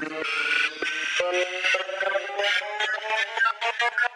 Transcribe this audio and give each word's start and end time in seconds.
Thank 0.00 0.12
you. 4.02 4.07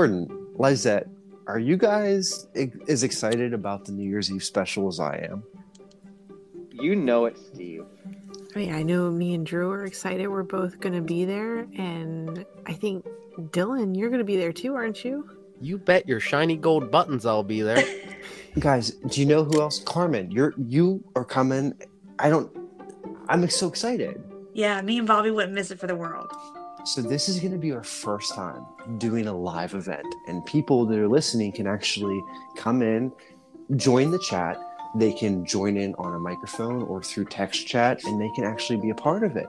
Gordon, 0.00 0.30
Lizette, 0.54 1.08
are 1.46 1.58
you 1.58 1.76
guys 1.76 2.46
as 2.88 3.02
excited 3.02 3.52
about 3.52 3.84
the 3.84 3.92
New 3.92 4.08
Year's 4.08 4.32
Eve 4.32 4.42
special 4.42 4.88
as 4.88 4.98
I 4.98 5.28
am? 5.30 5.42
You 6.72 6.96
know 6.96 7.26
it, 7.26 7.36
Steve. 7.36 7.84
I 8.56 8.58
mean, 8.58 8.74
I 8.74 8.82
know 8.82 9.10
me 9.10 9.34
and 9.34 9.44
Drew 9.44 9.70
are 9.70 9.84
excited. 9.84 10.26
We're 10.26 10.42
both 10.42 10.80
going 10.80 10.94
to 10.94 11.02
be 11.02 11.26
there. 11.26 11.66
And 11.76 12.46
I 12.64 12.72
think, 12.72 13.04
Dylan, 13.38 13.94
you're 13.94 14.08
going 14.08 14.20
to 14.20 14.24
be 14.24 14.38
there 14.38 14.54
too, 14.54 14.74
aren't 14.74 15.04
you? 15.04 15.28
You 15.60 15.76
bet 15.76 16.08
your 16.08 16.18
shiny 16.18 16.56
gold 16.56 16.90
buttons 16.90 17.26
I'll 17.26 17.42
be 17.42 17.60
there. 17.60 17.84
Guys, 18.58 18.92
do 18.92 19.20
you 19.20 19.26
know 19.26 19.44
who 19.44 19.60
else? 19.60 19.80
Carmen, 19.80 20.30
you're 20.30 20.54
you 20.56 21.04
are 21.14 21.26
coming. 21.26 21.74
I 22.18 22.30
don't. 22.30 22.50
I'm 23.28 23.46
so 23.50 23.68
excited. 23.68 24.24
Yeah, 24.54 24.80
me 24.80 24.96
and 24.96 25.06
Bobby 25.06 25.30
wouldn't 25.30 25.52
miss 25.52 25.70
it 25.70 25.78
for 25.78 25.86
the 25.86 25.94
world. 25.94 26.32
So 26.84 27.02
this 27.02 27.28
is 27.28 27.40
going 27.40 27.52
to 27.52 27.58
be 27.58 27.72
our 27.72 27.82
first 27.82 28.34
time 28.34 28.64
doing 28.98 29.26
a 29.26 29.36
live 29.36 29.74
event, 29.74 30.06
and 30.26 30.44
people 30.46 30.86
that 30.86 30.98
are 30.98 31.08
listening 31.08 31.52
can 31.52 31.66
actually 31.66 32.20
come 32.56 32.82
in, 32.82 33.12
join 33.76 34.10
the 34.10 34.18
chat. 34.18 34.58
They 34.96 35.12
can 35.12 35.44
join 35.44 35.76
in 35.76 35.94
on 35.96 36.14
a 36.14 36.18
microphone 36.18 36.82
or 36.82 37.02
through 37.02 37.26
text 37.26 37.66
chat, 37.66 38.02
and 38.04 38.20
they 38.20 38.30
can 38.34 38.44
actually 38.44 38.80
be 38.80 38.90
a 38.90 38.94
part 38.94 39.22
of 39.22 39.36
it. 39.36 39.46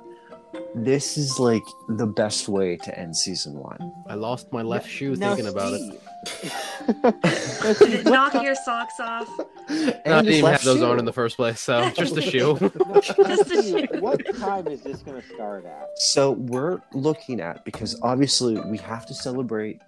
This 0.76 1.18
is 1.18 1.40
like 1.40 1.64
the 1.88 2.06
best 2.06 2.50
way 2.50 2.78
to 2.78 3.00
end 3.00 3.16
season 3.16 3.54
one. 3.54 3.94
I 4.08 4.16
lost 4.16 4.52
my 4.52 4.62
left 4.62 4.90
shoe 4.90 5.16
Now, 5.16 5.34
thinking 5.34 5.52
about 5.52 5.74
it. 5.74 6.02
Steve. 6.26 8.06
Knock 8.06 8.34
your 8.44 8.56
socks 8.56 9.00
off? 9.00 9.28
No, 9.38 9.46
I 9.70 10.02
And 10.06 10.26
didn't 10.28 10.40
even 10.40 10.52
have 10.52 10.64
those 10.64 10.80
shoe. 10.80 10.86
on 10.86 11.00
in 11.00 11.06
the 11.06 11.14
first 11.14 11.36
place, 11.38 11.60
so 11.60 11.90
just 11.96 12.18
a 12.18 12.22
shoe. 12.22 12.58
Just 13.02 13.52
a 13.52 13.64
shoe. 13.64 13.88
what 14.00 14.24
time 14.40 14.68
is 14.68 14.82
this 14.82 14.98
going 15.02 15.22
to 15.22 15.28
start 15.34 15.66
at? 15.66 15.88
So 15.98 16.32
we're 16.32 16.82
looking 16.94 17.40
at 17.42 17.64
because 17.66 18.00
obviously 18.02 18.60
we 18.70 18.78
have 18.80 19.06
to 19.08 19.14
celebrate 19.14 19.80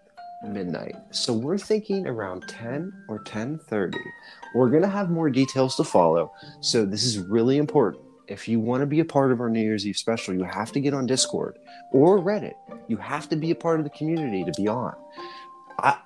midnight. 0.47 0.95
So 1.11 1.33
we're 1.33 1.57
thinking 1.57 2.07
around 2.07 2.43
10 2.47 2.91
or 3.07 3.19
10:30. 3.19 3.93
We're 4.55 4.69
going 4.69 4.83
to 4.83 4.89
have 4.89 5.09
more 5.09 5.29
details 5.29 5.75
to 5.77 5.83
follow. 5.83 6.31
So 6.61 6.85
this 6.85 7.03
is 7.03 7.17
really 7.19 7.57
important. 7.57 8.03
If 8.27 8.47
you 8.47 8.59
want 8.59 8.81
to 8.81 8.85
be 8.85 8.99
a 9.01 9.05
part 9.05 9.31
of 9.33 9.41
our 9.41 9.49
New 9.49 9.59
Year's 9.61 9.85
Eve 9.85 9.97
special, 9.97 10.33
you 10.33 10.43
have 10.43 10.71
to 10.73 10.79
get 10.79 10.93
on 10.93 11.05
Discord 11.05 11.57
or 11.91 12.19
Reddit. 12.19 12.53
You 12.87 12.95
have 12.97 13.27
to 13.29 13.35
be 13.35 13.51
a 13.51 13.55
part 13.55 13.79
of 13.79 13.83
the 13.83 13.89
community 13.89 14.43
to 14.45 14.51
be 14.55 14.67
on. 14.67 14.95
I 15.79 15.97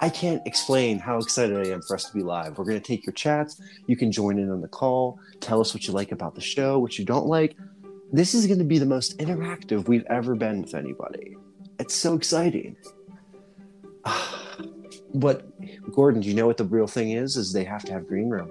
I 0.00 0.08
can't 0.08 0.40
explain 0.46 0.98
how 0.98 1.18
excited 1.18 1.66
I 1.66 1.70
am 1.70 1.82
for 1.82 1.94
us 1.94 2.04
to 2.04 2.14
be 2.14 2.22
live. 2.22 2.56
We're 2.56 2.64
going 2.64 2.80
to 2.80 2.86
take 2.86 3.04
your 3.04 3.12
chats. 3.12 3.60
You 3.86 3.96
can 3.96 4.10
join 4.10 4.38
in 4.38 4.50
on 4.50 4.60
the 4.60 4.68
call. 4.68 5.18
Tell 5.40 5.60
us 5.60 5.74
what 5.74 5.86
you 5.86 5.92
like 5.92 6.10
about 6.10 6.34
the 6.34 6.40
show, 6.40 6.78
what 6.78 6.98
you 6.98 7.04
don't 7.04 7.26
like 7.26 7.56
this 8.12 8.34
is 8.34 8.46
going 8.46 8.58
to 8.58 8.64
be 8.64 8.78
the 8.78 8.86
most 8.86 9.18
interactive 9.18 9.86
we've 9.88 10.04
ever 10.10 10.34
been 10.34 10.62
with 10.62 10.74
anybody. 10.74 11.36
It's 11.78 11.94
so 11.94 12.14
exciting. 12.14 12.76
but 15.14 15.46
Gordon, 15.92 16.20
do 16.20 16.28
you 16.28 16.34
know 16.34 16.46
what 16.46 16.56
the 16.56 16.64
real 16.64 16.86
thing 16.86 17.12
is? 17.12 17.36
Is 17.36 17.52
they 17.52 17.64
have 17.64 17.84
to 17.84 17.92
have 17.92 18.08
green 18.08 18.28
room. 18.28 18.50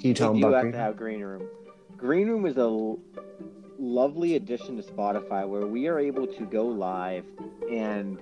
Can 0.00 0.08
you 0.08 0.14
tell 0.14 0.32
They 0.32 0.40
them 0.40 0.48
about 0.50 0.64
have 0.64 0.72
green 0.72 0.72
to 0.72 0.78
room? 0.78 0.86
have 0.86 0.96
Green 0.96 1.20
Room. 1.20 1.48
Green 1.96 2.28
Room 2.28 2.46
is 2.46 2.56
a 2.56 2.60
l- 2.60 2.98
lovely 3.78 4.36
addition 4.36 4.76
to 4.76 4.82
Spotify 4.82 5.46
where 5.46 5.66
we 5.66 5.86
are 5.86 5.98
able 5.98 6.26
to 6.26 6.44
go 6.46 6.66
live 6.66 7.24
and 7.70 8.18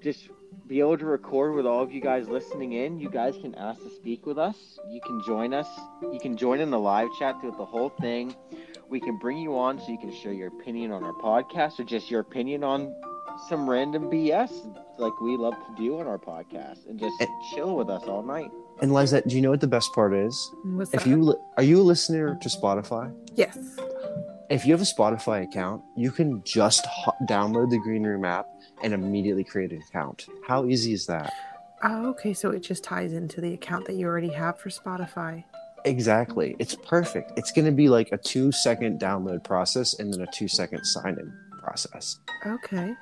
just 0.00 0.28
be 0.66 0.80
able 0.80 0.96
to 0.96 1.04
record 1.06 1.54
with 1.54 1.66
all 1.66 1.82
of 1.82 1.92
you 1.92 2.00
guys 2.00 2.28
listening 2.28 2.72
in. 2.72 2.98
You 2.98 3.10
guys 3.10 3.36
can 3.40 3.54
ask 3.54 3.82
to 3.82 3.90
speak 3.90 4.24
with 4.26 4.38
us. 4.38 4.56
You 4.88 5.00
can 5.04 5.20
join 5.26 5.52
us. 5.52 5.66
You 6.02 6.18
can 6.20 6.36
join 6.36 6.60
in 6.60 6.70
the 6.70 6.78
live 6.78 7.08
chat 7.18 7.40
throughout 7.40 7.58
the 7.58 7.64
whole 7.66 7.90
thing. 8.00 8.34
We 8.88 9.00
can 9.00 9.18
bring 9.18 9.38
you 9.38 9.56
on 9.58 9.78
so 9.78 9.88
you 9.90 9.98
can 9.98 10.12
share 10.12 10.32
your 10.32 10.48
opinion 10.48 10.90
on 10.92 11.02
our 11.04 11.12
podcast 11.14 11.78
or 11.80 11.84
just 11.84 12.10
your 12.10 12.20
opinion 12.20 12.64
on 12.64 12.94
some 13.48 13.68
random 13.68 14.04
BS 14.04 14.50
like 14.98 15.20
we 15.20 15.36
love 15.36 15.54
to 15.54 15.74
do 15.76 15.98
on 15.98 16.06
our 16.06 16.18
podcast 16.18 16.88
and 16.88 16.98
just 16.98 17.14
And- 17.20 17.28
chill 17.54 17.76
with 17.76 17.90
us 17.90 18.04
all 18.04 18.22
night. 18.22 18.50
And 18.80 18.92
Lizette, 18.92 19.28
do 19.28 19.36
you 19.36 19.42
know 19.42 19.50
what 19.50 19.60
the 19.60 19.66
best 19.68 19.92
part 19.94 20.14
is? 20.14 20.50
What's 20.64 20.92
If 20.94 21.04
that? 21.04 21.10
you 21.10 21.22
li- 21.22 21.36
are 21.56 21.62
you 21.62 21.80
a 21.80 21.82
listener 21.82 22.36
to 22.40 22.48
Spotify? 22.48 23.12
Yes. 23.34 23.58
If 24.50 24.64
you 24.66 24.72
have 24.72 24.80
a 24.80 24.84
Spotify 24.84 25.42
account, 25.44 25.82
you 25.96 26.10
can 26.10 26.42
just 26.44 26.84
ho- 26.86 27.12
download 27.28 27.70
the 27.70 27.78
Green 27.78 28.02
Room 28.04 28.24
app 28.24 28.46
and 28.84 28.94
immediately 28.94 29.42
create 29.42 29.72
an 29.72 29.82
account. 29.88 30.26
How 30.46 30.66
easy 30.66 30.92
is 30.92 31.06
that? 31.06 31.32
Oh, 31.82 32.08
okay. 32.10 32.32
So 32.32 32.50
it 32.50 32.60
just 32.60 32.84
ties 32.84 33.12
into 33.12 33.40
the 33.40 33.54
account 33.54 33.86
that 33.86 33.94
you 33.94 34.06
already 34.06 34.32
have 34.32 34.58
for 34.58 34.70
Spotify. 34.70 35.44
Exactly. 35.84 36.56
It's 36.58 36.74
perfect. 36.74 37.32
It's 37.36 37.50
going 37.50 37.66
to 37.66 37.72
be 37.72 37.88
like 37.88 38.12
a 38.12 38.16
two 38.16 38.52
second 38.52 39.00
download 39.00 39.44
process 39.44 39.98
and 39.98 40.12
then 40.12 40.20
a 40.20 40.26
two 40.32 40.48
second 40.48 40.84
sign 40.84 41.18
in 41.18 41.32
process. 41.60 42.20
Okay. 42.46 42.94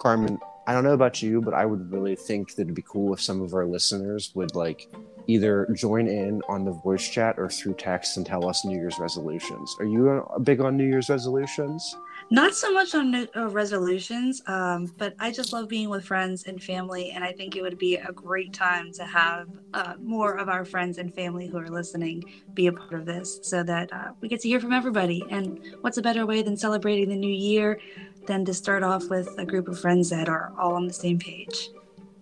Carmen, 0.00 0.38
I 0.66 0.72
don't 0.72 0.84
know 0.84 0.92
about 0.92 1.22
you, 1.22 1.40
but 1.40 1.54
I 1.54 1.66
would 1.66 1.92
really 1.92 2.16
think 2.16 2.54
that 2.54 2.62
it'd 2.62 2.74
be 2.74 2.82
cool 2.82 3.12
if 3.12 3.20
some 3.20 3.40
of 3.42 3.54
our 3.54 3.66
listeners 3.66 4.32
would 4.34 4.54
like 4.54 4.88
either 5.26 5.66
join 5.74 6.06
in 6.06 6.42
on 6.48 6.64
the 6.64 6.72
voice 6.72 7.08
chat 7.08 7.36
or 7.38 7.48
through 7.48 7.74
text 7.74 8.16
and 8.16 8.24
tell 8.24 8.48
us 8.48 8.64
New 8.64 8.76
Year's 8.76 8.98
resolutions. 8.98 9.74
Are 9.78 9.84
you 9.84 10.10
uh, 10.10 10.38
big 10.38 10.60
on 10.60 10.76
New 10.76 10.86
Year's 10.86 11.08
resolutions? 11.08 11.96
Not 12.30 12.54
so 12.54 12.72
much 12.72 12.94
on 12.94 13.14
uh, 13.14 13.48
resolutions, 13.50 14.42
um, 14.46 14.92
but 14.96 15.14
I 15.20 15.30
just 15.30 15.52
love 15.52 15.68
being 15.68 15.88
with 15.88 16.04
friends 16.04 16.44
and 16.44 16.60
family, 16.60 17.10
and 17.10 17.22
I 17.22 17.32
think 17.32 17.54
it 17.54 17.62
would 17.62 17.78
be 17.78 17.96
a 17.96 18.12
great 18.12 18.52
time 18.52 18.92
to 18.92 19.04
have 19.04 19.48
uh, 19.72 19.94
more 20.02 20.34
of 20.38 20.48
our 20.48 20.64
friends 20.64 20.98
and 20.98 21.14
family 21.14 21.46
who 21.46 21.58
are 21.58 21.68
listening 21.68 22.24
be 22.54 22.66
a 22.66 22.72
part 22.72 22.94
of 22.94 23.04
this, 23.04 23.38
so 23.42 23.62
that 23.64 23.92
uh, 23.92 24.12
we 24.20 24.28
get 24.28 24.40
to 24.40 24.48
hear 24.48 24.58
from 24.58 24.72
everybody. 24.72 25.22
And 25.30 25.60
what's 25.82 25.98
a 25.98 26.02
better 26.02 26.26
way 26.26 26.42
than 26.42 26.56
celebrating 26.56 27.08
the 27.08 27.16
new 27.16 27.32
year 27.32 27.78
than 28.26 28.44
to 28.46 28.54
start 28.54 28.82
off 28.82 29.04
with 29.10 29.28
a 29.38 29.44
group 29.44 29.68
of 29.68 29.78
friends 29.78 30.08
that 30.10 30.28
are 30.28 30.52
all 30.58 30.74
on 30.74 30.86
the 30.86 30.94
same 30.94 31.18
page? 31.18 31.68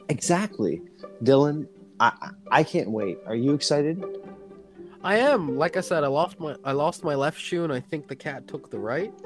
Exactly. 0.08 0.82
Dylan, 1.22 1.68
I 2.00 2.12
I- 2.20 2.58
I 2.58 2.62
can't 2.64 2.90
wait. 2.90 3.18
Are 3.26 3.36
you 3.36 3.54
excited? 3.54 4.04
I 5.04 5.16
am. 5.16 5.56
Like 5.56 5.76
I 5.76 5.80
said, 5.80 6.04
I 6.04 6.08
lost 6.08 6.38
my 6.38 6.56
I 6.64 6.72
lost 6.72 7.02
my 7.04 7.14
left 7.14 7.40
shoe, 7.40 7.64
and 7.64 7.72
I 7.72 7.80
think 7.80 8.08
the 8.08 8.16
cat 8.16 8.46
took 8.46 8.70
the 8.70 8.78
right. 8.78 9.12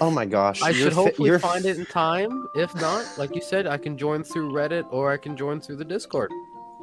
Oh 0.00 0.10
my 0.10 0.24
gosh. 0.24 0.62
I 0.62 0.72
should 0.72 0.92
fi- 0.92 1.02
hopefully 1.02 1.28
you're 1.30 1.38
find 1.38 1.64
it 1.64 1.76
in 1.76 1.86
time. 1.86 2.46
If 2.54 2.74
not, 2.76 3.04
like 3.18 3.34
you 3.34 3.40
said, 3.42 3.66
I 3.66 3.76
can 3.76 3.98
join 3.98 4.22
through 4.22 4.52
Reddit 4.52 4.86
or 4.92 5.12
I 5.12 5.16
can 5.16 5.36
join 5.36 5.60
through 5.60 5.76
the 5.76 5.84
Discord. 5.84 6.30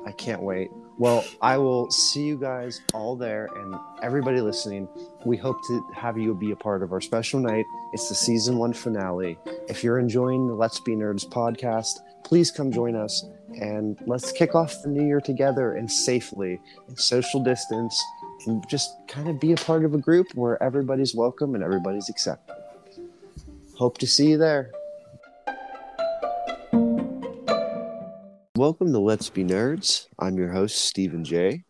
I 0.06 0.12
can't 0.12 0.41
wait. 0.41 0.69
Well, 0.97 1.25
I 1.41 1.58
will 1.58 1.90
see 1.91 2.24
you 2.24 2.38
guys 2.38 2.81
all 2.94 3.16
there 3.16 3.50
and 3.56 3.75
everybody 4.02 4.40
listening. 4.40 4.88
We 5.25 5.35
hope 5.35 5.58
to 5.68 5.85
have 5.94 6.18
you 6.18 6.34
be 6.35 6.52
a 6.52 6.56
part 6.56 6.84
of 6.84 6.91
our 6.94 7.02
special 7.02 7.40
night. 7.40 7.66
It's 7.94 8.08
the 8.08 8.16
season 8.16 8.58
one 8.58 8.72
finale. 8.74 9.38
If 9.68 9.84
you're 9.84 10.00
enjoying 10.00 10.47
the 10.47 10.53
Let's 10.53 10.80
Be 10.80 10.96
Nerds 10.96 11.28
podcast, 11.28 12.00
please 12.24 12.52
come 12.52 12.72
join 12.72 12.96
us 12.96 13.25
and 13.59 13.97
let's 14.06 14.31
kick 14.31 14.56
off 14.56 14.74
the 14.84 14.90
new 14.90 15.06
year 15.06 15.22
together 15.22 15.74
and 15.74 15.91
safely 15.91 16.59
and 16.88 17.00
social 17.00 17.44
distance 17.44 18.02
and 18.47 18.67
just 18.69 18.95
kind 19.07 19.28
of 19.28 19.39
be 19.39 19.51
a 19.51 19.56
part 19.56 19.85
of 19.85 19.94
a 19.94 19.97
group 19.97 20.28
where 20.35 20.61
everybody's 20.61 21.16
welcome 21.16 21.56
and 21.56 21.63
everybody's 21.63 22.09
accepted. 22.09 22.56
Hope 23.75 23.97
to 23.97 24.08
see 24.08 24.29
you 24.29 24.37
there. 24.37 24.72
Welcome 28.55 28.93
to 28.93 28.99
Let's 28.99 29.29
Be 29.29 29.43
Nerds. 29.43 30.08
I'm 30.17 30.37
your 30.37 30.52
host, 30.52 30.85
Stephen 30.85 31.25
J. 31.25 31.64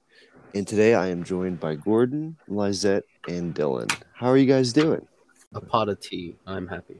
And 0.53 0.67
today 0.67 0.93
I 0.93 1.07
am 1.07 1.23
joined 1.23 1.59
by 1.59 1.75
Gordon, 1.75 2.37
Lizette, 2.47 3.05
and 3.27 3.55
Dylan. 3.55 3.91
How 4.13 4.27
are 4.27 4.37
you 4.37 4.45
guys 4.45 4.71
doing? 4.71 5.05
A 5.53 5.61
pot 5.61 5.89
of 5.89 5.99
tea. 5.99 6.35
I'm 6.45 6.67
happy. 6.67 6.99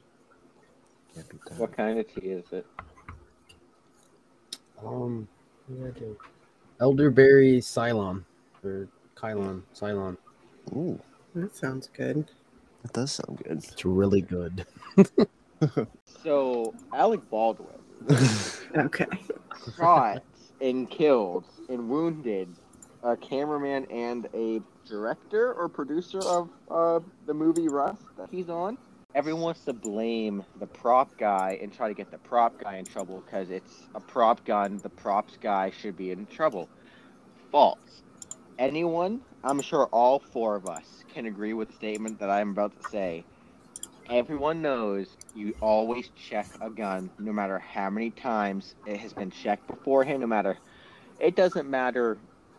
What 1.57 1.75
kind 1.75 1.99
of 1.99 2.13
tea 2.13 2.29
is 2.29 2.51
it? 2.51 2.65
Um, 4.83 5.27
what 5.67 5.93
did 5.93 5.95
I 5.95 5.99
do? 5.99 6.17
Elderberry 6.81 7.59
Cylon 7.59 8.23
or 8.63 8.89
Kylon 9.15 9.61
Cylon. 9.73 10.17
Ooh, 10.73 10.99
That 11.33 11.55
sounds 11.55 11.89
good. 11.95 12.29
that 12.83 12.93
does 12.93 13.11
sound 13.13 13.37
good. 13.43 13.63
It's 13.63 13.85
really 13.85 14.21
good. 14.21 14.65
So 16.23 16.73
Alec 16.93 17.21
Baldwin 17.29 17.67
Okay. 18.77 19.05
shot 19.77 20.21
and 20.59 20.89
killed 20.89 21.45
and 21.69 21.87
wounded 21.89 22.49
a 23.03 23.15
cameraman 23.15 23.85
and 23.91 24.27
a 24.33 24.59
director 24.87 25.53
or 25.53 25.69
producer 25.69 26.19
of 26.19 26.49
uh, 26.69 26.99
the 27.25 27.33
movie 27.33 27.67
Rust 27.69 28.01
that 28.17 28.29
he's 28.29 28.49
on. 28.49 28.77
everyone 29.15 29.41
wants 29.43 29.63
to 29.65 29.73
blame 29.73 30.43
the 30.59 30.67
prop 30.67 31.15
guy 31.17 31.57
and 31.61 31.71
try 31.71 31.87
to 31.87 31.93
get 31.93 32.11
the 32.11 32.17
prop 32.17 32.59
guy 32.61 32.75
in 32.77 32.85
trouble 32.85 33.23
because 33.25 33.49
it's 33.49 33.83
a 33.95 33.99
prop 33.99 34.43
gun. 34.45 34.77
The 34.83 34.89
props 34.89 35.37
guy 35.39 35.69
should 35.71 35.95
be 35.95 36.11
in 36.11 36.25
trouble. 36.25 36.67
False. 37.51 38.01
Anyone, 38.57 39.21
I'm 39.43 39.61
sure 39.61 39.85
all 39.87 40.19
four 40.19 40.55
of 40.55 40.67
us 40.67 41.03
can 41.13 41.25
agree 41.25 41.53
with 41.53 41.69
the 41.69 41.75
statement 41.75 42.19
that 42.19 42.29
I'm 42.29 42.51
about 42.51 42.71
to 42.81 42.89
say. 42.89 43.23
Everyone 44.09 44.61
knows 44.61 45.07
you 45.35 45.55
always 45.61 46.09
check 46.15 46.47
a 46.61 46.69
gun, 46.69 47.09
no 47.19 47.33
matter 47.33 47.59
how 47.59 47.89
many 47.89 48.11
times 48.11 48.75
it 48.85 48.97
has 48.97 49.13
been 49.13 49.31
checked 49.31 49.67
beforehand. 49.67 50.21
No 50.21 50.27
matter, 50.27 50.57
it 51.19 51.35
doesn't 51.35 51.69
matter 51.69 52.17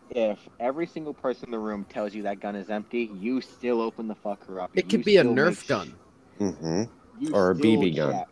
if 0.09 0.37
every 0.59 0.85
single 0.85 1.13
person 1.13 1.45
in 1.45 1.51
the 1.51 1.59
room 1.59 1.85
tells 1.85 2.13
you 2.13 2.23
that 2.23 2.41
gun 2.41 2.55
is 2.55 2.69
empty. 2.69 3.09
You 3.19 3.41
still 3.41 3.81
open 3.81 4.07
the 4.07 4.15
fucker 4.15 4.61
up. 4.61 4.71
It 4.75 4.89
could 4.89 5.03
be 5.05 5.17
a 5.17 5.21
still 5.21 5.33
make 5.33 5.45
Nerf 5.45 5.63
sh- 5.63 5.67
gun. 5.67 5.93
Mm-hmm. 6.39 7.33
Or 7.33 7.51
a 7.51 7.55
still 7.55 7.71
BB 7.81 7.95
gun. 7.95 8.11
check. 8.13 8.27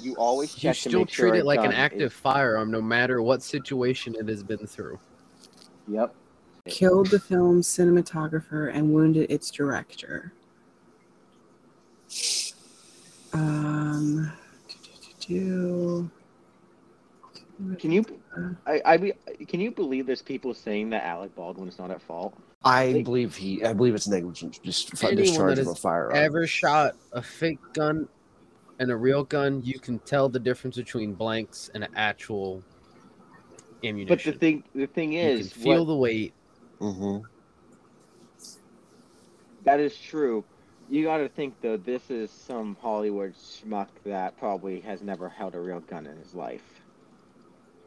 You 0.00 0.14
always 0.16 0.52
You 0.56 0.60
check 0.60 0.74
to 0.74 0.88
still 0.88 1.00
make 1.00 1.08
sure 1.10 1.28
treat 1.30 1.38
a 1.38 1.40
it 1.42 1.46
like 1.46 1.60
an 1.64 1.72
active 1.72 2.12
is- 2.12 2.18
firearm, 2.18 2.70
no 2.70 2.82
matter 2.82 3.22
what 3.22 3.42
situation 3.42 4.14
it 4.18 4.28
has 4.28 4.42
been 4.42 4.66
through. 4.66 4.98
Yep. 5.86 6.12
Killed 6.68 7.08
the 7.08 7.18
film's 7.18 7.66
cinematographer 7.66 8.70
and 8.74 8.92
wounded 8.92 9.30
its 9.30 9.50
director. 9.50 10.32
Um, 13.32 14.32
do, 15.20 16.10
Can 17.78 17.92
you? 17.92 18.04
I, 18.66 18.80
I 18.84 18.96
be, 18.96 19.12
can 19.46 19.60
you 19.60 19.70
believe 19.70 20.06
there's 20.06 20.22
people 20.22 20.54
saying 20.54 20.90
that 20.90 21.04
Alec 21.04 21.34
Baldwin 21.34 21.68
is 21.68 21.78
not 21.78 21.90
at 21.90 22.00
fault? 22.00 22.34
I 22.64 22.92
They- 22.92 23.02
believe 23.02 23.36
he. 23.36 23.62
I 23.64 23.72
believe 23.72 23.94
it's 23.94 24.08
negligent. 24.08 24.60
Just 24.62 24.92
f- 25.02 25.14
discharge 25.14 25.56
that 25.56 25.62
of 25.62 25.66
a 25.68 25.70
has 25.70 25.78
firearm. 25.78 26.16
Ever 26.16 26.46
shot 26.46 26.96
a 27.12 27.22
fake 27.22 27.58
gun 27.72 28.08
and 28.78 28.90
a 28.90 28.96
real 28.96 29.24
gun, 29.24 29.62
you 29.64 29.78
can 29.78 29.98
tell 30.00 30.28
the 30.28 30.38
difference 30.40 30.76
between 30.76 31.12
blanks 31.14 31.70
and 31.74 31.86
actual 31.94 32.62
ammunition. 33.84 34.08
But 34.16 34.24
the 34.24 34.32
thing, 34.38 34.64
the 34.74 34.86
thing 34.86 35.12
you 35.12 35.20
is, 35.20 35.52
can 35.52 35.62
feel 35.62 35.78
what- 35.80 35.92
the 35.92 35.96
weight. 35.96 36.34
Hmm 36.78 37.18
that 39.64 39.80
is 39.80 39.96
true. 39.96 40.44
You 40.88 41.04
got 41.04 41.18
to 41.18 41.28
think 41.28 41.54
though, 41.60 41.76
this 41.76 42.10
is 42.10 42.30
some 42.30 42.76
Hollywood 42.80 43.34
schmuck 43.34 43.88
that 44.04 44.38
probably 44.38 44.80
has 44.80 45.02
never 45.02 45.28
held 45.28 45.54
a 45.54 45.60
real 45.60 45.80
gun 45.80 46.06
in 46.06 46.16
his 46.16 46.34
life. 46.34 46.62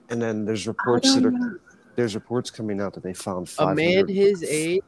And 0.10 0.22
then 0.22 0.46
there's 0.46 0.68
reports 0.68 1.16
that 1.16 1.26
are 1.26 1.32
know. 1.32 1.56
there's 1.96 2.14
reports 2.14 2.52
coming 2.52 2.80
out 2.82 2.94
that 2.94 3.04
they 3.04 3.14
found 3.14 3.50
A 3.58 3.74
man 3.74 4.08
his 4.08 4.44
age, 4.44 4.82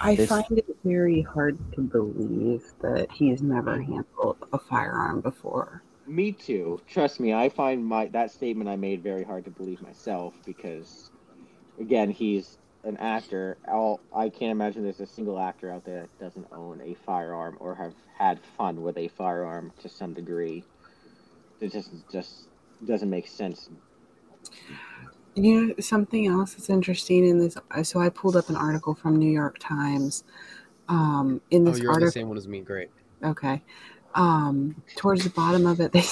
I 0.00 0.12
If- 0.12 0.28
find 0.28 0.46
it 0.58 0.66
very 0.84 1.22
hard 1.22 1.58
to 1.74 1.80
believe 1.80 2.62
that 2.80 3.10
he's 3.10 3.42
never 3.42 3.80
handled 3.80 4.36
a 4.52 4.58
firearm 4.58 5.20
before. 5.20 5.82
Me 6.06 6.32
too. 6.32 6.80
Trust 6.88 7.20
me, 7.20 7.34
I 7.34 7.48
find 7.48 7.84
my 7.84 8.06
that 8.06 8.30
statement 8.30 8.68
I 8.68 8.76
made 8.76 9.02
very 9.02 9.24
hard 9.24 9.44
to 9.44 9.50
believe 9.50 9.80
myself 9.82 10.34
because, 10.46 11.09
again, 11.80 12.10
he's 12.10 12.58
an 12.84 12.96
actor. 12.98 13.56
All 13.66 14.00
I 14.14 14.28
can't 14.28 14.52
imagine 14.52 14.84
there's 14.84 15.00
a 15.00 15.06
single 15.06 15.38
actor 15.38 15.72
out 15.72 15.84
there 15.84 16.02
that 16.02 16.18
doesn't 16.18 16.46
own 16.52 16.80
a 16.82 16.94
firearm 17.06 17.56
or 17.58 17.74
have 17.74 17.94
had 18.16 18.38
fun 18.56 18.82
with 18.82 18.96
a 18.98 19.08
firearm 19.08 19.72
to 19.82 19.88
some 19.88 20.14
degree. 20.14 20.62
It 21.60 21.72
just 21.72 21.90
just 22.12 22.48
doesn't 22.86 23.10
make 23.10 23.26
sense. 23.26 23.68
You 25.34 25.68
know, 25.68 25.74
something 25.80 26.26
else 26.26 26.54
that's 26.54 26.70
interesting 26.70 27.26
in 27.26 27.38
this. 27.38 27.56
So 27.82 28.00
I 28.00 28.08
pulled 28.08 28.36
up 28.36 28.48
an 28.48 28.56
article 28.56 28.94
from 28.94 29.16
New 29.16 29.30
York 29.30 29.58
Times. 29.58 30.24
Um, 30.88 31.40
in 31.50 31.68
oh, 31.68 31.74
you're 31.74 31.92
on 31.92 32.00
the 32.00 32.10
same 32.10 32.28
one 32.28 32.36
as 32.36 32.48
me. 32.48 32.60
Great. 32.60 32.90
Okay. 33.22 33.62
Um, 34.14 34.82
towards 34.96 35.22
the 35.22 35.30
bottom 35.30 35.66
of 35.66 35.80
it, 35.80 35.92
they 35.92 36.04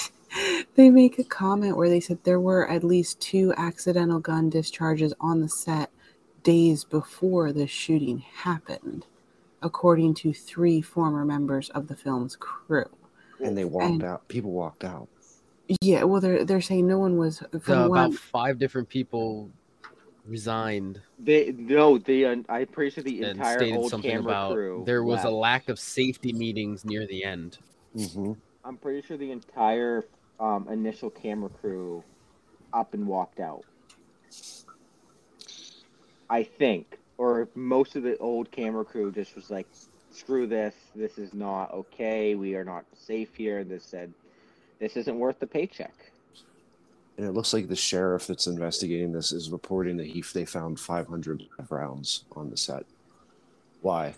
they 0.78 0.90
make 0.90 1.18
a 1.18 1.24
comment 1.24 1.76
where 1.76 1.88
they 1.88 1.98
said 1.98 2.16
there 2.22 2.38
were 2.38 2.68
at 2.70 2.84
least 2.84 3.18
two 3.20 3.52
accidental 3.56 4.20
gun 4.20 4.48
discharges 4.48 5.12
on 5.20 5.40
the 5.40 5.48
set 5.48 5.90
days 6.44 6.84
before 6.84 7.52
the 7.52 7.66
shooting 7.66 8.18
happened, 8.18 9.04
according 9.60 10.14
to 10.14 10.32
three 10.32 10.80
former 10.80 11.24
members 11.24 11.68
of 11.70 11.88
the 11.88 11.96
film's 11.96 12.36
crew. 12.36 12.84
and 13.40 13.56
they 13.58 13.64
walked 13.64 13.86
And- 13.86 14.02
out. 14.04 14.26
People 14.28 14.52
walked 14.52 14.84
out. 14.84 15.08
Yeah, 15.80 16.04
well, 16.04 16.20
they're 16.20 16.44
they're 16.44 16.60
saying 16.60 16.86
no 16.86 16.98
one 16.98 17.16
was 17.18 17.42
The, 17.50 17.58
from 17.60 17.78
what 17.80 17.86
about 17.86 17.98
I'm- 18.00 18.12
five 18.12 18.58
different 18.60 18.88
people 18.88 19.50
resigned 20.26 21.00
They 21.18 21.52
no, 21.56 21.98
they. 21.98 22.24
uh, 22.24 22.36
I'm 22.48 22.66
pretty 22.66 22.90
sure 22.92 23.02
the 23.04 23.22
and 23.24 23.38
entire 23.38 23.58
stated 23.58 23.76
old 23.76 23.90
something 23.90 24.10
camera 24.10 24.24
about 24.32 24.52
crew. 24.54 24.82
there 24.86 25.02
was 25.04 25.24
a 25.24 25.30
lack 25.30 25.68
of 25.68 25.78
safety 25.80 26.32
meetings 26.32 26.84
near 26.84 27.04
the 27.06 27.24
end. 27.24 27.58
hmm 27.96 28.32
I'm 28.64 28.76
pretty 28.76 29.02
sure 29.06 29.16
the 29.16 29.30
entire 29.32 30.04
um, 30.40 30.68
initial 30.68 31.10
camera 31.10 31.48
crew 31.48 32.02
up 32.72 32.94
and 32.94 33.06
walked 33.06 33.40
out. 33.40 33.64
I 36.30 36.42
think, 36.42 36.98
or 37.16 37.48
most 37.54 37.96
of 37.96 38.02
the 38.02 38.16
old 38.18 38.50
camera 38.50 38.84
crew 38.84 39.10
just 39.10 39.34
was 39.34 39.50
like, 39.50 39.66
"Screw 40.10 40.46
this! 40.46 40.74
This 40.94 41.18
is 41.18 41.32
not 41.32 41.72
okay. 41.72 42.34
We 42.34 42.54
are 42.54 42.64
not 42.64 42.84
safe 42.94 43.34
here." 43.34 43.64
This 43.64 43.84
said, 43.84 44.12
"This 44.78 44.96
isn't 44.96 45.18
worth 45.18 45.38
the 45.38 45.46
paycheck." 45.46 46.12
And 47.16 47.26
it 47.26 47.32
looks 47.32 47.52
like 47.52 47.68
the 47.68 47.76
sheriff 47.76 48.28
that's 48.28 48.46
investigating 48.46 49.12
this 49.12 49.32
is 49.32 49.50
reporting 49.50 49.96
that 49.96 50.06
he 50.06 50.22
they 50.34 50.44
found 50.44 50.78
500 50.78 51.42
rounds 51.68 52.24
on 52.36 52.50
the 52.50 52.56
set. 52.56 52.84
Why? 53.80 54.14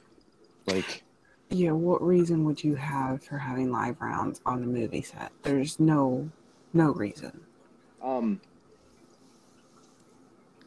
Like, 0.66 1.02
yeah, 1.50 1.72
what 1.72 2.00
reason 2.02 2.44
would 2.44 2.62
you 2.62 2.76
have 2.76 3.22
for 3.24 3.36
having 3.38 3.70
live 3.72 4.00
rounds 4.00 4.40
on 4.46 4.62
a 4.62 4.66
movie 4.66 5.02
set? 5.02 5.32
There's 5.42 5.78
no 5.80 6.30
no 6.72 6.92
reason. 6.94 7.40
Um, 8.00 8.40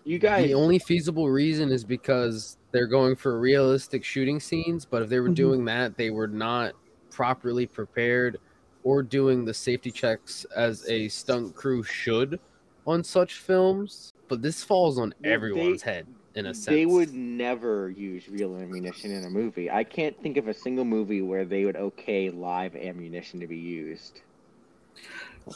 you 0.03 0.19
guys, 0.19 0.45
The 0.47 0.53
only 0.53 0.80
feasible 0.80 1.30
reason 1.30 1.71
is 1.71 1.85
because 1.85 2.57
they're 2.71 2.88
going 2.88 3.15
for 3.15 3.39
realistic 3.39 4.03
shooting 4.03 4.41
scenes, 4.41 4.83
but 4.85 5.01
if 5.01 5.07
they 5.09 5.21
were 5.21 5.30
Mhm. 5.30 5.35
doing 5.35 5.65
that, 5.65 5.95
they 5.95 6.09
were 6.09 6.27
not 6.27 6.74
properly 7.09 7.65
prepared 7.65 8.38
or 8.83 9.01
doing 9.01 9.45
the 9.45 9.53
safety 9.53 9.91
checks 9.91 10.45
as 10.56 10.85
a 10.89 11.07
stunt 11.07 11.56
crew 11.56 11.83
should 11.83 12.38
on 12.85 13.01
such 13.01 13.35
films. 13.39 14.12
But 14.27 14.41
this 14.41 14.62
falls 14.62 15.00
on 15.00 15.13
Well, 15.24 15.31
everyone's 15.31 15.83
they- 15.83 15.91
head 15.91 16.07
in 16.35 16.47
a 16.47 16.53
sense. 16.53 16.65
They 16.65 16.85
would 16.85 17.13
never 17.13 17.89
use 17.89 18.27
real 18.30 18.56
ammunition 18.56 19.12
in 19.12 19.25
a 19.25 19.30
movie. 19.30 19.69
I 19.69 19.83
can't 19.83 20.19
think 20.21 20.38
of 20.38 20.47
a 20.47 20.53
single 20.53 20.85
movie 20.85 21.21
where 21.21 21.45
they 21.45 21.65
would 21.65 21.75
okay 21.75 22.30
live 22.30 22.75
ammunition 22.75 23.40
to 23.40 23.47
be 23.47 23.57
used. 23.57 24.21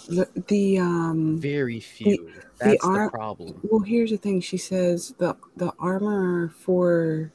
The 0.10 0.28
the 0.48 0.80
um 0.80 1.40
very 1.40 1.80
few. 1.80 2.32
That's 2.60 2.84
the 2.84 2.88
ar- 2.88 3.10
problem. 3.10 3.60
Well, 3.64 3.82
here's 3.82 4.12
the 4.12 4.18
thing. 4.18 4.42
She 4.42 4.58
says 4.58 5.14
the 5.18 5.36
the 5.56 5.72
armor 5.80 6.50
for 6.50 7.32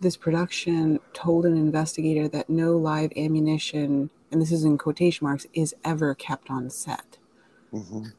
this 0.00 0.16
production 0.16 0.98
told 1.12 1.46
an 1.46 1.56
investigator 1.56 2.28
that 2.28 2.50
no 2.50 2.76
live 2.76 3.12
ammunition, 3.16 4.10
and 4.30 4.42
this 4.42 4.50
is 4.52 4.64
in 4.64 4.76
quotation 4.78 5.24
marks, 5.26 5.46
is 5.54 5.74
ever 5.84 6.14
kept 6.14 6.50
on 6.50 6.68
set. 6.70 7.18
mhm. 7.72 8.12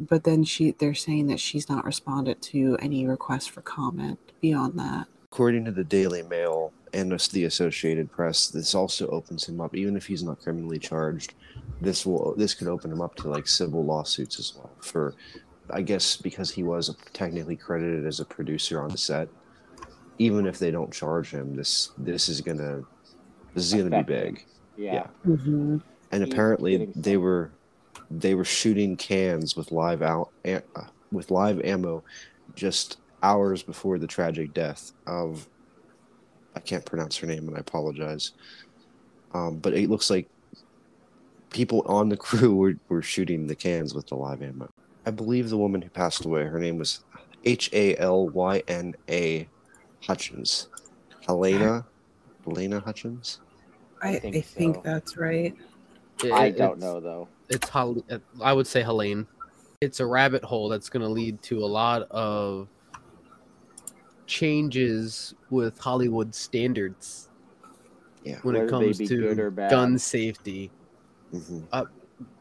But 0.00 0.24
then 0.24 0.44
she, 0.44 0.72
they're 0.72 0.94
saying 0.94 1.26
that 1.28 1.40
she's 1.40 1.68
not 1.68 1.84
responded 1.84 2.40
to 2.42 2.76
any 2.80 3.06
requests 3.06 3.46
for 3.46 3.62
comment 3.62 4.18
beyond 4.40 4.78
that. 4.78 5.06
according 5.30 5.64
to 5.64 5.72
the 5.72 5.84
Daily 5.84 6.22
Mail 6.22 6.72
and 6.92 7.12
the 7.12 7.44
Associated 7.44 8.10
Press, 8.10 8.48
this 8.48 8.74
also 8.74 9.08
opens 9.08 9.48
him 9.48 9.60
up. 9.60 9.74
Even 9.74 9.96
if 9.96 10.06
he's 10.06 10.22
not 10.22 10.40
criminally 10.40 10.78
charged, 10.78 11.34
this 11.80 12.06
will 12.06 12.34
this 12.36 12.54
could 12.54 12.68
open 12.68 12.90
him 12.90 13.00
up 13.00 13.14
to 13.16 13.28
like 13.28 13.46
civil 13.46 13.84
lawsuits 13.84 14.38
as 14.38 14.54
well. 14.56 14.70
For, 14.80 15.14
I 15.70 15.82
guess, 15.82 16.16
because 16.16 16.50
he 16.50 16.62
was 16.62 16.94
technically 17.12 17.56
credited 17.56 18.06
as 18.06 18.20
a 18.20 18.24
producer 18.24 18.80
on 18.80 18.90
the 18.90 18.98
set. 18.98 19.28
Even 20.20 20.46
if 20.46 20.58
they 20.58 20.70
don't 20.70 20.92
charge 20.92 21.30
him, 21.30 21.54
this 21.54 21.90
this 21.98 22.28
is 22.28 22.40
gonna 22.40 22.82
this 23.54 23.66
is 23.66 23.74
gonna 23.74 24.02
be 24.02 24.02
big. 24.02 24.44
Yeah. 24.76 24.94
Yeah. 24.94 25.06
Mm-hmm. 25.26 25.78
And 26.10 26.24
apparently 26.24 26.90
they 26.96 27.16
were 27.18 27.50
they 28.10 28.34
were 28.34 28.44
shooting 28.44 28.96
cans 28.96 29.56
with 29.56 29.70
live 29.72 30.02
out 30.02 30.30
uh, 30.46 30.60
with 31.12 31.30
live 31.30 31.60
ammo 31.62 32.02
just 32.54 32.98
hours 33.22 33.62
before 33.62 33.98
the 33.98 34.06
tragic 34.06 34.52
death 34.54 34.92
of 35.06 35.48
I 36.54 36.60
can't 36.60 36.84
pronounce 36.84 37.16
her 37.18 37.26
name 37.26 37.46
and 37.48 37.56
I 37.56 37.60
apologize. 37.60 38.32
Um, 39.34 39.58
but 39.58 39.74
it 39.74 39.90
looks 39.90 40.10
like 40.10 40.28
people 41.50 41.82
on 41.86 42.08
the 42.08 42.16
crew 42.26 42.54
were, 42.56 42.74
were 42.88 43.02
shooting 43.02 43.46
the 43.46 43.54
cans 43.54 43.94
with 43.94 44.06
the 44.08 44.14
live 44.16 44.42
ammo. 44.42 44.68
I 45.06 45.10
believe 45.10 45.50
the 45.50 45.58
woman 45.58 45.80
who 45.82 45.88
passed 45.90 46.24
away, 46.24 46.44
her 46.44 46.58
name 46.58 46.78
was 46.78 47.04
H 47.44 47.70
A 47.72 47.96
L 47.96 48.28
Y 48.28 48.62
N 48.68 48.94
A 49.08 49.48
Hutchins. 50.02 50.68
Helena 51.26 51.84
Helena 52.44 52.80
Hutchins? 52.80 53.40
I, 54.02 54.10
I 54.10 54.18
think 54.18 54.44
think, 54.46 54.76
so. 54.76 54.82
that's 54.84 55.16
right. 55.16 55.54
I 56.32 56.50
don't 56.50 56.78
it's- 56.78 56.80
know 56.80 57.00
though. 57.00 57.28
It's 57.48 57.68
Hel- 57.68 58.04
I 58.42 58.52
would 58.52 58.66
say 58.66 58.82
Helene. 58.82 59.26
It's 59.80 60.00
a 60.00 60.06
rabbit 60.06 60.42
hole 60.44 60.68
that's 60.68 60.88
going 60.88 61.02
to 61.02 61.08
lead 61.08 61.40
to 61.44 61.64
a 61.64 61.66
lot 61.66 62.02
of 62.10 62.68
changes 64.26 65.34
with 65.50 65.78
Hollywood 65.78 66.34
standards. 66.34 67.28
Yeah. 68.24 68.40
when 68.42 68.56
it 68.56 68.58
Whether 68.64 68.78
they 68.78 68.84
comes 68.86 68.98
be 68.98 69.06
good 69.06 69.38
or 69.38 69.44
to 69.46 69.50
bad. 69.52 69.70
gun 69.70 69.98
safety. 69.98 70.70
hmm 71.30 71.60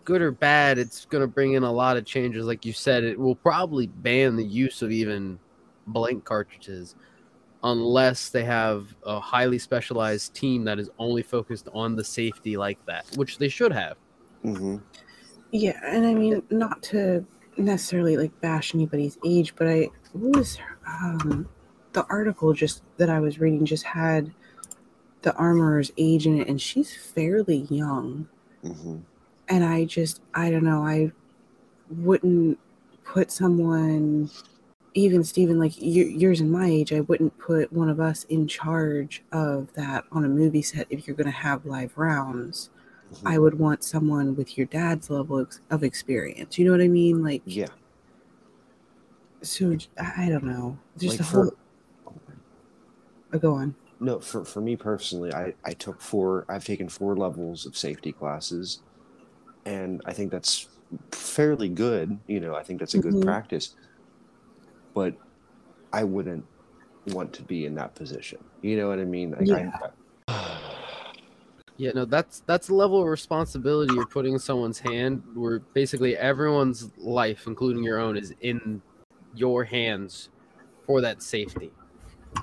Good 0.04 0.22
or 0.22 0.32
bad, 0.32 0.78
it's 0.80 1.06
going 1.06 1.22
to 1.22 1.28
bring 1.28 1.54
in 1.54 1.64
a 1.64 1.72
lot 1.72 1.98
of 1.98 2.06
changes. 2.06 2.46
Like 2.46 2.66
you 2.66 2.72
said, 2.74 3.04
it 3.04 3.20
will 3.20 3.36
probably 3.36 3.88
ban 3.88 4.36
the 4.38 4.44
use 4.44 4.82
of 4.82 4.90
even 4.92 5.38
blank 5.88 6.24
cartridges 6.24 6.96
unless 7.64 8.30
they 8.30 8.44
have 8.46 8.88
a 9.04 9.20
highly 9.20 9.60
specialized 9.60 10.34
team 10.34 10.64
that 10.64 10.80
is 10.80 10.90
only 10.98 11.22
focused 11.22 11.68
on 11.74 11.96
the 11.96 12.04
safety 12.04 12.56
like 12.58 12.84
that, 12.86 13.06
which 13.18 13.38
they 13.38 13.50
should 13.50 13.72
have. 13.74 13.98
Hmm 14.48 14.78
Yeah, 15.52 15.80
and 15.86 16.06
I 16.06 16.14
mean 16.14 16.44
not 16.50 16.82
to 16.84 17.26
necessarily 17.58 18.18
like 18.18 18.40
bash 18.42 18.76
anybody's 18.76 19.18
age, 19.26 19.56
but 19.56 19.68
I 19.68 19.90
what 20.14 20.38
was 20.38 20.58
um 20.88 21.50
the 21.94 22.06
article 22.10 22.54
just 22.54 22.84
that 22.98 23.10
I 23.10 23.20
was 23.20 23.40
reading 23.40 23.66
just 23.66 23.84
had 23.84 24.32
the 25.24 25.36
armorer's 25.36 25.92
age 25.98 26.28
in 26.28 26.40
it 26.42 26.48
and 26.50 26.62
she's 26.62 26.96
fairly 26.96 27.68
young. 27.70 28.30
hmm 28.64 28.98
And 29.48 29.64
I 29.64 29.86
just 29.86 30.22
I 30.34 30.50
don't 30.52 30.64
know, 30.64 30.86
I 30.86 31.12
wouldn't 31.90 32.60
put 33.06 33.32
someone 33.32 34.32
even 34.94 35.24
Stephen 35.24 35.60
like 35.60 35.74
y- 35.82 35.88
yours 35.88 36.42
and 36.42 36.52
my 36.52 36.68
age, 36.68 36.94
I 36.94 37.02
wouldn't 37.02 37.38
put 37.40 37.74
one 37.74 37.90
of 37.90 38.00
us 38.00 38.26
in 38.26 38.48
charge 38.48 39.24
of 39.32 39.74
that 39.76 40.06
on 40.12 40.26
a 40.26 40.30
movie 40.30 40.64
set 40.64 40.88
if 40.90 41.08
you're 41.08 41.16
going 41.18 41.26
to 41.28 41.32
have 41.32 41.66
live 41.66 41.98
rounds. 41.98 42.70
Mm-hmm. 43.14 43.28
I 43.28 43.38
would 43.38 43.58
want 43.58 43.84
someone 43.84 44.36
with 44.36 44.58
your 44.58 44.68
dad's 44.68 45.10
level 45.10 45.48
of 45.70 45.84
experience. 45.84 46.58
You 46.60 46.66
know 46.66 46.72
what 46.72 46.82
I 46.82 46.88
mean? 46.90 47.24
Like, 47.24 47.42
Yeah. 47.46 47.68
so 49.42 49.78
I 49.98 50.28
don't 50.30 50.44
know. 50.44 50.78
Just 50.98 51.20
Like 51.20 51.30
for- 51.30 51.44
whole. 51.44 51.54
Oh, 53.34 53.40
go 53.40 53.54
on. 53.54 53.76
No, 54.00 54.20
for, 54.20 54.46
for 54.46 54.62
me 54.62 54.76
personally, 54.76 55.34
I, 55.34 55.54
I 55.66 55.74
took 55.74 56.00
four, 56.00 56.46
I've 56.50 56.64
taken 56.64 56.88
four 56.88 57.16
levels 57.16 57.66
of 57.66 57.76
safety 57.76 58.12
classes, 58.12 58.82
and 59.66 60.02
I 60.06 60.14
think 60.14 60.32
that's 60.32 60.68
fairly 61.12 61.68
good. 61.68 62.18
You 62.28 62.40
know, 62.40 62.56
I 62.56 62.64
think 62.64 62.80
that's 62.80 62.94
a 62.94 63.00
good 63.00 63.16
Mhm. 63.16 63.24
practice, 63.24 63.76
but 64.94 65.16
I 65.92 66.04
wouldn't 66.04 66.46
want 67.08 67.34
to 67.34 67.42
be 67.44 67.66
in 67.66 67.74
that 67.76 67.96
position. 67.96 68.38
You 68.62 68.78
know 68.78 68.88
what 68.88 69.00
I 69.00 69.06
mean? 69.06 69.32
Like, 69.32 69.48
Yeah. 69.48 69.72
I, 69.82 69.90
Yeah, 71.78 71.92
no, 71.94 72.06
that's 72.06 72.42
that's 72.48 72.70
a 72.70 72.74
level 72.74 73.02
of 73.02 73.08
responsibility 73.08 73.94
you're 73.94 74.08
putting 74.08 74.34
in 74.34 74.40
someone's 74.40 74.80
hand 74.80 75.22
where 75.36 75.60
basically 75.60 76.18
everyone's 76.18 76.92
life, 76.98 77.46
including 77.46 77.84
your 77.84 78.00
own, 78.00 78.18
is 78.18 78.34
in 78.42 78.82
your 79.36 79.64
hands 79.64 80.30
for 80.88 81.02
that 81.02 81.22
safety. 81.22 81.72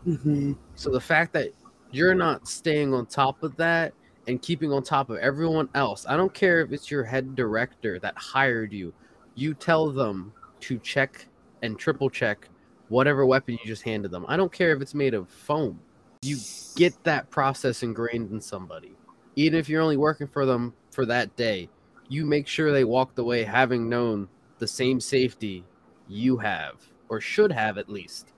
hmm 0.04 0.52
So 0.76 0.90
the 0.90 1.00
fact 1.00 1.32
that 1.32 1.50
you're 1.90 2.14
not 2.14 2.46
staying 2.46 2.94
on 2.94 3.06
top 3.06 3.42
of 3.42 3.56
that 3.56 3.92
and 4.28 4.40
keeping 4.40 4.72
on 4.72 4.82
top 4.84 5.10
of 5.10 5.16
everyone 5.18 5.68
else, 5.74 6.06
I 6.08 6.16
don't 6.16 6.32
care 6.32 6.60
if 6.60 6.72
it's 6.72 6.90
your 6.90 7.04
head 7.04 7.34
director 7.34 7.98
that 8.00 8.16
hired 8.16 8.72
you, 8.72 8.94
you 9.34 9.54
tell 9.54 9.90
them 9.90 10.32
to 10.60 10.78
check 10.78 11.26
and 11.62 11.78
triple 11.78 12.08
check 12.08 12.48
whatever 12.88 13.26
weapon 13.26 13.58
you 13.60 13.66
just 13.66 13.82
handed 13.82 14.10
them. 14.10 14.24
I 14.28 14.36
don't 14.36 14.52
care 14.52 14.74
if 14.74 14.80
it's 14.80 14.94
made 14.94 15.14
of 15.14 15.28
foam. 15.28 15.80
You 16.22 16.38
get 16.76 17.02
that 17.04 17.30
process 17.30 17.82
ingrained 17.82 18.30
in 18.30 18.40
somebody. 18.40 18.96
Even 19.36 19.58
if 19.58 19.68
you're 19.68 19.82
only 19.82 19.96
working 19.96 20.26
for 20.26 20.46
them 20.46 20.74
for 20.90 21.06
that 21.06 21.34
day, 21.36 21.68
you 22.08 22.24
make 22.24 22.46
sure 22.46 22.70
they 22.72 22.84
walked 22.84 23.18
away 23.18 23.42
having 23.44 23.88
known 23.88 24.28
the 24.58 24.66
same 24.66 25.00
safety 25.00 25.64
you 26.08 26.36
have, 26.36 26.76
or 27.08 27.20
should 27.20 27.50
have 27.50 27.78
at 27.78 27.88
least, 27.88 28.32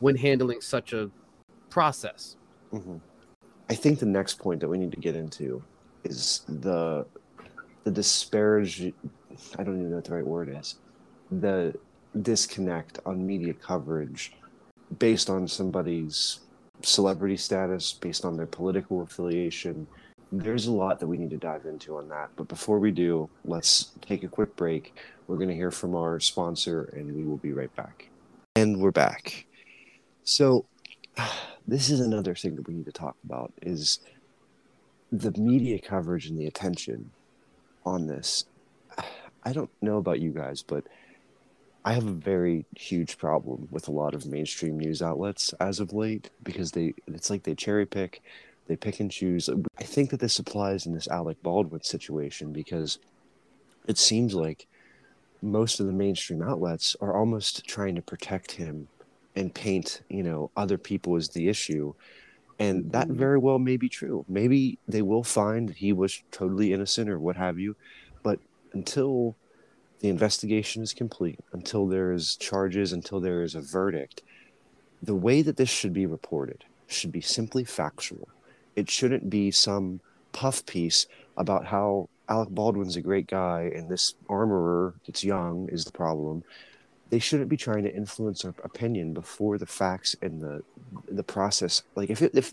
when 0.00 0.16
handling 0.16 0.60
such 0.60 0.92
a 0.92 1.10
process. 1.70 2.36
Mhm. 2.72 3.00
I 3.68 3.74
think 3.74 3.98
the 3.98 4.06
next 4.06 4.38
point 4.38 4.60
that 4.60 4.68
we 4.68 4.78
need 4.78 4.92
to 4.92 5.00
get 5.00 5.16
into 5.16 5.62
is 6.04 6.42
the 6.48 7.06
the 7.84 7.90
disparage. 7.90 8.92
I 9.58 9.62
don't 9.62 9.78
even 9.78 9.90
know 9.90 9.96
what 9.96 10.04
the 10.04 10.14
right 10.14 10.26
word 10.26 10.48
is. 10.48 10.76
The 11.30 11.74
disconnect 12.22 12.98
on 13.06 13.26
media 13.26 13.54
coverage 13.54 14.34
based 14.98 15.30
on 15.30 15.46
somebody's 15.48 16.40
celebrity 16.82 17.36
status, 17.36 17.92
based 17.92 18.24
on 18.24 18.36
their 18.36 18.46
political 18.46 19.02
affiliation. 19.02 19.86
There's 20.32 20.66
a 20.66 20.72
lot 20.72 20.98
that 21.00 21.06
we 21.06 21.16
need 21.16 21.30
to 21.30 21.36
dive 21.36 21.66
into 21.66 21.96
on 21.96 22.08
that. 22.08 22.30
But 22.36 22.48
before 22.48 22.78
we 22.78 22.90
do, 22.90 23.28
let's 23.44 23.92
take 24.00 24.24
a 24.24 24.28
quick 24.28 24.56
break. 24.56 24.94
We're 25.26 25.36
going 25.36 25.48
to 25.48 25.54
hear 25.54 25.70
from 25.70 25.94
our 25.94 26.18
sponsor, 26.20 26.90
and 26.94 27.14
we 27.14 27.24
will 27.24 27.36
be 27.36 27.52
right 27.52 27.74
back. 27.76 28.08
And 28.56 28.80
we're 28.80 28.90
back. 28.90 29.46
So, 30.24 30.66
this 31.68 31.90
is 31.90 32.00
another 32.00 32.34
thing 32.34 32.56
that 32.56 32.66
we 32.66 32.74
need 32.74 32.86
to 32.86 32.92
talk 32.92 33.16
about 33.24 33.52
is 33.62 34.00
the 35.12 35.32
media 35.40 35.78
coverage 35.78 36.26
and 36.26 36.38
the 36.38 36.46
attention 36.46 37.10
on 37.84 38.06
this. 38.06 38.44
I 39.44 39.52
don't 39.52 39.70
know 39.80 39.98
about 39.98 40.18
you 40.18 40.30
guys, 40.30 40.62
but 40.62 40.84
I 41.84 41.92
have 41.92 42.08
a 42.08 42.12
very 42.12 42.66
huge 42.76 43.16
problem 43.16 43.68
with 43.70 43.86
a 43.86 43.92
lot 43.92 44.14
of 44.14 44.26
mainstream 44.26 44.76
news 44.76 45.02
outlets 45.02 45.52
as 45.60 45.78
of 45.78 45.92
late 45.92 46.30
because 46.42 46.72
they 46.72 46.94
it's 47.06 47.30
like 47.30 47.44
they 47.44 47.54
cherry 47.54 47.86
pick, 47.86 48.22
they 48.68 48.76
pick 48.76 49.00
and 49.00 49.10
choose. 49.10 49.48
I 49.78 49.84
think 49.84 50.10
that 50.10 50.20
this 50.20 50.38
applies 50.38 50.86
in 50.86 50.92
this 50.92 51.08
Alec 51.08 51.38
Baldwin 51.42 51.82
situation 51.82 52.52
because 52.52 52.98
it 53.88 53.98
seems 53.98 54.34
like 54.34 54.66
most 55.42 55.80
of 55.80 55.86
the 55.86 55.92
mainstream 55.92 56.42
outlets 56.42 56.96
are 57.00 57.16
almost 57.16 57.64
trying 57.66 57.94
to 57.96 58.02
protect 58.02 58.52
him 58.52 58.88
and 59.34 59.54
paint, 59.54 60.02
you 60.08 60.22
know, 60.22 60.50
other 60.56 60.78
people 60.78 61.16
as 61.16 61.28
the 61.28 61.48
issue. 61.48 61.92
And 62.58 62.90
that 62.92 63.08
Mhm. 63.08 63.16
very 63.16 63.38
well 63.38 63.58
may 63.58 63.76
be 63.76 63.88
true. 63.88 64.24
Maybe 64.28 64.78
they 64.88 65.02
will 65.02 65.22
find 65.24 65.70
he 65.70 65.92
was 65.92 66.22
totally 66.32 66.72
innocent 66.72 67.10
or 67.10 67.20
what 67.20 67.36
have 67.36 67.58
you. 67.58 67.76
But 68.22 68.40
until 68.72 69.36
the 70.00 70.08
investigation 70.08 70.82
is 70.82 70.94
complete, 70.94 71.40
until 71.52 71.86
there 71.86 72.12
is 72.12 72.36
charges, 72.36 72.92
until 72.92 73.20
there 73.20 73.42
is 73.42 73.54
a 73.54 73.60
verdict, 73.60 74.22
the 75.02 75.14
way 75.14 75.42
that 75.42 75.56
this 75.56 75.68
should 75.68 75.92
be 75.92 76.06
reported 76.06 76.64
should 76.88 77.12
be 77.12 77.20
simply 77.20 77.64
factual. 77.64 78.28
It 78.76 78.90
shouldn't 78.90 79.30
be 79.30 79.50
some 79.50 80.00
puff 80.32 80.64
piece 80.66 81.06
about 81.36 81.64
how 81.66 82.08
Alec 82.28 82.50
Baldwin's 82.50 82.96
a 82.96 83.00
great 83.00 83.26
guy 83.26 83.70
and 83.74 83.88
this 83.88 84.14
armorer 84.28 84.94
that's 85.06 85.24
young 85.24 85.68
is 85.70 85.84
the 85.84 85.92
problem. 85.92 86.44
They 87.08 87.18
shouldn't 87.20 87.48
be 87.48 87.56
trying 87.56 87.84
to 87.84 87.94
influence 87.94 88.44
our 88.44 88.54
opinion 88.64 89.14
before 89.14 89.58
the 89.58 89.66
facts 89.66 90.16
and 90.22 90.42
the 90.42 90.62
the 91.08 91.22
process. 91.22 91.84
Like 91.94 92.10
if 92.10 92.20
it, 92.20 92.32
if 92.34 92.52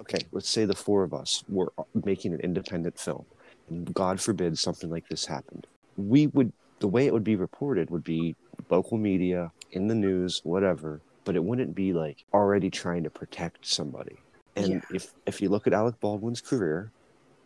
okay, 0.00 0.18
let's 0.32 0.48
say 0.48 0.66
the 0.66 0.74
four 0.74 1.04
of 1.04 1.14
us 1.14 1.42
were 1.48 1.72
making 2.04 2.34
an 2.34 2.40
independent 2.40 2.98
film, 2.98 3.24
and 3.70 3.92
God 3.94 4.20
forbid 4.20 4.58
something 4.58 4.90
like 4.90 5.08
this 5.08 5.24
happened, 5.24 5.66
we 5.96 6.26
would 6.28 6.52
the 6.80 6.88
way 6.88 7.06
it 7.06 7.14
would 7.14 7.24
be 7.24 7.36
reported 7.36 7.88
would 7.90 8.04
be 8.04 8.36
local 8.68 8.98
media 8.98 9.50
in 9.72 9.88
the 9.88 9.94
news, 9.94 10.42
whatever. 10.44 11.00
But 11.24 11.36
it 11.36 11.44
wouldn't 11.44 11.74
be 11.74 11.94
like 11.94 12.24
already 12.34 12.68
trying 12.68 13.04
to 13.04 13.10
protect 13.10 13.66
somebody. 13.66 14.18
And 14.56 14.74
Yeah. 14.74 14.80
if 14.90 15.12
if 15.26 15.40
you 15.42 15.48
look 15.48 15.66
at 15.66 15.72
Alec 15.72 15.98
Baldwin's 16.00 16.40
career, 16.40 16.90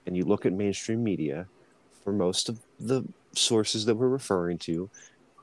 and 0.07 0.17
you 0.17 0.25
look 0.25 0.47
at 0.47 0.53
mainstream 0.53 1.03
media, 1.03 1.47
for 2.03 2.13
most 2.13 2.49
of 2.49 2.61
the 2.79 3.05
sources 3.35 3.85
that 3.85 3.95
we're 3.95 4.09
referring 4.09 4.59
to, 4.59 4.91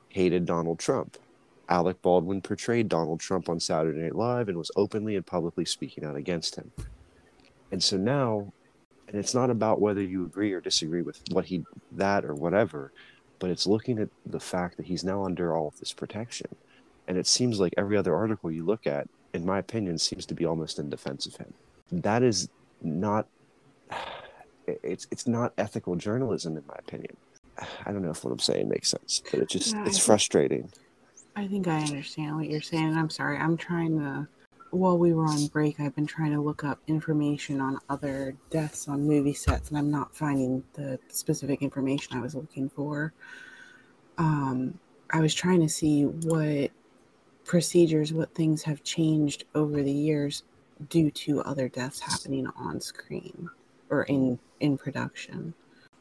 hated 0.08 0.44
Donald 0.46 0.78
Trump. 0.78 1.16
Alec 1.68 2.00
Baldwin 2.02 2.40
portrayed 2.40 2.88
Donald 2.88 3.20
Trump 3.20 3.48
on 3.48 3.58
Saturday 3.60 4.00
Night 4.00 4.14
Live 4.14 4.48
and 4.48 4.56
was 4.56 4.70
openly 4.76 5.16
and 5.16 5.26
publicly 5.26 5.64
speaking 5.64 6.04
out 6.04 6.16
against 6.16 6.56
him. 6.56 6.72
And 7.72 7.82
so 7.82 7.96
now, 7.96 8.52
and 9.08 9.16
it's 9.16 9.34
not 9.34 9.50
about 9.50 9.80
whether 9.80 10.02
you 10.02 10.24
agree 10.24 10.52
or 10.52 10.60
disagree 10.60 11.02
with 11.02 11.20
what 11.30 11.46
he 11.46 11.64
that 11.92 12.24
or 12.24 12.34
whatever, 12.34 12.92
but 13.38 13.50
it's 13.50 13.66
looking 13.66 13.98
at 13.98 14.08
the 14.24 14.40
fact 14.40 14.76
that 14.76 14.86
he's 14.86 15.04
now 15.04 15.24
under 15.24 15.54
all 15.54 15.68
of 15.68 15.78
this 15.78 15.92
protection. 15.92 16.48
And 17.08 17.18
it 17.18 17.26
seems 17.26 17.60
like 17.60 17.74
every 17.76 17.96
other 17.96 18.14
article 18.14 18.50
you 18.50 18.64
look 18.64 18.86
at, 18.86 19.08
in 19.34 19.44
my 19.44 19.58
opinion, 19.58 19.98
seems 19.98 20.26
to 20.26 20.34
be 20.34 20.44
almost 20.44 20.78
in 20.78 20.88
defense 20.90 21.26
of 21.26 21.36
him. 21.36 21.52
That 21.92 22.22
is 22.22 22.48
not 22.82 23.26
it's 24.66 25.06
it's 25.10 25.26
not 25.26 25.52
ethical 25.58 25.94
journalism 25.96 26.56
in 26.56 26.64
my 26.66 26.74
opinion. 26.78 27.16
I 27.86 27.92
don't 27.92 28.02
know 28.02 28.10
if 28.10 28.24
what 28.24 28.32
I'm 28.32 28.38
saying 28.38 28.68
makes 28.68 28.90
sense, 28.90 29.22
but 29.30 29.40
it 29.40 29.48
just 29.48 29.72
Yeah, 29.74 29.80
I 29.82 29.86
it's 29.86 29.96
think- 29.96 30.04
frustrating. 30.06 30.70
I 31.36 31.46
think 31.46 31.68
I 31.68 31.80
understand 31.82 32.34
what 32.36 32.48
you're 32.48 32.62
saying. 32.62 32.94
I'm 32.96 33.10
sorry. 33.10 33.36
I'm 33.38 33.56
trying 33.56 33.98
to. 33.98 34.26
While 34.70 34.98
we 34.98 35.12
were 35.14 35.26
on 35.26 35.46
break, 35.46 35.78
I've 35.78 35.94
been 35.94 36.06
trying 36.06 36.32
to 36.32 36.40
look 36.40 36.64
up 36.64 36.80
information 36.86 37.60
on 37.60 37.78
other 37.88 38.34
deaths 38.50 38.88
on 38.88 39.06
movie 39.06 39.32
sets, 39.34 39.68
and 39.68 39.78
I'm 39.78 39.90
not 39.90 40.14
finding 40.16 40.64
the 40.74 40.98
specific 41.08 41.62
information 41.62 42.16
I 42.16 42.20
was 42.20 42.34
looking 42.34 42.68
for. 42.68 43.12
Um, 44.18 44.78
I 45.10 45.20
was 45.20 45.34
trying 45.34 45.60
to 45.60 45.68
see 45.68 46.04
what 46.04 46.70
procedures, 47.46 48.12
what 48.12 48.34
things 48.34 48.62
have 48.62 48.82
changed 48.82 49.44
over 49.54 49.82
the 49.82 49.92
years 49.92 50.42
due 50.90 51.10
to 51.10 51.40
other 51.42 51.68
deaths 51.68 52.00
happening 52.00 52.46
on 52.56 52.80
screen 52.80 53.48
or 53.88 54.02
in 54.04 54.38
in 54.60 54.76
production. 54.76 55.54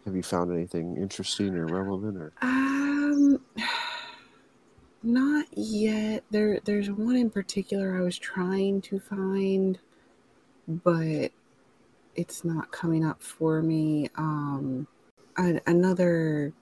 Have 0.06 0.16
you 0.16 0.24
found 0.24 0.52
anything 0.52 0.98
interesting 0.98 1.56
or 1.56 1.66
relevant 1.68 2.18
or 2.18 2.34
Um, 2.42 3.40
not 5.04 5.46
yet. 5.52 6.24
There, 6.32 6.60
there's 6.64 6.92
one 6.92 7.16
in 7.16 7.30
particular 7.30 7.98
I 7.98 8.02
was 8.02 8.18
trying 8.18 8.82
to 8.82 9.00
find, 9.00 9.80
but 10.68 11.32
it's 12.16 12.44
not 12.44 12.72
coming 12.72 13.06
up 13.06 13.22
for 13.22 13.62
me. 13.62 14.10
Um, 14.16 14.88
another 15.38 16.54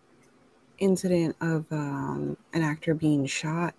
incident 0.79 1.35
of 1.41 1.65
um, 1.71 2.37
an 2.53 2.63
actor 2.63 2.93
being 2.93 3.25
shot 3.25 3.75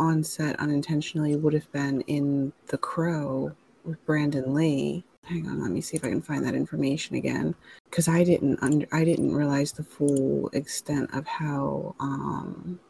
on 0.00 0.24
set 0.24 0.58
unintentionally 0.58 1.36
would 1.36 1.52
have 1.52 1.70
been 1.72 2.00
in 2.02 2.52
The 2.68 2.78
Crow 2.78 3.52
with 3.84 4.04
Brandon 4.06 4.54
Lee. 4.54 5.04
Hang 5.24 5.46
on, 5.46 5.62
let 5.62 5.70
me 5.70 5.80
see 5.80 5.96
if 5.96 6.04
I 6.04 6.08
can 6.08 6.22
find 6.22 6.44
that 6.44 6.54
information 6.54 7.14
again 7.14 7.54
because 7.84 8.08
I 8.08 8.24
didn't 8.24 8.58
under 8.62 8.86
I 8.90 9.04
didn't 9.04 9.34
realize 9.34 9.72
the 9.72 9.84
full 9.84 10.48
extent 10.48 11.14
of 11.14 11.26
how 11.26 11.94
um, 12.00 12.80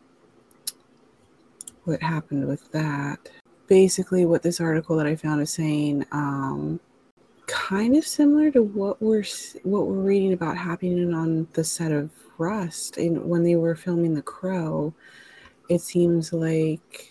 what 1.85 2.01
happened 2.01 2.47
with 2.47 2.71
that. 2.73 3.19
Basically, 3.67 4.25
what 4.25 4.43
this 4.43 4.61
article 4.61 4.97
that 4.97 5.07
I 5.07 5.17
found 5.17 5.43
is 5.43 5.53
saying, 5.53 6.07
um, 6.13 6.81
kind 7.47 7.97
of 7.97 8.07
similar 8.07 8.51
to 8.53 8.63
what 8.63 9.03
we're 9.03 9.25
what 9.65 9.87
we're 9.87 10.03
reading 10.03 10.33
about 10.33 10.57
happening 10.57 11.13
on 11.13 11.49
the 11.53 11.65
set 11.65 11.93
of 11.93 12.11
Rust, 12.39 12.97
and 12.97 13.27
when 13.27 13.43
they 13.43 13.57
were 13.57 13.75
filming 13.75 14.15
The 14.15 14.23
Crow, 14.23 14.95
it 15.71 15.81
seems 15.81 16.33
like 16.33 17.09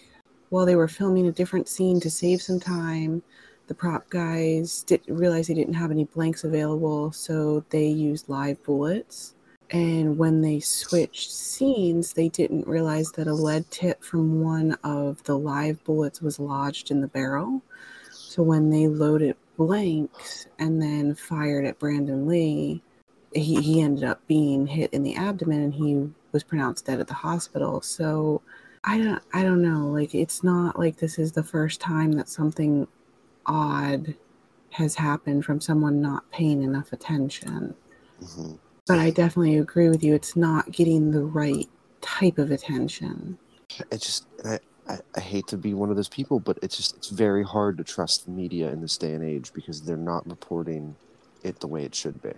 while 0.50 0.66
they 0.66 0.76
were 0.76 0.90
filming 0.90 1.28
a 1.28 1.32
different 1.32 1.70
scene 1.70 2.00
to 2.02 2.10
save 2.10 2.42
some 2.42 2.60
time, 2.60 3.24
the 3.68 3.74
prop 3.74 4.10
guys 4.10 4.84
didn't 4.84 5.16
realize 5.16 5.48
they 5.48 5.54
didn't 5.54 5.76
have 5.76 5.92
any 5.92 6.04
blanks 6.04 6.44
available, 6.44 7.12
so 7.14 7.64
they 7.70 7.88
used 7.88 8.28
live 8.28 8.62
bullets. 8.64 9.36
And 9.72 10.18
when 10.18 10.42
they 10.42 10.60
switched 10.60 11.32
scenes, 11.32 12.14
they 12.14 12.28
didn't 12.28 12.68
realize 12.68 13.12
that 13.14 13.28
a 13.28 13.34
lead 13.34 13.70
tip 13.72 14.04
from 14.04 14.42
one 14.42 14.74
of 14.84 15.24
the 15.24 15.38
live 15.38 15.82
bullets 15.86 16.22
was 16.22 16.40
lodged 16.40 16.92
in 16.92 17.00
the 17.00 17.08
barrel. 17.08 17.62
So 18.12 18.44
when 18.44 18.72
they 18.72 18.88
loaded 18.88 19.38
blanks 19.56 20.48
and 20.58 20.82
then 20.82 21.16
fired 21.16 21.66
at 21.66 21.80
Brandon 21.80 22.28
Lee, 22.28 22.82
he, 23.34 23.62
he 23.62 23.82
ended 23.82 24.04
up 24.04 24.26
being 24.28 24.68
hit 24.68 24.92
in 24.92 25.04
the 25.04 25.16
abdomen 25.16 25.62
and 25.62 25.74
he 25.74 26.10
was 26.32 26.44
pronounced 26.44 26.86
dead 26.86 27.00
at 27.00 27.08
the 27.08 27.14
hospital. 27.14 27.82
So 27.82 28.42
I 28.84 28.98
don't 28.98 29.22
I 29.34 29.44
don't 29.44 29.62
know. 29.62 29.88
Like 29.88 30.16
it's 30.16 30.44
not 30.44 30.80
like 30.80 30.98
this 30.98 31.20
is 31.20 31.32
the 31.32 31.44
first 31.44 31.82
time 31.82 32.14
that 32.14 32.30
something 32.30 32.88
odd 33.46 34.16
has 34.72 34.96
happened 34.96 35.46
from 35.46 35.60
someone 35.60 36.02
not 36.02 36.30
paying 36.32 36.62
enough 36.64 36.94
attention. 36.94 37.76
hmm 38.20 38.54
But 38.88 39.00
I 39.00 39.10
definitely 39.10 39.58
agree 39.58 39.90
with 39.90 40.04
you. 40.04 40.14
It's 40.14 40.36
not 40.36 40.72
getting 40.72 41.12
the 41.12 41.24
right 41.24 41.68
type 42.02 42.38
of 42.38 42.52
attention. 42.52 43.38
It 43.92 44.02
just, 44.02 44.26
I, 44.46 44.60
I, 44.88 45.00
I 45.16 45.20
hate 45.20 45.48
to 45.48 45.58
be 45.58 45.74
one 45.74 45.90
of 45.90 45.96
those 45.96 46.10
people, 46.10 46.40
but 46.40 46.58
it's 46.62 46.78
just, 46.78 46.96
it's 46.98 47.10
very 47.10 47.44
hard 47.44 47.78
to 47.78 47.84
trust 47.84 48.26
the 48.26 48.32
media 48.32 48.70
in 48.72 48.82
this 48.82 48.98
day 48.98 49.14
and 49.14 49.24
age 49.24 49.54
because 49.54 49.82
they're 49.82 49.98
not 49.98 50.28
reporting 50.28 50.96
it 51.44 51.60
the 51.60 51.68
way 51.68 51.84
it 51.84 51.96
should 51.96 52.22
be, 52.22 52.34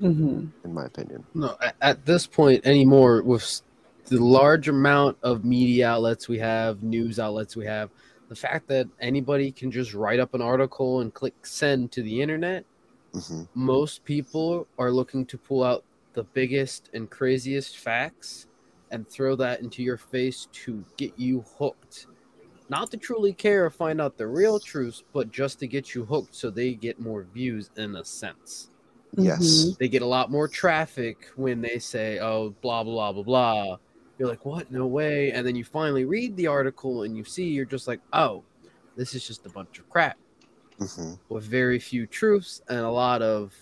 hmm 0.00 0.46
in 0.64 0.74
my 0.74 0.84
opinion. 0.84 1.24
No, 1.34 1.56
at, 1.62 1.76
at 1.80 2.06
this 2.06 2.26
point 2.26 2.66
anymore, 2.66 3.22
with 3.22 3.62
the 4.06 4.22
large 4.22 4.68
amount 4.68 5.16
of 5.22 5.44
media 5.44 5.88
outlets 5.88 6.28
we 6.28 6.38
have, 6.38 6.82
news 6.82 7.18
outlets 7.18 7.56
we 7.56 7.66
have, 7.66 7.90
the 8.28 8.36
fact 8.36 8.68
that 8.68 8.88
anybody 9.00 9.52
can 9.52 9.70
just 9.70 9.94
write 9.94 10.20
up 10.20 10.34
an 10.34 10.42
article 10.42 11.00
and 11.00 11.14
click 11.14 11.34
send 11.46 11.92
to 11.92 12.02
the 12.02 12.20
internet, 12.20 12.64
hmm 13.12 13.42
most 13.54 14.04
people 14.04 14.66
are 14.78 14.90
looking 14.90 15.24
to 15.24 15.38
pull 15.38 15.64
out 15.64 15.82
the 16.12 16.24
biggest 16.24 16.90
and 16.92 17.10
craziest 17.10 17.78
facts 17.78 18.46
and 18.90 19.08
throw 19.08 19.34
that 19.34 19.60
into 19.60 19.82
your 19.82 19.96
face 19.96 20.46
to 20.52 20.84
get 20.98 21.18
you 21.18 21.42
hooked. 21.58 22.06
Not 22.68 22.90
to 22.90 22.98
truly 22.98 23.32
care 23.32 23.64
or 23.64 23.70
find 23.70 24.00
out 24.00 24.18
the 24.18 24.26
real 24.26 24.60
truth, 24.60 25.02
but 25.14 25.30
just 25.30 25.58
to 25.60 25.66
get 25.66 25.94
you 25.94 26.04
hooked 26.04 26.34
so 26.34 26.50
they 26.50 26.74
get 26.74 27.00
more 27.00 27.26
views 27.32 27.70
in 27.76 27.96
a 27.96 28.04
sense 28.04 28.70
Yes. 29.16 29.76
they 29.78 29.88
get 29.88 30.02
a 30.02 30.06
lot 30.06 30.30
more 30.30 30.48
traffic 30.48 31.26
when 31.36 31.60
they 31.62 31.78
say, 31.78 32.18
"Oh, 32.20 32.50
blah 32.62 32.84
blah 32.84 33.12
blah 33.12 33.22
blah." 33.22 33.76
You're 34.18 34.28
like, 34.28 34.44
"What? 34.44 34.70
No 34.70 34.86
way!" 34.86 35.32
And 35.32 35.46
then 35.46 35.56
you 35.56 35.64
finally 35.64 36.04
read 36.04 36.36
the 36.36 36.46
article 36.48 37.02
and 37.02 37.16
you 37.16 37.24
see, 37.24 37.48
you're 37.50 37.64
just 37.66 37.88
like, 37.88 38.02
"Oh, 38.12 38.44
this 38.96 39.14
is 39.14 39.26
just 39.26 39.46
a 39.46 39.50
bunch 39.50 39.78
of 39.78 39.88
crap 39.88 40.18
hmm 40.78 41.14
with 41.28 41.44
very 41.44 41.78
few 41.78 42.06
truths 42.06 42.60
and 42.68 42.80
a 42.80 42.90
lot 42.90 43.22
of 43.22 43.54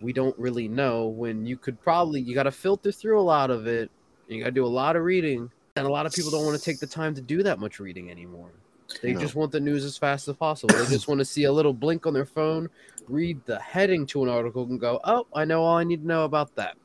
we 0.00 0.12
don't 0.12 0.38
really 0.38 0.68
know." 0.68 1.08
When 1.08 1.46
you 1.46 1.58
could 1.58 1.80
probably 1.80 2.20
you 2.22 2.34
got 2.34 2.44
to 2.44 2.52
filter 2.52 2.92
through 2.92 3.20
a 3.20 3.22
lot 3.22 3.50
of 3.50 3.66
it. 3.66 3.92
You 4.28 4.40
got 4.40 4.46
to 4.46 4.52
do 4.52 4.66
a 4.66 4.68
lot 4.68 4.96
of 4.96 5.04
reading, 5.04 5.50
and 5.76 5.86
a 5.86 5.90
lot 5.90 6.06
of 6.06 6.14
people 6.14 6.30
don't 6.32 6.44
want 6.44 6.60
to 6.60 6.64
take 6.64 6.80
the 6.80 6.86
time 6.88 7.14
to 7.16 7.22
do 7.22 7.42
that 7.44 7.60
much 7.60 7.80
reading 7.80 8.10
anymore. 8.10 8.65
They 9.02 9.12
No. 9.12 9.20
just 9.20 9.34
want 9.34 9.52
the 9.52 9.60
news 9.60 9.84
as 9.84 9.96
fast 9.96 10.28
as 10.28 10.36
possible. 10.36 10.72
They 10.74 10.86
just 10.86 11.08
want 11.08 11.18
to 11.18 11.24
see 11.24 11.44
a 11.44 11.52
little 11.52 11.74
blink 11.74 12.06
on 12.06 12.14
their 12.14 12.26
phone, 12.26 12.68
read 13.08 13.44
the 13.44 13.58
heading 13.58 14.06
to 14.06 14.22
an 14.22 14.28
article, 14.28 14.64
and 14.64 14.80
go, 14.80 15.00
"Oh, 15.04 15.26
I 15.34 15.44
know 15.44 15.62
all 15.62 15.76
I 15.76 15.84
need 15.84 16.02
to 16.02 16.06
know 16.06 16.24
about 16.24 16.54
that." 16.56 16.76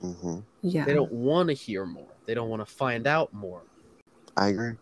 hmm 0.00 0.40
Yeah. 0.62 0.84
They 0.84 0.94
don't 0.94 1.12
want 1.12 1.48
to 1.48 1.54
hear 1.54 1.86
more. 1.86 2.08
They 2.26 2.34
don't 2.34 2.48
want 2.48 2.66
to 2.66 2.72
find 2.72 3.06
out 3.06 3.32
more. 3.32 3.62
I 4.36 4.48
agree. 4.48 4.74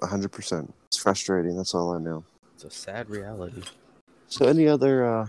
100%. 0.00 0.72
It's 0.88 0.98
frustrating. 0.98 1.56
That's 1.56 1.74
all 1.74 1.94
I 1.94 1.98
know. 1.98 2.24
It's 2.54 2.64
a 2.64 2.70
sad 2.70 3.08
reality. 3.10 3.62
So, 4.28 4.46
any 4.46 4.66
other, 4.66 5.04
uh, 5.04 5.26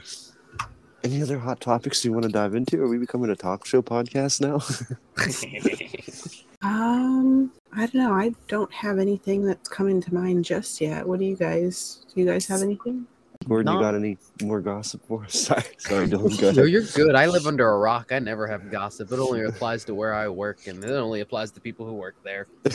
any 1.03 1.21
other 1.21 1.39
hot 1.39 1.59
topics 1.59 2.03
you 2.05 2.13
want 2.13 2.23
to 2.23 2.31
dive 2.31 2.55
into? 2.55 2.81
Are 2.81 2.87
we 2.87 2.97
becoming 2.97 3.29
a 3.29 3.35
talk 3.35 3.65
show 3.65 3.81
podcast 3.81 4.39
now? 4.41 4.61
Um, 6.63 7.51
I 7.75 7.87
don't 7.87 7.95
know. 7.95 8.13
I 8.13 8.33
don't 8.47 8.71
have 8.73 8.99
anything 8.99 9.43
that's 9.45 9.67
coming 9.69 9.99
to 10.01 10.13
mind 10.13 10.45
just 10.45 10.79
yet. 10.81 11.07
What 11.07 11.19
do 11.19 11.25
you 11.25 11.35
guys? 11.35 12.05
Do 12.13 12.21
you 12.21 12.27
guys 12.27 12.45
have 12.47 12.61
anything? 12.61 13.07
Gordon, 13.47 13.65
No. 13.65 13.73
you 13.79 13.83
got 13.83 13.95
any 13.95 14.17
more 14.41 14.61
gossip 14.61 15.05
for 15.05 15.25
us? 15.25 15.33
Sorry, 15.47 15.63
sorry, 15.77 16.07
Dylan. 16.07 16.39
Go 16.39 16.51
no, 16.61 16.63
you're 16.63 16.83
good. 16.83 17.13
I 17.15 17.25
live 17.25 17.45
under 17.45 17.67
a 17.67 17.77
rock. 17.77 18.11
I 18.13 18.19
never 18.19 18.47
have 18.47 18.71
gossip. 18.71 19.11
It 19.11 19.19
only 19.19 19.43
applies 19.43 19.83
to 19.85 19.95
where 19.95 20.13
I 20.13 20.29
work, 20.29 20.67
and 20.67 20.81
it 20.83 20.89
only 20.91 21.19
applies 21.21 21.51
to 21.51 21.59
people 21.59 21.85
who 21.85 21.93
work 21.93 22.15
there. 22.23 22.47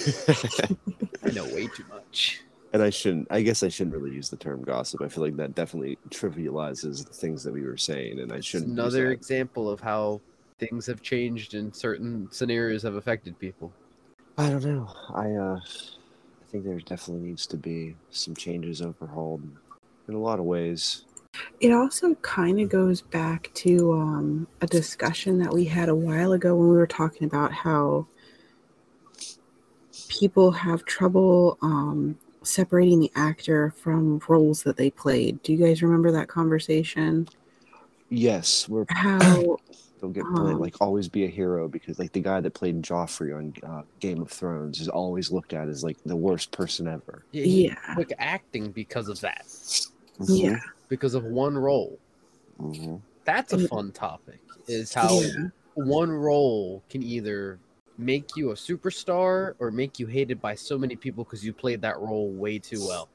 I 1.24 1.30
know 1.32 1.44
way 1.46 1.68
too 1.68 1.84
much. 1.88 2.42
and 2.74 2.82
I 2.82 2.90
shouldn't. 2.90 3.28
I 3.30 3.40
guess 3.40 3.62
I 3.62 3.68
shouldn't 3.68 3.96
really 3.96 4.14
use 4.14 4.28
the 4.28 4.36
term 4.36 4.62
gossip. 4.62 5.00
I 5.00 5.08
feel 5.08 5.24
like 5.24 5.36
that 5.36 5.54
definitely 5.54 5.96
trivializes 6.10 7.06
the 7.06 7.14
things 7.14 7.42
that 7.44 7.52
we 7.52 7.62
were 7.62 7.76
saying, 7.78 8.20
and 8.20 8.30
I 8.32 8.40
shouldn't. 8.40 8.70
use 8.70 8.78
another 8.78 9.06
that. 9.06 9.12
example 9.12 9.70
of 9.70 9.80
how 9.80 10.20
things 10.58 10.84
have 10.86 11.00
changed 11.02 11.54
and 11.54 11.74
certain 11.74 12.28
scenarios 12.30 12.82
have 12.82 12.94
affected 12.94 13.38
people. 13.38 13.72
I 14.38 14.50
don't 14.50 14.64
know. 14.64 14.88
I 15.14 15.32
uh, 15.32 15.60
I 15.60 16.44
think 16.50 16.64
there 16.64 16.78
definitely 16.78 17.28
needs 17.28 17.44
to 17.48 17.56
be 17.56 17.96
some 18.10 18.36
changes 18.36 18.80
overhauled 18.80 19.42
in 20.06 20.14
a 20.14 20.18
lot 20.18 20.38
of 20.38 20.44
ways. 20.44 21.02
It 21.60 21.72
also 21.72 22.14
kind 22.16 22.60
of 22.60 22.68
goes 22.68 23.02
back 23.02 23.50
to 23.54 23.92
um, 23.94 24.46
a 24.60 24.66
discussion 24.66 25.38
that 25.38 25.52
we 25.52 25.64
had 25.64 25.88
a 25.88 25.94
while 25.94 26.32
ago 26.32 26.54
when 26.54 26.68
we 26.68 26.76
were 26.76 26.86
talking 26.86 27.26
about 27.26 27.52
how 27.52 28.06
people 30.08 30.52
have 30.52 30.84
trouble 30.84 31.58
um, 31.60 32.16
separating 32.42 33.00
the 33.00 33.10
actor 33.16 33.74
from 33.76 34.20
roles 34.28 34.62
that 34.62 34.76
they 34.76 34.90
played. 34.90 35.42
Do 35.42 35.52
you 35.52 35.58
guys 35.58 35.82
remember 35.82 36.12
that 36.12 36.28
conversation? 36.28 37.28
Yes, 38.08 38.68
we're 38.68 38.86
How 38.88 39.58
don't 40.00 40.12
get 40.12 40.24
bullied, 40.34 40.56
Um, 40.56 40.60
like 40.60 40.76
always 40.80 41.08
be 41.08 41.24
a 41.24 41.28
hero 41.28 41.68
because 41.68 41.98
like 41.98 42.12
the 42.12 42.20
guy 42.20 42.40
that 42.40 42.54
played 42.54 42.82
Joffrey 42.82 43.36
on 43.36 43.52
uh, 43.68 43.82
Game 44.00 44.22
of 44.22 44.30
Thrones 44.30 44.80
is 44.80 44.88
always 44.88 45.30
looked 45.30 45.52
at 45.52 45.68
as 45.68 45.82
like 45.84 45.96
the 46.04 46.16
worst 46.16 46.52
person 46.52 46.86
ever. 46.88 47.24
he 47.32 47.66
Yeah. 47.66 47.94
Quick 47.94 48.12
acting 48.18 48.70
because 48.70 49.08
of 49.08 49.20
that, 49.20 49.44
yeah, 50.28 50.58
because 50.88 51.14
of 51.14 51.24
one 51.24 51.56
role. 51.56 51.98
hmm 52.58 52.96
That's 53.24 53.52
a 53.52 53.58
Yeah. 53.58 53.68
fun 53.68 53.92
topic. 53.92 54.40
Is 54.66 54.92
how 54.92 55.20
yeah, 55.20 55.48
one 55.74 56.10
role 56.10 56.82
can 56.90 57.02
either 57.02 57.58
make 57.96 58.36
you 58.36 58.50
a 58.50 58.54
superstar 58.54 59.54
or 59.58 59.70
make 59.70 59.98
you 59.98 60.06
hated 60.06 60.40
by 60.40 60.54
so 60.54 60.78
many 60.78 60.94
people 60.96 61.24
because 61.24 61.44
you 61.44 61.52
played 61.52 61.80
that 61.82 61.98
role 61.98 62.30
way 62.30 62.58
too 62.58 62.84
well. 62.86 63.08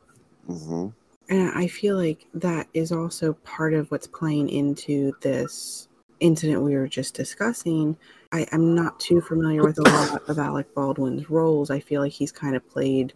hmm 0.48 0.88
and 1.30 1.52
I 1.56 1.67
feel 1.67 1.96
like 1.96 2.28
that 2.34 2.67
is 2.74 2.91
also 2.91 3.34
part 3.34 3.74
of 3.74 3.89
what's 3.91 4.08
playing 4.08 4.50
into 4.50 5.13
this 5.22 5.88
incident 6.23 6.62
we 6.63 6.75
were 6.75 6.88
just 6.88 7.13
discussing. 7.13 7.97
I, 8.31 8.47
I'm 8.51 8.73
not 8.73 8.99
too 8.99 9.21
familiar 9.21 9.62
with 9.62 9.77
a 9.77 9.83
lot 9.83 10.29
of 10.29 10.39
Alec 10.39 10.73
Baldwin's 10.73 11.29
roles. 11.29 11.69
I 11.69 11.79
feel 11.79 12.01
like 12.01 12.13
he's 12.13 12.31
kind 12.31 12.55
of 12.55 12.67
played 12.69 13.13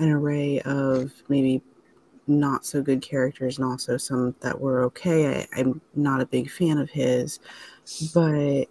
an 0.00 0.08
array 0.10 0.60
of 0.62 1.12
maybe 1.28 1.62
not 2.26 2.64
so 2.64 2.82
good 2.82 3.02
characters 3.02 3.58
and 3.58 3.66
also 3.66 3.96
some 3.96 4.34
that 4.40 4.60
were 4.60 4.82
okay. 4.84 5.46
I, 5.54 5.60
I'm 5.60 5.80
not 5.94 6.20
a 6.20 6.26
big 6.26 6.50
fan 6.50 6.78
of 6.78 6.90
his, 6.90 7.38
but 8.14 8.66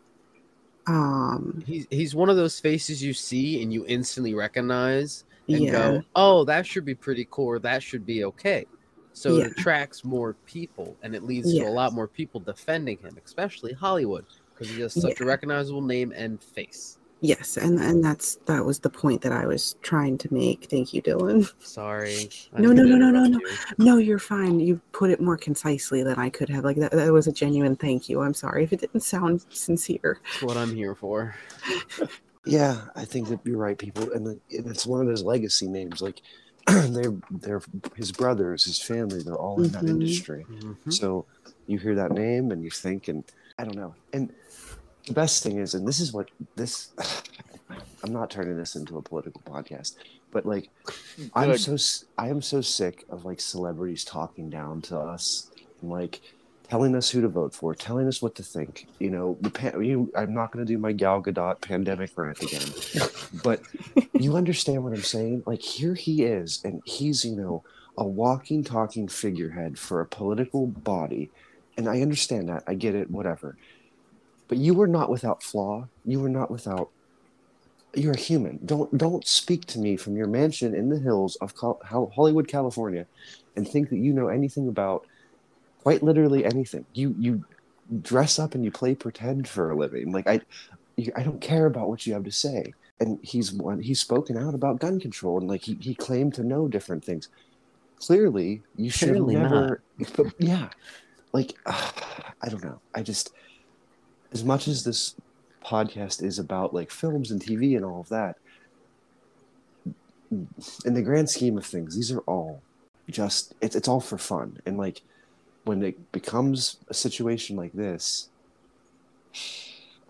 um 0.87 1.63
He's 1.65 1.87
he's 1.89 2.15
one 2.15 2.29
of 2.29 2.37
those 2.37 2.59
faces 2.59 3.03
you 3.03 3.13
see 3.13 3.61
and 3.61 3.73
you 3.73 3.85
instantly 3.87 4.33
recognize 4.33 5.25
and 5.47 5.65
yeah 5.65 5.71
go, 5.71 6.03
"Oh, 6.15 6.43
that 6.45 6.65
should 6.65 6.85
be 6.85 6.95
pretty 6.95 7.27
cool. 7.29 7.47
Or 7.47 7.59
that 7.59 7.83
should 7.83 8.05
be 8.05 8.23
okay." 8.25 8.65
So 9.17 9.36
Yeah. 9.38 9.45
it 9.45 9.51
attracts 9.58 10.06
more 10.06 10.34
people, 10.45 10.95
and 11.01 11.15
it 11.15 11.23
leads 11.23 11.51
to 11.51 11.63
a 11.67 11.71
lot 11.71 11.91
more 11.91 12.08
people 12.08 12.39
defending 12.39 12.99
him, 12.99 13.17
especially 13.25 13.73
Hollywood, 13.73 14.25
because 14.53 14.69
he 14.69 14.82
has 14.82 14.93
such 14.93 15.19
a 15.21 15.25
recognizable 15.25 15.82
name 15.82 16.13
and 16.15 16.41
face. 16.41 16.99
Yes, 17.19 17.58
and 17.58 17.80
and 17.80 18.03
that's 18.03 18.36
that 18.45 18.63
was 18.63 18.77
the 18.77 18.91
point 18.91 19.23
that 19.23 19.32
I 19.32 19.47
was 19.47 19.75
trying 19.82 20.19
to 20.19 20.32
make. 20.32 20.67
Thank 20.69 20.93
you, 20.93 21.01
Dylan. 21.01 21.51
Sorry. 21.58 22.30
I 22.53 22.62
No, 22.62 22.69
didn't 22.69 22.89
no, 22.91 22.95
no, 22.97 23.10
no, 23.10 23.25
no. 23.25 23.39
No, 23.80 23.97
you're 23.97 24.19
fine. 24.19 24.60
You 24.60 24.80
put 24.91 25.10
it 25.10 25.19
more 25.19 25.36
concisely 25.36 26.03
than 26.03 26.19
I 26.19 26.30
could 26.30 26.49
have. 26.49 26.63
Like 26.63 26.77
that, 26.77 26.91
that 26.91 27.12
was 27.12 27.25
a 27.25 27.32
genuine 27.32 27.75
thank 27.75 28.10
you. 28.10 28.21
I'm 28.21 28.36
sorry 28.36 28.65
if 28.65 28.71
it 28.71 28.82
didn't 28.82 29.01
sound 29.01 29.43
sincere. 29.49 30.19
That's 30.25 30.43
what 30.43 30.58
I'm 30.58 30.75
here 30.75 30.93
for. 30.93 31.36
Yeah, 32.45 32.86
I 32.95 33.03
think 33.03 33.27
that 33.27 33.41
you're 33.43 33.58
right, 33.58 33.77
people, 33.77 34.10
and 34.13 34.39
it's 34.47 34.86
one 34.86 35.01
of 35.01 35.08
those 35.08 35.21
legacy 35.21 35.67
names. 35.67 36.01
Like 36.01 36.21
they're 36.89 37.13
they're 37.32 37.62
his 37.95 38.12
brothers, 38.12 38.65
his 38.65 38.82
family. 38.82 39.21
They're 39.23 39.36
all 39.38 39.62
in 39.62 39.71
that 39.71 39.84
Mhm. 39.84 39.89
industry. 39.89 40.45
Mhm. 40.49 40.91
So 40.93 41.25
you 41.65 41.77
hear 41.80 41.95
that 41.95 42.12
name 42.12 42.51
and 42.51 42.63
you 42.63 42.69
think, 42.69 43.08
and 43.08 43.23
I 43.58 43.63
don't 43.63 43.75
know. 43.75 43.95
And 44.13 44.32
the 45.06 45.13
best 45.13 45.43
thing 45.43 45.58
is, 45.58 45.73
and 45.73 45.88
this 45.88 45.99
is 45.99 46.12
what 46.13 46.30
this. 46.56 46.89
I'm 48.03 48.13
not 48.13 48.30
turning 48.30 48.58
this 48.58 48.75
into 48.75 48.97
a 48.97 49.01
political 49.01 49.41
podcast, 49.45 49.95
but 50.32 50.45
like 50.45 50.69
I'm 51.34 51.58
so 51.58 51.77
I 52.17 52.30
am 52.30 52.41
so 52.41 52.62
sick 52.62 53.06
of 53.10 53.25
like 53.25 53.41
celebrities 53.41 54.03
talking 54.03 54.49
down 54.49 54.82
to 54.84 54.97
us 54.99 55.49
and 55.82 55.89
like 55.89 56.21
telling 56.69 56.95
us 56.95 57.10
who 57.10 57.21
to 57.21 57.27
vote 57.27 57.53
for, 57.53 57.73
telling 57.73 58.08
us 58.08 58.21
what 58.21 58.36
to 58.36 58.43
think. 58.43 58.88
You 58.99 59.10
know, 59.10 59.38
the 59.41 59.49
pan- 59.49 59.84
you, 59.84 60.12
I'm 60.15 60.34
not 60.34 60.51
going 60.51 60.65
to 60.65 60.71
do 60.71 60.77
my 60.77 60.91
Gal 60.91 61.21
Gadot 61.21 61.62
pandemic 61.62 62.12
rant 62.15 62.41
again, 62.41 62.67
but 63.43 63.62
you 64.13 64.36
understand 64.36 64.84
what 64.84 64.93
I'm 64.93 65.03
saying? 65.03 65.43
Like 65.45 65.62
here 65.62 65.93
he 65.93 66.23
is, 66.23 66.62
and 66.63 66.82
he's 66.86 67.23
you 67.23 67.36
know 67.36 67.63
a 67.97 68.06
walking, 68.06 68.63
talking 68.63 69.08
figurehead 69.08 69.80
for 69.80 70.01
a 70.01 70.06
political 70.06 70.67
body, 70.67 71.30
and 71.77 71.88
I 71.88 72.01
understand 72.01 72.49
that. 72.49 72.63
I 72.67 72.73
get 72.73 72.95
it. 72.95 73.10
Whatever. 73.10 73.58
But 74.47 74.58
you 74.58 74.80
are 74.82 74.88
not 74.88 75.10
without 75.10 75.43
flaw. 75.43 75.88
You 76.06 76.23
are 76.23 76.30
not 76.30 76.49
without 76.49 76.89
you're 77.93 78.13
a 78.13 78.17
human. 78.17 78.60
Don't 78.65 78.95
don't 78.97 79.25
speak 79.27 79.65
to 79.67 79.80
me 79.80 79.97
from 79.97 80.15
your 80.15 80.27
mansion 80.27 80.75
in 80.75 80.89
the 80.89 80.99
hills 80.99 81.36
of 81.38 81.53
Hollywood, 81.86 82.47
California, 82.47 83.06
and 83.56 83.67
think 83.67 83.89
that 83.89 83.97
you 83.97 84.13
know 84.13 84.27
anything 84.27 84.67
about 84.67 85.06
quite 85.83 86.03
literally 86.03 86.45
anything. 86.45 86.85
You 86.93 87.15
you 87.17 87.45
dress 88.01 88.39
up 88.39 88.55
and 88.55 88.63
you 88.63 88.71
play 88.71 88.95
pretend 88.95 89.47
for 89.47 89.71
a 89.71 89.75
living. 89.75 90.11
Like 90.11 90.27
I, 90.27 90.41
you, 90.95 91.11
I 91.15 91.23
don't 91.23 91.41
care 91.41 91.65
about 91.65 91.89
what 91.89 92.05
you 92.05 92.13
have 92.13 92.23
to 92.23 92.31
say. 92.31 92.73
And 92.99 93.19
he's 93.21 93.53
one. 93.53 93.81
He's 93.81 93.99
spoken 93.99 94.37
out 94.37 94.55
about 94.55 94.79
gun 94.79 94.99
control 94.99 95.37
and 95.37 95.47
like 95.47 95.61
he 95.61 95.77
he 95.79 95.93
claimed 95.93 96.33
to 96.35 96.43
know 96.43 96.67
different 96.67 97.03
things. 97.03 97.29
Clearly, 97.99 98.61
you 98.75 98.89
should 98.89 99.09
Clearly 99.09 99.35
never. 99.35 99.81
But 100.15 100.27
yeah, 100.39 100.69
like 101.33 101.55
I 101.65 102.49
don't 102.49 102.63
know. 102.63 102.79
I 102.95 103.03
just 103.03 103.33
as 104.33 104.43
much 104.43 104.67
as 104.67 104.83
this 104.83 105.15
podcast 105.63 106.23
is 106.23 106.39
about 106.39 106.73
like 106.73 106.91
films 106.91 107.31
and 107.31 107.41
TV 107.41 107.75
and 107.75 107.85
all 107.85 108.01
of 108.01 108.09
that, 108.09 108.37
in 110.31 110.93
the 110.93 111.01
grand 111.01 111.29
scheme 111.29 111.57
of 111.57 111.65
things, 111.65 111.95
these 111.95 112.11
are 112.11 112.21
all 112.21 112.61
just 113.09 113.53
it's 113.61 113.75
it's 113.75 113.87
all 113.87 114.01
for 114.01 114.17
fun. 114.17 114.59
And 114.65 114.77
like 114.77 115.01
when 115.67 115.84
it 115.84 116.12
becomes 116.12 116.77
a 116.88 116.93
situation 116.93 117.56
like 117.56 117.73
this, 117.73 118.30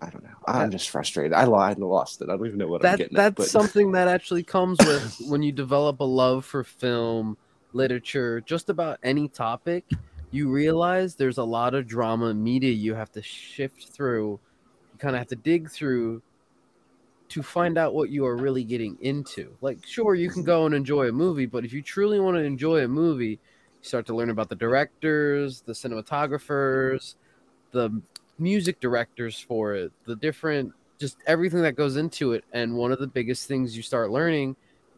I 0.00 0.10
don't 0.10 0.22
know. 0.22 0.30
I'm 0.46 0.70
just 0.70 0.90
frustrated. 0.90 1.32
I, 1.32 1.44
lo- 1.44 1.58
I 1.58 1.72
lost 1.72 2.22
it. 2.22 2.28
I 2.30 2.36
don't 2.36 2.46
even 2.46 2.58
know 2.58 2.68
what 2.68 2.86
I'm 2.86 2.96
getting 2.96 3.16
that's 3.16 3.32
at. 3.32 3.34
But 3.34 3.48
something 3.48 3.92
that 3.92 4.08
actually 4.16 4.44
comes 4.44 4.78
with 4.78 5.20
when 5.28 5.42
you 5.42 5.52
develop 5.52 6.00
a 6.00 6.04
love 6.04 6.44
for 6.44 6.62
film 6.64 7.36
literature 7.72 8.40
just 8.40 8.70
about 8.70 8.98
any 9.02 9.28
topic 9.28 9.84
you 10.30 10.50
realize 10.50 11.14
there's 11.14 11.38
a 11.38 11.44
lot 11.44 11.74
of 11.74 11.86
drama 11.86 12.32
media 12.32 12.70
you 12.70 12.94
have 12.94 13.10
to 13.12 13.22
shift 13.22 13.88
through 13.88 14.40
you 14.92 14.98
kind 14.98 15.14
of 15.14 15.18
have 15.18 15.28
to 15.28 15.36
dig 15.36 15.70
through 15.70 16.22
to 17.28 17.42
find 17.42 17.76
out 17.76 17.94
what 17.94 18.08
you 18.08 18.24
are 18.24 18.36
really 18.36 18.64
getting 18.64 18.96
into 19.00 19.54
like 19.60 19.78
sure 19.86 20.14
you 20.14 20.30
can 20.30 20.40
mm-hmm. 20.40 20.46
go 20.46 20.66
and 20.66 20.74
enjoy 20.74 21.08
a 21.08 21.12
movie 21.12 21.46
but 21.46 21.64
if 21.64 21.72
you 21.72 21.82
truly 21.82 22.18
want 22.18 22.36
to 22.36 22.42
enjoy 22.42 22.84
a 22.84 22.88
movie 22.88 23.38
start 23.82 24.06
to 24.06 24.14
learn 24.14 24.30
about 24.30 24.48
the 24.48 24.56
directors 24.56 25.62
the 25.62 25.72
cinematographers 25.72 27.14
the 27.72 27.90
music 28.38 28.80
directors 28.80 29.38
for 29.38 29.74
it 29.74 29.92
the 30.06 30.16
different 30.16 30.72
just 31.00 31.16
everything 31.26 31.62
that 31.62 31.76
goes 31.76 31.96
into 31.96 32.32
it. 32.32 32.44
And 32.52 32.74
one 32.74 32.90
of 32.90 32.98
the 32.98 33.06
biggest 33.06 33.46
things 33.46 33.76
you 33.76 33.82
start 33.82 34.10
learning 34.10 34.56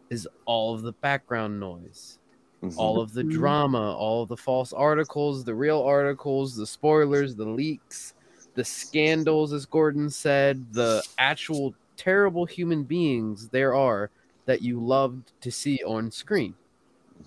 is 0.09 0.27
all 0.47 0.75
of 0.75 0.83
the 0.83 0.93
background 0.93 1.61
noise, 1.61 2.19
Mhm. 2.63 2.75
all 2.77 3.01
of 3.01 3.13
the 3.13 3.23
Mhm. 3.23 3.31
drama, 3.31 3.95
all 3.97 4.23
of 4.23 4.29
the 4.31 4.37
false 4.37 4.73
articles, 4.73 5.45
the 5.45 5.55
real 5.55 5.83
articles, 5.83 6.57
the 6.57 6.67
spoilers, 6.67 7.35
the 7.37 7.45
leaks, 7.45 8.15
the 8.55 8.65
scandals, 8.65 9.53
as 9.53 9.67
Gordon 9.67 10.09
said, 10.11 10.73
the 10.73 11.03
actual 11.19 11.75
terrible 11.97 12.47
human 12.47 12.85
beings 12.85 13.51
there 13.51 13.75
are 13.75 14.11
that 14.47 14.63
you 14.63 14.81
loved 14.83 15.33
to 15.43 15.51
see 15.53 15.83
on 15.85 16.11
screen. 16.11 16.57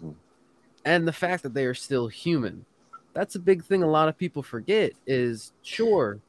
Mhm. 0.01 0.15
And 0.85 1.07
the 1.07 1.13
fact 1.13 1.43
that 1.43 1.53
they 1.53 1.65
are 1.65 1.73
still 1.73 2.07
human. 2.07 2.65
That's 3.13 3.35
a 3.35 3.39
big 3.39 3.63
thing 3.63 3.83
a 3.83 3.89
lot 3.89 4.09
of 4.09 4.17
people 4.17 4.43
forget 4.43 4.93
is 5.05 5.53
sure 5.61 6.19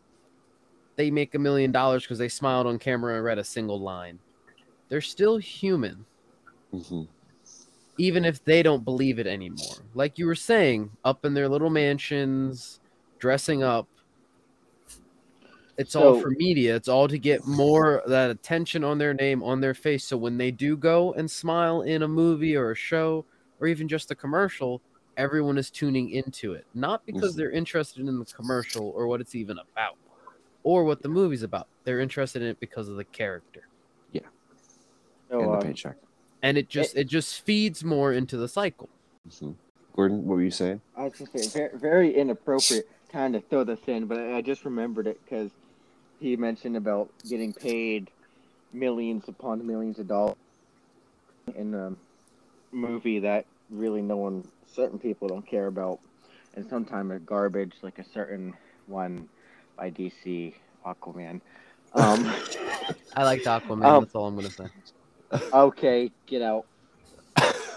they 0.96 1.10
make 1.10 1.34
a 1.34 1.38
million 1.38 1.72
dollars 1.72 2.02
because 2.02 2.18
they 2.18 2.28
smiled 2.28 2.66
on 2.66 2.78
camera 2.78 3.16
and 3.16 3.24
read 3.24 3.38
a 3.38 3.44
single 3.44 3.80
line. 3.80 4.18
They're 4.88 5.00
still 5.00 5.38
human, 5.38 6.04
Mhm. 6.72 7.08
even 7.98 8.24
if 8.24 8.44
they 8.44 8.62
don't 8.62 8.84
believe 8.84 9.18
it 9.18 9.26
anymore. 9.26 9.76
Like 9.94 10.18
you 10.18 10.26
were 10.26 10.34
saying, 10.34 10.90
up 11.04 11.24
in 11.24 11.34
their 11.34 11.48
little 11.48 11.70
mansions, 11.70 12.80
dressing 13.18 13.62
up. 13.62 13.88
It's 15.76 15.96
all 15.96 16.20
for 16.20 16.30
media. 16.30 16.76
It's 16.76 16.86
all 16.86 17.08
to 17.08 17.18
get 17.18 17.44
more 17.48 18.02
that 18.06 18.30
attention 18.30 18.84
on 18.84 18.98
their 18.98 19.12
name, 19.12 19.42
on 19.42 19.60
their 19.60 19.74
face. 19.74 20.04
So 20.04 20.16
when 20.16 20.38
they 20.38 20.52
do 20.52 20.76
go 20.76 21.12
and 21.14 21.28
smile 21.28 21.82
in 21.82 22.02
a 22.02 22.08
movie 22.08 22.54
or 22.54 22.70
a 22.70 22.76
show 22.76 23.24
or 23.64 23.68
even 23.68 23.88
just 23.88 24.10
a 24.10 24.14
commercial, 24.14 24.82
everyone 25.16 25.56
is 25.56 25.70
tuning 25.70 26.10
into 26.10 26.52
it. 26.52 26.66
Not 26.74 27.06
because 27.06 27.32
Mhm. 27.32 27.38
they're 27.38 27.50
interested 27.50 28.06
in 28.06 28.18
the 28.18 28.26
commercial 28.26 28.90
or 28.90 29.06
what 29.06 29.22
it's 29.22 29.34
even 29.34 29.56
about 29.58 29.96
or 30.62 30.84
what 30.84 31.02
the 31.02 31.08
movie's 31.08 31.42
about. 31.42 31.66
They're 31.84 32.00
interested 32.00 32.42
in 32.42 32.48
it 32.48 32.60
because 32.60 32.88
of 32.88 32.96
the 32.96 33.04
character. 33.04 33.66
So, 35.30 35.40
and 35.40 35.54
the 35.54 35.56
um, 35.56 35.62
paycheck. 35.62 35.96
And 36.42 36.58
it 36.58 36.68
just 36.68 36.94
it 36.94 37.08
just 37.08 37.40
feeds 37.40 37.82
more 37.82 38.12
into 38.12 38.36
the 38.36 38.46
cycle. 38.46 38.90
Mhm. 39.26 39.56
Gordon, 39.96 40.26
what 40.26 40.36
were 40.36 40.42
you 40.42 40.50
saying? 40.50 40.82
I 40.94 41.04
was 41.04 41.14
just 41.14 41.32
saying, 41.32 41.48
very, 41.48 41.78
very 41.78 42.14
inappropriate 42.14 42.86
kind 43.10 43.32
to 43.32 43.40
throw 43.40 43.64
this 43.64 43.80
in, 43.86 44.06
but 44.06 44.18
I 44.18 44.36
I 44.36 44.42
just 44.42 44.66
remembered 44.66 45.06
it 45.06 45.18
because 45.24 45.50
he 46.20 46.36
mentioned 46.36 46.76
about 46.76 47.08
getting 47.30 47.54
paid 47.54 48.10
millions 48.74 49.24
upon 49.26 49.66
millions 49.66 49.98
of 49.98 50.06
dollars 50.06 50.36
in 51.56 51.74
a 51.74 51.94
movie 52.72 53.20
that 53.20 53.46
really 53.70 54.02
no 54.02 54.16
one, 54.16 54.46
certain 54.66 54.98
people 54.98 55.28
don't 55.28 55.46
care 55.46 55.66
about, 55.66 56.00
and 56.54 56.66
sometimes 56.68 57.10
are 57.10 57.18
garbage, 57.18 57.74
like 57.82 57.98
a 57.98 58.04
certain 58.04 58.54
one 58.86 59.28
by 59.76 59.90
DC, 59.90 60.54
Aquaman. 60.86 61.40
Um, 61.94 62.32
I 63.16 63.24
liked 63.24 63.44
Aquaman. 63.44 63.84
Um, 63.84 64.02
that's 64.02 64.14
all 64.14 64.26
I'm 64.26 64.34
gonna 64.36 64.50
say. 64.50 64.66
okay, 65.52 66.10
get 66.26 66.42
out. 66.42 66.66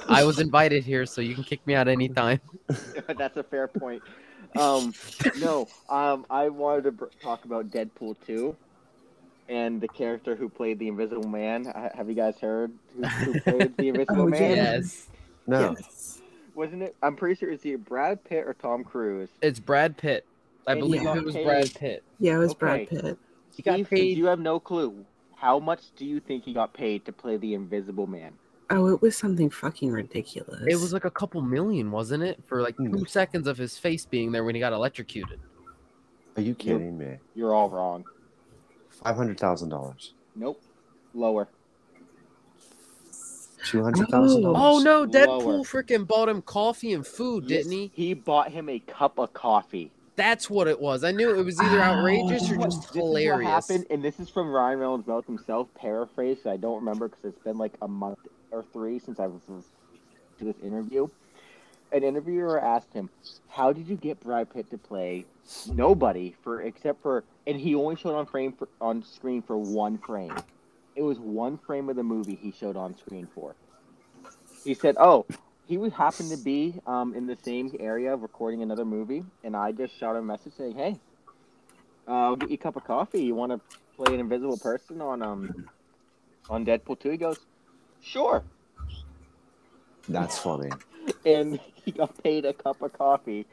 I 0.10 0.24
was 0.24 0.40
invited 0.40 0.84
here, 0.84 1.06
so 1.06 1.22
you 1.22 1.36
can 1.36 1.44
kick 1.44 1.66
me 1.68 1.76
out 1.76 1.88
anytime. 1.88 2.40
That's 3.18 3.38
a 3.38 3.44
fair 3.44 3.68
point. 3.68 4.02
Um, 4.58 4.94
no, 5.40 5.68
um, 5.90 6.26
I 6.30 6.50
wanted 6.50 6.84
to 6.86 6.92
br- 6.92 7.06
talk 7.22 7.46
about 7.46 7.70
Deadpool 7.70 8.16
2 8.26 8.56
and 9.50 9.80
the 9.82 9.88
character 9.88 10.36
who 10.36 10.50
played 10.50 10.80
the 10.80 10.88
Invisible 10.88 11.28
Man. 11.28 11.66
Ha- 11.66 11.90
Have 11.94 12.10
you 12.10 12.16
guys 12.16 12.38
heard 12.40 12.72
who, 12.96 13.04
who 13.26 13.40
played 13.42 13.78
the 13.78 13.90
Invisible 13.90 14.24
Oh, 14.24 14.28
Man? 14.28 14.56
Yes, 14.56 15.08
No. 15.48 15.76
Yes. 15.78 16.22
Wasn't 16.56 16.82
it? 16.82 16.96
I'm 17.02 17.16
pretty 17.16 17.36
sure 17.36 17.50
it's 17.52 17.66
either 17.66 17.78
Brad 17.78 18.24
Pitt 18.24 18.46
or 18.46 18.54
Tom 18.54 18.84
Cruise. 18.84 19.30
it's 19.42 19.60
Brad 19.60 19.98
Pitt. 19.98 20.26
I 20.68 20.74
And 20.74 20.82
believe 20.82 21.02
he 21.02 21.08
it 21.08 21.24
was 21.24 21.36
paid- 21.36 21.46
Brad 21.46 21.74
Pitt. 21.76 22.04
Yeah, 22.20 22.36
it 22.36 22.40
was 22.40 22.52
Okay. 22.52 22.60
Brad 22.60 22.88
Pitt. 22.90 23.18
He 23.56 23.64
got 23.64 23.74
Steve, 23.76 23.90
paid. 23.90 24.18
You 24.18 24.26
have 24.26 24.40
no 24.40 24.60
clue. 24.60 25.06
How 25.36 25.60
much 25.60 25.96
do 25.96 26.06
you 26.06 26.20
think 26.20 26.44
he 26.44 26.54
got 26.54 26.74
paid 26.74 27.06
to 27.06 27.12
play 27.12 27.38
the 27.38 27.54
Invisible 27.54 28.08
Man? 28.08 28.34
Oh, 28.70 28.88
it 28.88 29.02
was 29.02 29.16
something 29.16 29.50
fucking 29.50 29.92
ridiculous. 29.92 30.62
It 30.68 30.76
was 30.76 30.92
like 30.92 31.06
a 31.06 31.12
couple 31.12 31.42
million, 31.42 31.90
wasn't 31.90 32.24
it, 32.24 32.44
for 32.48 32.62
like 32.62 32.76
two 32.76 32.86
hmm. 32.86 33.06
seconds 33.06 33.48
of 33.48 33.58
his 33.58 33.78
face 33.78 34.06
being 34.06 34.32
there 34.32 34.44
when 34.44 34.56
he 34.56 34.60
got 34.60 34.74
electrocuted? 34.74 35.40
Are 36.36 36.42
you 36.42 36.54
kidding 36.54 36.98
me? 36.98 37.18
You're 37.34 37.54
all 37.54 37.70
wrong. 37.70 38.04
Five 38.90 39.16
hundred 39.16 39.40
thousand 39.40 39.70
dollars. 39.70 40.14
Nope. 40.36 40.62
Lower. 41.14 41.48
Two 43.68 43.84
hundred 43.84 44.08
thousand 44.10 44.46
Oh. 44.46 44.54
dollars. 44.54 44.62
Oh 44.62 44.80
no, 44.84 45.00
Lower. 45.02 45.08
Deadpool 45.08 45.68
freaking 45.68 46.08
bought 46.08 46.30
him 46.30 46.42
coffee 46.42 46.94
and 46.94 47.06
food, 47.06 47.48
didn't 47.48 47.72
he? 47.72 47.92
He 47.94 48.14
bought 48.14 48.52
him 48.52 48.70
a 48.70 48.80
cup 48.80 49.18
of 49.20 49.34
coffee. 49.34 49.92
That's 50.16 50.50
what 50.50 50.68
it 50.68 50.80
was. 50.80 51.04
I 51.04 51.12
knew 51.12 51.30
it 51.38 51.44
was 51.44 51.60
either 51.62 51.80
outrageous 51.80 52.50
Oh. 52.50 52.56
or 52.56 52.58
just 52.58 52.82
this 52.82 52.90
is 52.90 52.96
what 52.96 53.04
hilarious. 53.04 53.48
happened, 53.50 53.86
and 53.90 54.02
this 54.04 54.20
is 54.20 54.30
from 54.30 54.50
Ryan 54.52 54.80
Reynolds' 54.80 55.06
mouth 55.06 55.26
himself, 55.28 55.68
paraphrased. 55.76 56.48
I 56.48 56.58
don't 56.58 56.78
remember 56.80 57.10
because 57.10 57.26
it's 57.26 57.44
been 57.44 57.58
like 57.58 57.74
a 57.82 57.88
month 57.88 58.20
or 58.52 58.64
three 58.74 59.00
since 59.00 59.20
I 59.20 59.28
was 59.28 59.42
to 60.40 60.44
this 60.46 60.56
interview. 60.64 61.08
An 61.92 62.04
interviewer 62.04 62.60
asked 62.60 62.94
him, 62.94 63.10
"How 63.50 63.72
did 63.74 63.88
you 63.88 63.96
get 63.96 64.20
Brad 64.22 64.52
Pitt 64.52 64.70
to 64.72 64.78
play 64.78 65.26
nobody 65.74 66.36
for 66.42 66.62
except 66.62 67.02
for?" 67.02 67.24
And 67.46 67.60
he 67.60 67.76
only 67.76 67.96
showed 67.96 68.16
on 68.16 68.26
frame 68.26 68.54
for, 68.54 68.68
on 68.82 69.04
screen 69.04 69.42
for 69.42 69.58
one 69.58 69.98
frame. 70.00 70.36
It 70.98 71.04
was 71.04 71.20
one 71.20 71.60
frame 71.60 71.90
of 71.90 71.96
the 71.96 72.04
movie 72.04 72.36
he 72.42 72.52
showed 72.52 72.76
on 72.76 72.98
screen 72.98 73.28
for. 73.36 73.56
He 74.64 74.74
said, 74.74 74.96
"Oh, 75.00 75.28
he 75.68 75.78
would 75.78 75.94
happen 75.94 76.30
to 76.32 76.38
be 76.38 76.80
um, 76.88 77.14
in 77.14 77.28
the 77.28 77.38
same 77.44 77.72
area 77.80 78.16
recording 78.16 78.64
another 78.64 78.84
movie, 78.86 79.24
and 79.44 79.56
I 79.56 79.74
just 79.74 79.98
shot 80.00 80.12
him 80.16 80.24
a 80.24 80.26
message 80.26 80.54
saying, 80.58 80.76
"Hey, 80.76 81.00
uh, 82.08 82.12
I'll 82.12 82.36
get 82.36 82.50
you 82.50 82.56
a 82.56 82.58
cup 82.58 82.78
of 82.78 82.84
coffee. 82.84 83.24
You 83.24 83.36
want 83.36 83.52
to 83.52 83.62
play 83.96 84.16
an 84.16 84.20
invisible 84.20 84.58
person 84.58 85.00
on 85.02 85.22
um 85.22 85.70
on 86.50 86.66
Deadpool 86.66 87.00
2? 87.00 87.12
He 87.12 87.18
goes, 87.18 87.38
"Sure." 88.02 88.44
That's 90.10 90.40
funny. 90.40 90.72
and 91.26 91.60
he 91.86 91.92
got 91.92 92.22
paid 92.24 92.46
a 92.46 92.54
cup 92.54 92.82
of 92.82 92.94
coffee 92.94 93.46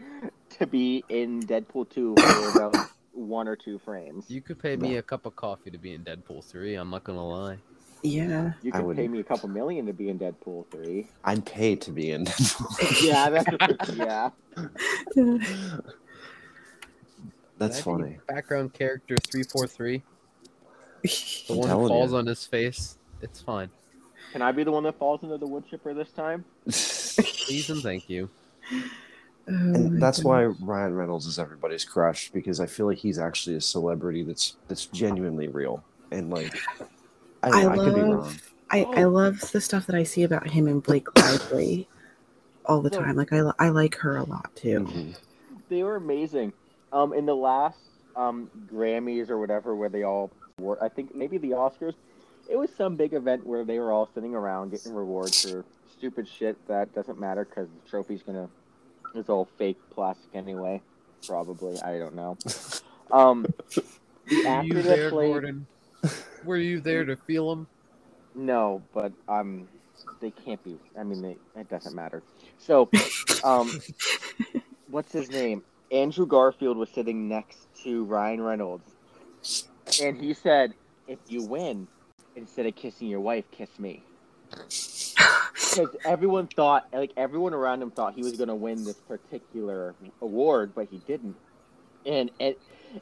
to 0.59 0.67
be 0.67 1.05
in 1.11 1.43
Deadpool 1.43 1.91
2 1.91 2.15
for 2.17 2.49
about 2.49 2.91
one 3.15 3.49
or 3.49 3.57
two 3.57 3.79
frames. 3.79 4.25
You 4.29 4.41
could 4.41 4.59
pay 4.59 4.77
me 4.77 4.97
a 4.97 5.03
cup 5.03 5.25
of 5.27 5.35
coffee 5.37 5.71
to 5.71 5.79
be 5.79 5.95
in 5.95 6.03
Deadpool 6.05 6.45
3. 6.45 6.75
I'm 6.75 6.91
not 6.91 7.05
gonna 7.05 7.27
lie. 7.27 7.59
Yeah. 8.03 8.53
You 8.63 8.71
I 8.75 8.77
could 8.79 8.87
would- 8.87 8.97
pay 8.97 9.09
me 9.09 9.21
a 9.21 9.25
couple 9.25 9.49
million 9.49 9.87
to 9.87 9.93
be 9.93 10.09
in 10.11 10.19
Deadpool 10.19 10.67
3. 10.71 11.07
I'd 11.25 11.47
pay 11.47 11.75
to 11.77 11.91
be 11.91 12.11
in 12.11 12.25
Deadpool. 12.27 13.03
Yeah, 13.05 13.31
that's, 13.31 13.97
yeah. 13.97 14.31
That's 17.57 17.81
Can 17.83 17.99
funny. 17.99 18.19
Background 18.27 18.73
character 18.75 19.15
343. 19.31 20.03
The 21.03 21.45
I'm 21.51 21.57
one 21.57 21.69
who 21.69 21.89
falls 21.89 22.11
you. 22.11 22.17
on 22.19 22.27
his 22.27 22.45
face. 22.45 22.99
It's 23.23 23.41
fine. 23.41 23.71
Can 24.33 24.43
I 24.43 24.51
be 24.51 24.65
the 24.65 24.73
one 24.73 24.83
that 24.83 24.99
falls 24.99 25.23
into 25.23 25.39
the 25.39 25.47
wood 25.47 25.65
chipper 25.71 25.95
this 25.95 26.11
time? 26.11 26.45
Please 26.67 27.71
and 27.71 27.81
thank 27.83 28.11
you. 28.11 28.29
Oh 29.47 29.53
and 29.53 29.95
my 29.95 30.01
that's 30.01 30.25
why. 30.25 30.45
Ryan 30.45 30.95
Reynolds 30.95 31.27
is 31.27 31.39
everybody's 31.39 31.85
crush 31.85 32.31
because 32.31 32.61
I 32.61 32.67
feel 32.67 32.87
like 32.87 32.99
he's 32.99 33.19
actually 33.19 33.57
a 33.57 33.61
celebrity 33.61 34.23
that's 34.23 34.57
that's 34.69 34.87
genuinely 34.87 35.49
real 35.49 35.85
and 36.11 36.31
like 36.31 36.55
I, 37.43 37.51
I 37.65 37.73
I, 37.73 37.77
could 37.77 37.95
be 37.95 38.01
love- 38.01 38.27
wrong. 38.27 38.37
I, 38.71 38.83
I 38.85 39.05
love 39.05 39.41
the 39.53 39.61
stuff 39.61 39.87
that 39.87 39.95
I 39.95 40.03
see 40.03 40.23
about 40.23 40.49
him 40.49 40.67
and 40.67 40.83
Blake 40.83 41.07
Lively 41.19 41.87
all 42.65 42.81
the 42.81 42.91
time. 42.91 43.15
Like 43.17 43.33
I, 43.33 43.43
I 43.59 43.69
like 43.69 43.97
her 43.97 44.17
a 44.17 44.25
lot 44.25 44.51
too. 44.57 44.81
Mhm. 44.81 45.17
They 45.69 45.83
were 45.83 45.97
amazing. 45.97 46.53
Um, 46.93 47.13
in 47.13 47.27
the 47.27 47.37
last 47.37 47.79
um, 48.17 48.51
Grammys 48.73 49.29
or 49.29 49.39
whatever, 49.39 49.75
where 49.77 49.89
they 49.91 50.03
all 50.05 50.31
were, 50.59 50.83
I 50.83 50.89
think 50.89 51.15
maybe 51.15 51.37
the 51.39 51.51
Oscars, 51.51 51.95
it 52.49 52.57
was 52.57 52.71
some 52.77 52.97
big 52.97 53.13
event 53.13 53.47
where 53.47 53.65
they 53.65 53.79
were 53.79 53.93
all 53.93 54.09
sitting 54.15 54.35
around 54.35 54.71
getting 54.71 54.95
rewards 54.95 55.51
for 55.51 55.65
stupid 55.99 56.27
shit 56.27 56.57
that 56.69 56.95
doesn't 56.95 57.19
matter 57.21 57.45
because 57.45 57.69
the 57.69 57.91
trophy's 57.91 58.23
gonna, 58.23 58.49
it's 59.15 59.29
all 59.31 59.47
fake 59.59 59.79
plastic 59.91 60.31
anyway. 60.35 60.83
Probably, 61.27 61.81
I 61.81 61.99
don't 61.99 62.15
know. 62.15 62.39
Um, 63.11 63.47
the 64.29 64.41
Were 64.47 64.47
actor 64.47 64.67
you 64.67 64.83
that 64.83 64.97
there, 64.97 65.11
played, 65.11 65.33
Gordon? 65.33 65.69
Were 66.43 66.57
you 66.59 66.81
there 66.81 67.05
to 67.05 67.17
feel 67.17 67.53
him? 67.53 67.69
no, 68.35 68.85
but 68.95 69.13
um, 69.29 69.69
they 70.21 70.31
can't 70.33 70.63
be. 70.65 70.81
I 70.99 71.05
mean, 71.05 71.23
they, 71.23 71.39
it 71.57 71.69
doesn't 71.69 71.95
matter. 71.95 72.25
So, 72.59 72.91
um, 73.45 73.83
what's 74.89 75.13
his 75.13 75.31
name? 75.31 75.65
Andrew 75.91 76.27
Garfield 76.27 76.77
was 76.77 76.91
sitting 76.91 77.29
next 77.29 77.69
to 77.85 78.05
Ryan 78.05 78.43
Reynolds, 78.43 78.91
and 80.03 80.17
he 80.19 80.35
said, 80.35 80.75
"If 81.07 81.21
you 81.29 81.43
win, 81.45 81.89
instead 82.37 82.67
of 82.67 82.75
kissing 82.77 83.09
your 83.09 83.21
wife, 83.21 83.47
kiss 83.51 83.79
me." 83.79 84.07
Because 85.75 85.97
everyone 86.05 86.47
thought, 86.47 86.89
like 86.93 87.13
everyone 87.17 87.55
around 87.55 87.83
him 87.83 87.91
thought 87.91 88.15
he 88.15 88.23
was 88.23 88.33
going 88.37 88.49
to 88.49 88.55
win 88.55 88.85
this 88.85 88.97
particular 89.09 89.95
award, 90.21 90.73
but 90.75 90.89
he 90.91 90.99
didn't. 90.99 91.37
And 92.07 92.31
and 92.39 92.55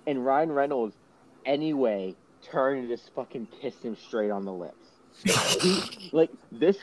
and 0.07 0.25
Ryan 0.25 0.53
Reynolds, 0.53 0.97
anyway, 1.45 2.15
turned 2.43 2.81
and 2.81 2.89
just 2.89 3.13
fucking 3.15 3.49
kissed 3.61 3.83
him 3.83 3.97
straight 3.97 4.31
on 4.31 4.45
the 4.45 4.53
lips. 4.53 4.77
Like 6.13 6.31
this, 6.51 6.77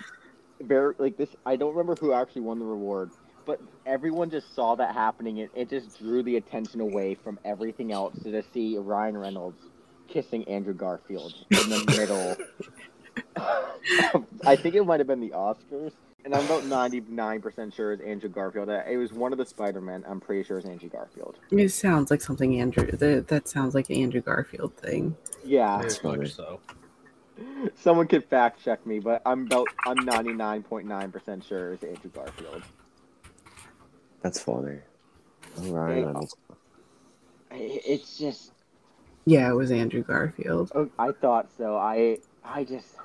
very 0.62 0.94
like 0.98 1.18
this. 1.18 1.30
I 1.46 1.56
don't 1.56 1.72
remember 1.72 1.96
who 1.96 2.14
actually 2.14 2.42
won 2.42 2.60
the 2.60 2.66
reward, 2.66 3.12
but 3.46 3.62
everyone 3.86 4.30
just 4.30 4.54
saw 4.56 4.76
that 4.76 4.94
happening, 4.94 5.42
and 5.42 5.50
it 5.56 5.70
just 5.70 5.98
drew 6.00 6.24
the 6.24 6.38
attention 6.38 6.82
away 6.82 7.16
from 7.16 7.40
everything 7.46 7.92
else 7.92 8.14
to 8.24 8.32
just 8.32 8.54
see 8.54 8.78
Ryan 8.78 9.18
Reynolds 9.18 9.62
kissing 10.08 10.48
Andrew 10.48 10.74
Garfield 10.74 11.34
in 11.52 11.70
the 11.70 11.84
middle. 11.98 12.36
I 13.38 14.56
think 14.56 14.76
it 14.76 14.84
might 14.86 15.00
have 15.00 15.08
been 15.08 15.20
the 15.20 15.30
Oscars, 15.30 15.94
and 16.26 16.34
I'm 16.36 16.46
about 16.46 16.64
99% 16.64 17.74
sure 17.74 17.94
it's 17.94 18.02
Andrew 18.04 18.30
Garfield. 18.30 18.70
It 18.70 18.98
was 18.98 19.14
one 19.14 19.32
of 19.32 19.38
the 19.38 19.46
Spider-Men. 19.46 20.04
I'm 20.08 20.20
pretty 20.20 20.44
sure 20.44 20.58
it's 20.58 20.68
Andrew 20.68 20.90
Garfield. 20.90 21.38
It 21.52 21.70
sounds 21.70 22.12
like 22.12 22.22
something 22.22 22.60
Andrew. 22.60 22.86
That, 22.92 23.28
that 23.28 23.48
sounds 23.48 23.76
like 23.76 23.90
an 23.90 23.96
Andrew 23.98 24.22
Garfield 24.22 24.76
thing. 24.76 25.16
Yeah, 25.44 25.80
That's 25.82 25.98
Very 25.98 26.14
funny. 26.14 26.24
much 26.24 26.34
so. 26.36 26.60
someone 27.76 28.08
could 28.08 28.26
fact 28.26 28.62
check 28.64 28.86
me, 28.86 29.00
but 29.00 29.22
I'm 29.26 29.46
about 29.46 29.68
I'm 29.86 29.98
99.9% 29.98 31.44
sure 31.48 31.74
it's 31.74 31.84
Andrew 31.84 32.10
Garfield. 32.14 32.64
That's 34.22 34.40
funny. 34.42 34.80
Oh, 35.58 35.72
Ryan 35.72 35.96
Hey, 35.98 36.04
Reynolds. 36.06 36.36
I- 37.52 37.82
It's 37.86 38.18
just 38.18 38.52
Yeah, 39.26 39.50
it 39.50 39.54
was 39.56 39.72
Andrew 39.72 40.04
Garfield, 40.04 40.72
oh, 40.76 40.90
I 41.00 41.12
thought 41.14 41.50
so. 41.58 41.78
I 41.78 42.18
I 42.44 42.64
just 42.66 42.96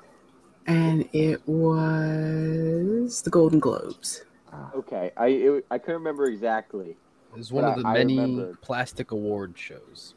and 0.67 1.07
it 1.13 1.41
was 1.47 3.21
the 3.21 3.29
Golden 3.29 3.59
Globes. 3.59 4.23
Ah, 4.51 4.71
okay. 4.75 5.11
I 5.17 5.27
it, 5.27 5.65
I 5.71 5.77
couldn't 5.77 5.95
remember 6.01 6.25
exactly. 6.25 6.89
It 7.31 7.37
was 7.37 7.51
one 7.51 7.65
of 7.65 7.75
the 7.75 7.87
I- 7.87 7.91
I 7.91 7.93
many 7.93 8.17
remember. 8.19 8.57
plastic 8.61 9.11
award 9.11 9.53
shows. 9.57 10.13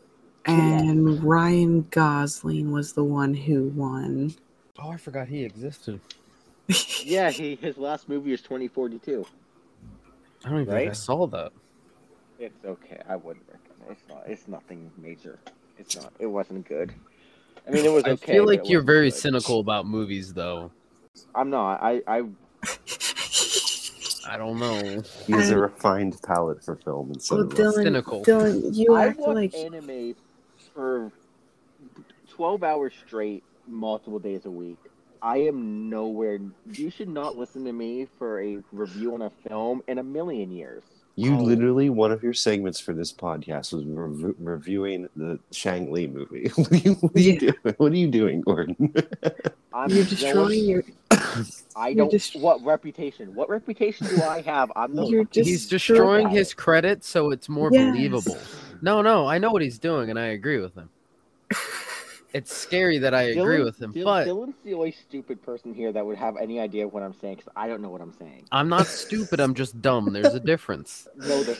And 0.46 1.22
Ryan 1.22 1.86
Gosling 1.90 2.72
was 2.72 2.94
the 2.94 3.04
one 3.04 3.34
who 3.34 3.64
won. 3.68 4.34
Oh, 4.78 4.90
I 4.90 4.96
forgot 4.96 5.28
he 5.28 5.44
existed. 5.44 6.00
Yeah, 7.04 7.30
he 7.30 7.54
his 7.54 7.78
last 7.78 8.08
movie 8.08 8.32
is 8.32 8.42
2042. 8.42 9.24
I 10.44 10.48
don't 10.50 10.60
even 10.62 10.74
think 10.74 10.90
I 10.90 10.92
saw 10.92 11.26
that. 11.28 11.52
It's 12.38 12.62
okay. 12.64 13.00
I 13.08 13.16
wouldn't 13.16 13.44
recommend. 13.50 13.90
It's 13.92 14.08
not. 14.08 14.22
It's 14.26 14.46
nothing 14.48 14.90
major. 14.98 15.38
It's 15.78 15.96
not. 15.96 16.12
It 16.18 16.26
wasn't 16.26 16.68
good. 16.68 16.92
I 17.68 17.70
mean, 17.70 17.84
it 17.84 17.92
was 17.92 18.04
I 18.04 18.16
feel 18.16 18.46
like 18.46 18.68
you're 18.68 18.82
very 18.82 19.10
good. 19.10 19.16
cynical 19.18 19.60
about 19.60 19.86
movies, 19.86 20.32
though. 20.32 20.70
I'm 21.34 21.50
not. 21.50 21.82
I 21.82 22.00
I 22.06 22.22
I 24.28 24.36
don't 24.36 24.58
know. 24.58 25.02
he 25.26 25.32
has 25.32 25.50
a 25.50 25.58
refined 25.58 26.18
palate 26.22 26.62
for 26.64 26.76
film 26.76 27.08
and 27.12 27.16
Well, 27.30 27.48
cinema. 27.50 27.54
Dylan, 27.54 27.82
Cynical. 27.82 28.24
Dylan, 28.24 28.74
you 28.76 28.94
I 28.94 29.06
act 29.08 29.18
watch 29.20 29.34
like 29.34 29.54
anime 29.54 30.14
for 30.74 31.10
12 32.30 32.62
hours 32.62 32.92
straight, 33.06 33.42
multiple 33.66 34.18
days 34.18 34.44
a 34.44 34.50
week. 34.50 34.78
I 35.22 35.38
am 35.38 35.88
nowhere. 35.90 36.38
You 36.72 36.90
should 36.90 37.08
not 37.08 37.36
listen 37.36 37.64
to 37.64 37.72
me 37.72 38.06
for 38.18 38.40
a 38.40 38.58
review 38.70 39.14
on 39.14 39.22
a 39.22 39.30
film 39.48 39.82
in 39.88 39.98
a 39.98 40.02
million 40.04 40.52
years. 40.52 40.82
You 41.18 41.34
Oh. 41.34 41.42
literally 41.42 41.90
one 41.90 42.12
of 42.12 42.22
your 42.22 42.32
segments 42.32 42.78
for 42.78 42.92
this 42.92 43.12
podcast 43.12 43.72
was 43.72 43.84
rev- 43.84 44.36
reviewing 44.38 45.08
the 45.16 45.40
Shang 45.50 45.90
Li 45.90 46.06
movie. 46.06 46.48
what, 46.54 46.70
are 46.70 46.76
you, 46.76 46.94
what, 46.94 47.16
are 47.16 47.18
you 47.20 47.32
Yeah. 47.32 47.38
doing? 47.40 47.74
what 47.78 47.90
are 47.92 47.96
you 47.96 48.06
doing, 48.08 48.40
Gordon? 48.40 48.94
I'm 49.72 49.90
you're 49.90 50.04
destroying 50.04 50.64
your. 50.64 50.84
I 51.74 51.92
don't. 51.94 52.08
dest- 52.12 52.36
what 52.36 52.62
reputation? 52.64 53.34
What 53.34 53.48
reputation 53.48 54.06
do 54.06 54.22
I 54.22 54.42
have? 54.42 54.70
I'm 54.76 54.94
the. 54.94 55.06
You're 55.06 55.24
just 55.24 55.48
he's 55.48 55.66
destroying 55.68 56.28
his 56.28 56.54
credit, 56.54 57.02
so 57.04 57.32
it's 57.32 57.48
more 57.48 57.70
Yes. 57.72 57.92
believable. 57.96 58.38
No, 58.80 59.02
no, 59.02 59.26
I 59.26 59.38
know 59.38 59.50
what 59.50 59.62
he's 59.62 59.80
doing, 59.80 60.10
and 60.10 60.18
I 60.20 60.26
agree 60.26 60.60
with 60.60 60.76
him. 60.76 60.88
It's 62.34 62.54
scary 62.54 62.98
that 62.98 63.14
I 63.14 63.22
agree 63.22 63.58
Dylan- 63.58 63.64
with 63.64 63.80
him, 63.80 63.92
Dylan- 63.92 64.04
but 64.04 64.26
Dylan's 64.26 64.56
the 64.64 64.74
only 64.74 64.92
stupid 64.92 65.42
person 65.42 65.72
here 65.72 65.92
that 65.92 66.04
would 66.04 66.18
have 66.18 66.36
any 66.36 66.60
idea 66.60 66.86
of 66.86 66.92
what 66.92 67.02
I'm 67.02 67.14
saying 67.20 67.36
because 67.36 67.52
I 67.56 67.66
don't 67.68 67.80
know 67.80 67.88
what 67.88 68.02
I'm 68.02 68.12
saying. 68.18 68.44
I'm 68.52 68.68
not 68.68 68.86
stupid. 68.86 69.40
I'm 69.40 69.54
just 69.54 69.80
dumb. 69.80 70.12
There's 70.12 70.34
a 70.34 70.40
difference. 70.40 71.08
No, 71.16 71.42
the, 71.42 71.56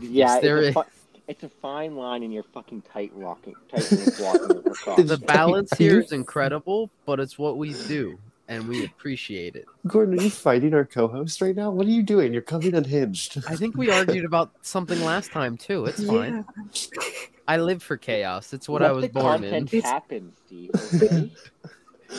yeah, 0.00 0.40
there 0.40 0.58
it's, 0.58 0.70
a 0.70 0.72
fi- 0.72 0.90
it's 1.28 1.42
a 1.44 1.48
fine 1.48 1.94
line, 1.96 2.22
and 2.22 2.32
you're 2.32 2.42
fucking 2.42 2.82
tight 2.92 3.14
walking, 3.14 3.54
tight 3.70 3.88
walking 4.20 4.58
across. 4.66 5.02
The 5.02 5.18
balance 5.18 5.72
here 5.78 6.00
is 6.00 6.12
incredible, 6.12 6.90
but 7.06 7.20
it's 7.20 7.38
what 7.38 7.56
we 7.56 7.72
do, 7.86 8.18
and 8.48 8.66
we 8.66 8.84
appreciate 8.84 9.54
it. 9.56 9.66
Gordon, 9.86 10.18
are 10.18 10.22
you 10.22 10.30
fighting 10.30 10.74
our 10.74 10.84
co-host 10.84 11.40
right 11.40 11.54
now? 11.54 11.70
What 11.70 11.86
are 11.86 11.90
you 11.90 12.02
doing? 12.02 12.32
You're 12.32 12.42
coming 12.42 12.74
unhinged. 12.74 13.38
I 13.48 13.54
think 13.56 13.76
we 13.76 13.90
argued 13.90 14.24
about 14.24 14.50
something 14.62 15.00
last 15.02 15.30
time 15.30 15.56
too. 15.56 15.84
It's 15.84 16.02
fine. 16.04 16.44
Yeah. 16.72 17.00
I 17.46 17.56
live 17.58 17.82
for 17.82 17.96
chaos. 17.96 18.52
It's 18.52 18.68
what 18.68 18.82
I 18.82 18.92
was 18.92 19.04
the 19.04 19.10
born 19.10 19.44
in. 19.44 19.50
content 19.50 19.74
It's- 19.74 19.90
happen, 19.92 20.32
Steve. 20.46 20.70
Okay? 20.94 21.32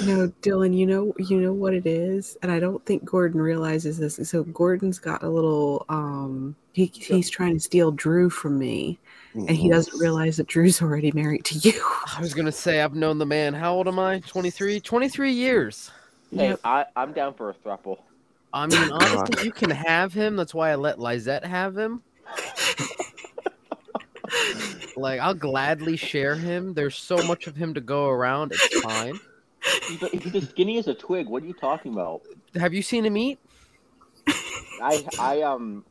No, 0.06 0.32
Dylan, 0.44 0.78
you 0.78 0.86
know 0.86 1.15
you 1.18 1.42
know 1.42 1.52
what 1.52 1.74
it 1.74 1.88
is, 1.88 2.38
and 2.44 2.52
I 2.52 2.60
don't 2.60 2.86
think 2.86 3.04
Gordon 3.04 3.42
realizes 3.42 3.98
this. 3.98 4.20
So 4.30 4.44
Gordon's 4.44 5.00
got 5.00 5.24
a 5.24 5.28
little 5.28 5.84
um 5.89 6.56
he 6.74 6.92
he's 6.94 7.28
trying 7.28 7.56
to 7.56 7.60
steal 7.60 7.92
Drew 7.92 8.30
from 8.30 8.60
me, 8.60 9.00
and 9.34 9.50
he 9.50 9.68
doesn't 9.68 10.00
realize 10.00 10.38
that 10.38 10.46
Drew's 10.46 10.80
already 10.80 11.12
married 11.13 11.44
to 11.46 11.56
you. 11.58 11.74
I 12.15 12.22
was 12.22 12.36
gonna 12.36 12.52
say 12.52 12.82
I've 12.82 12.94
known 12.94 13.18
the 13.18 13.26
man. 13.26 13.56
How 13.56 13.74
old 13.74 13.88
am 13.88 13.98
I? 13.98 14.20
23. 14.20 14.80
23 14.80 15.32
years. 15.32 15.89
Hey, 16.32 16.50
Yep. 16.50 16.60
I, 16.63 16.86
I'm 16.96 17.13
down 17.13 17.34
for 17.34 17.50
a 17.50 17.54
thruple. 17.54 18.00
I 18.54 18.68
mean, 18.68 18.92
honestly, 18.92 19.46
you 19.46 19.52
can 19.52 19.70
have 19.70 20.13
him. 20.13 20.36
That's 20.36 20.54
why 20.54 20.72
I 20.72 20.76
let 20.76 21.00
Lizette 21.00 21.46
have 21.46 21.78
him. 21.78 22.04
Like, 24.96 25.20
I'll 25.22 25.34
gladly 25.34 25.96
share 25.96 26.36
him. 26.36 26.74
There's 26.74 26.96
so 26.96 27.18
much 27.26 27.48
of 27.48 27.56
him 27.56 27.74
to 27.74 27.82
go 27.82 28.08
around. 28.08 28.52
It's 28.52 28.82
fine. 28.82 29.20
He's, 29.88 30.24
he's 30.24 30.36
as 30.36 30.50
skinny 30.50 30.78
as 30.78 30.88
a 30.88 30.94
twig. 30.94 31.28
What 31.28 31.44
are 31.44 31.46
you 31.46 31.54
talking 31.54 31.94
about? 31.94 32.22
Have 32.56 32.74
you 32.74 32.82
seen 32.82 33.06
him 33.06 33.18
eat? 33.18 33.39
I 34.82 35.06
I 35.20 35.42
um 35.42 35.86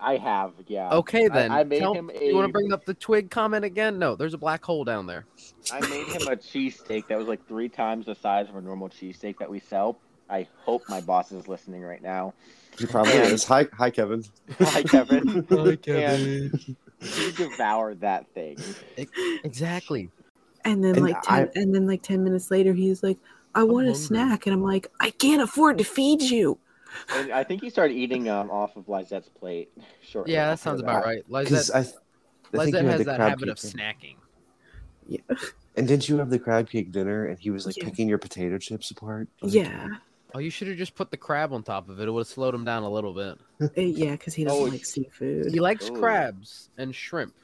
I 0.00 0.16
have 0.16 0.52
yeah. 0.66 0.90
Okay, 0.90 1.28
then. 1.28 1.50
I, 1.50 1.60
I 1.60 1.64
made 1.64 1.80
Tell- 1.80 1.94
him 1.94 2.10
a. 2.14 2.24
You 2.24 2.34
want 2.34 2.46
to 2.48 2.52
bring 2.52 2.72
up 2.72 2.84
the 2.84 2.94
twig 2.94 3.30
comment 3.30 3.64
again? 3.64 3.98
No, 3.98 4.14
there's 4.16 4.34
a 4.34 4.38
black 4.38 4.64
hole 4.64 4.84
down 4.84 5.06
there. 5.06 5.24
I 5.72 5.80
made 5.80 6.06
him 6.08 6.28
a 6.28 6.36
cheesesteak 6.36 7.08
that 7.08 7.18
was 7.18 7.26
like 7.28 7.46
three 7.48 7.68
times 7.68 8.06
the 8.06 8.14
size 8.14 8.48
of 8.48 8.56
a 8.56 8.60
normal 8.60 8.88
cheesesteak 8.88 9.38
that 9.38 9.50
we 9.50 9.60
sell. 9.60 9.98
I 10.28 10.46
hope 10.64 10.82
my 10.88 11.00
boss 11.00 11.30
is 11.32 11.46
listening 11.48 11.82
right 11.82 12.02
now. 12.02 12.34
He 12.78 12.86
probably 12.86 13.12
And- 13.12 13.32
is. 13.32 13.44
Hi, 13.44 13.66
hi, 13.72 13.90
Kevin. 13.90 14.24
Hi, 14.60 14.82
Kevin. 14.82 15.46
Hi, 15.50 15.76
Kevin. 15.76 16.52
He 17.00 17.32
devoured 17.32 18.00
that 18.00 18.26
thing. 18.34 18.58
Exactly. 19.44 20.10
And 20.64 20.82
then 20.82 20.96
And 20.96 21.04
like 21.04 21.22
ten, 21.22 21.50
and 21.54 21.74
then 21.74 21.86
like 21.86 22.02
ten 22.02 22.24
minutes 22.24 22.50
later, 22.50 22.72
he's 22.72 23.02
like, 23.02 23.18
"I 23.54 23.62
want 23.62 23.86
a 23.86 23.90
hungry. 23.90 23.94
snack," 24.04 24.46
and 24.46 24.54
I'm 24.54 24.62
like, 24.62 24.88
"I 24.98 25.10
can't 25.10 25.40
afford 25.40 25.78
to 25.78 25.84
feed 25.84 26.22
you." 26.22 26.58
And 27.14 27.32
I 27.32 27.44
think 27.44 27.62
he 27.62 27.70
started 27.70 27.94
eating 27.94 28.28
um, 28.28 28.50
off 28.50 28.76
of 28.76 28.88
Lizette's 28.88 29.28
plate. 29.28 29.70
Shortly 30.02 30.34
Yeah, 30.34 30.46
that 30.46 30.52
after 30.52 30.64
sounds 30.64 30.80
about 30.80 31.04
right. 31.04 31.22
Because 31.28 31.70
Lizette, 31.70 31.94
I, 32.54 32.58
I 32.58 32.64
Lizette 32.64 32.84
has 32.84 33.04
that 33.06 33.20
habit 33.20 33.48
of 33.48 33.60
cake 33.60 33.72
dinner. 33.72 33.92
snacking. 33.92 34.16
Yeah, 35.08 35.18
And 35.76 35.86
didn't 35.86 36.08
you 36.08 36.18
have 36.18 36.30
the 36.30 36.38
crab 36.38 36.68
cake 36.68 36.90
dinner? 36.90 37.26
And 37.26 37.38
he 37.38 37.50
was 37.50 37.64
like 37.66 37.76
Yeah. 37.76 37.84
picking 37.84 38.08
your 38.08 38.18
potato 38.18 38.58
chips 38.58 38.90
apart. 38.90 39.28
Like, 39.40 39.52
yeah, 39.54 39.88
Oh, 40.34 40.38
you 40.40 40.50
should 40.50 40.68
have 40.68 40.76
just 40.76 40.94
put 40.96 41.10
the 41.10 41.16
crab 41.16 41.52
on 41.52 41.62
top 41.62 41.88
of 41.88 42.00
it. 42.00 42.08
It 42.08 42.10
would 42.10 42.20
have 42.20 42.26
slowed 42.26 42.54
him 42.54 42.64
down 42.64 42.82
a 42.82 42.90
little 42.90 43.14
bit. 43.14 43.38
Uh, 43.62 43.68
yeah, 43.80 44.12
because 44.12 44.34
he 44.34 44.44
doesn't 44.44 44.60
Oh, 44.60 44.68
like 44.68 44.84
seafood. 44.84 45.50
He 45.52 45.60
likes 45.60 45.88
Ooh. 45.88 45.94
crabs 45.94 46.68
and 46.76 46.94
shrimp. 46.94 47.34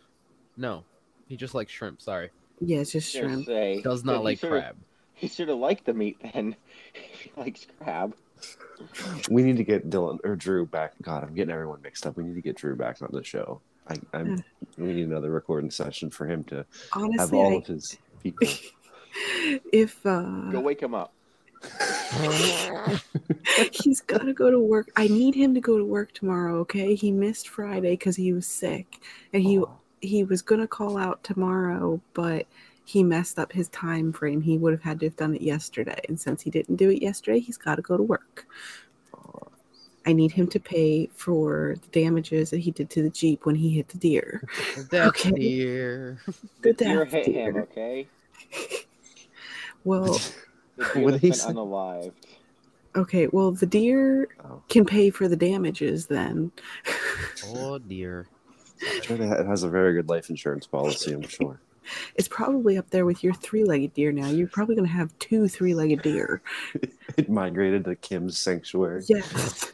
No, 0.56 0.84
he 1.28 1.36
just 1.36 1.54
likes 1.54 1.72
shrimp. 1.72 2.02
Sorry, 2.02 2.30
Yeah, 2.60 2.78
it's 2.78 2.92
just 2.92 3.12
Just 3.12 3.24
shrimp. 3.24 3.46
say, 3.46 3.80
does 3.82 4.04
not 4.04 4.24
like 4.24 4.40
crab. 4.40 4.76
He 5.14 5.28
should 5.28 5.48
have 5.48 5.58
liked 5.58 5.86
the 5.86 5.94
meat 5.94 6.18
then. 6.20 6.56
if 6.94 7.20
he 7.20 7.32
likes 7.40 7.66
crab. 7.78 8.14
We 9.30 9.42
need 9.42 9.56
to 9.56 9.64
get 9.64 9.90
Dylan 9.90 10.18
or 10.24 10.36
Drew 10.36 10.66
back. 10.66 10.94
God, 11.02 11.24
I'm 11.24 11.34
getting 11.34 11.52
everyone 11.52 11.80
mixed 11.82 12.06
up. 12.06 12.16
We 12.16 12.24
need 12.24 12.34
to 12.34 12.40
get 12.40 12.56
Drew 12.56 12.76
back 12.76 13.00
on 13.02 13.10
the 13.12 13.22
show. 13.22 13.60
I, 13.88 13.96
I'm. 14.12 14.42
we 14.78 14.92
need 14.92 15.06
another 15.06 15.30
recording 15.30 15.70
session 15.70 16.10
for 16.10 16.26
him 16.26 16.44
to 16.44 16.64
have 17.18 17.32
all 17.32 17.52
I, 17.52 17.56
of 17.56 17.66
his 17.66 17.98
people. 18.22 18.46
if 19.72 20.04
uh, 20.06 20.50
Go 20.50 20.60
wake 20.60 20.80
him 20.80 20.94
up. 20.94 21.12
he's 23.72 24.00
got 24.00 24.22
to 24.22 24.32
go 24.32 24.50
to 24.50 24.58
work, 24.58 24.88
I 24.96 25.06
need 25.06 25.34
him 25.34 25.54
to 25.54 25.60
go 25.60 25.78
to 25.78 25.84
work 25.84 26.12
tomorrow. 26.12 26.58
Okay, 26.60 26.94
he 26.94 27.12
missed 27.12 27.48
Friday 27.48 27.92
because 27.92 28.16
he 28.16 28.32
was 28.32 28.46
sick, 28.46 29.00
and 29.32 29.42
he 29.42 29.62
he 30.00 30.24
was 30.24 30.42
gonna 30.42 30.66
call 30.66 30.98
out 30.98 31.22
tomorrow, 31.22 32.00
but 32.14 32.46
he 32.84 33.02
messed 33.02 33.38
up 33.38 33.52
his 33.52 33.68
time 33.68 34.12
frame. 34.12 34.40
He 34.40 34.58
would 34.58 34.72
have 34.72 34.82
had 34.82 35.00
to 35.00 35.06
have 35.06 35.16
done 35.16 35.34
it 35.34 35.42
yesterday, 35.42 36.00
and 36.08 36.20
since 36.20 36.42
he 36.42 36.50
didn't 36.50 36.76
do 36.76 36.90
it 36.90 37.02
yesterday, 37.02 37.38
he's 37.40 37.56
got 37.58 37.76
to 37.76 37.82
go 37.82 37.96
to 37.96 38.02
work. 38.02 38.46
I 40.04 40.12
need 40.12 40.32
him 40.32 40.48
to 40.48 40.58
pay 40.58 41.08
for 41.14 41.76
the 41.80 41.88
damages 41.88 42.50
that 42.50 42.58
he 42.58 42.72
did 42.72 42.90
to 42.90 43.02
the 43.02 43.10
Jeep 43.10 43.46
when 43.46 43.54
he 43.54 43.70
hit 43.70 43.88
the 43.88 43.98
deer. 43.98 44.42
That's 44.90 45.22
Okay. 45.22 45.30
dear. 45.30 46.20
The 46.60 46.72
The 46.72 46.72
deer 46.72 47.04
death 47.04 47.12
hit 47.12 47.26
him, 47.26 47.54
deer. 47.54 47.62
okay? 47.62 48.08
Well, 49.84 50.20
The 50.76 50.84
deer 50.94 51.04
What 51.04 51.10
that's 51.12 51.22
he 51.22 51.30
been 51.30 51.38
say? 51.38 51.52
unalived. 51.52 52.12
okay, 52.96 53.26
well, 53.28 53.52
the 53.52 53.66
deer 53.66 54.28
Oh, 54.44 54.62
can 54.68 54.84
pay 54.84 55.10
for 55.10 55.28
the 55.28 55.36
damages 55.36 56.06
then. 56.06 56.52
Oh 57.44 57.78
dear. 57.78 58.28
I'm 58.84 59.02
sure 59.02 59.16
that 59.16 59.40
it 59.40 59.46
has 59.46 59.62
a 59.62 59.68
very 59.68 59.92
good 59.94 60.08
life 60.08 60.30
insurance 60.30 60.66
policy. 60.66 61.12
I'm 61.12 61.26
sure. 61.28 61.60
It's 62.14 62.28
probably 62.28 62.76
up 62.78 62.90
there 62.90 63.04
with 63.04 63.22
your 63.24 63.34
three 63.34 63.64
legged 63.64 63.94
deer 63.94 64.12
now. 64.12 64.28
You're 64.28 64.48
probably 64.48 64.74
going 64.74 64.86
to 64.86 64.92
have 64.94 65.16
two 65.18 65.48
three 65.48 65.74
legged 65.74 66.02
deer. 66.02 66.42
It 67.18 67.28
migrated 67.28 67.84
to 67.84 67.94
Kim's 67.96 68.38
sanctuary. 68.38 69.02
Yes. 69.06 69.70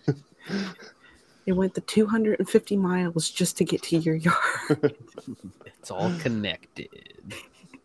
it 1.46 1.52
went 1.52 1.74
the 1.74 1.80
250 1.82 2.76
miles 2.76 3.30
just 3.30 3.56
to 3.58 3.64
get 3.64 3.80
to 3.84 3.96
your 3.96 4.16
yard. 4.16 4.96
It's 5.66 5.92
all 5.92 6.12
connected. 6.18 6.88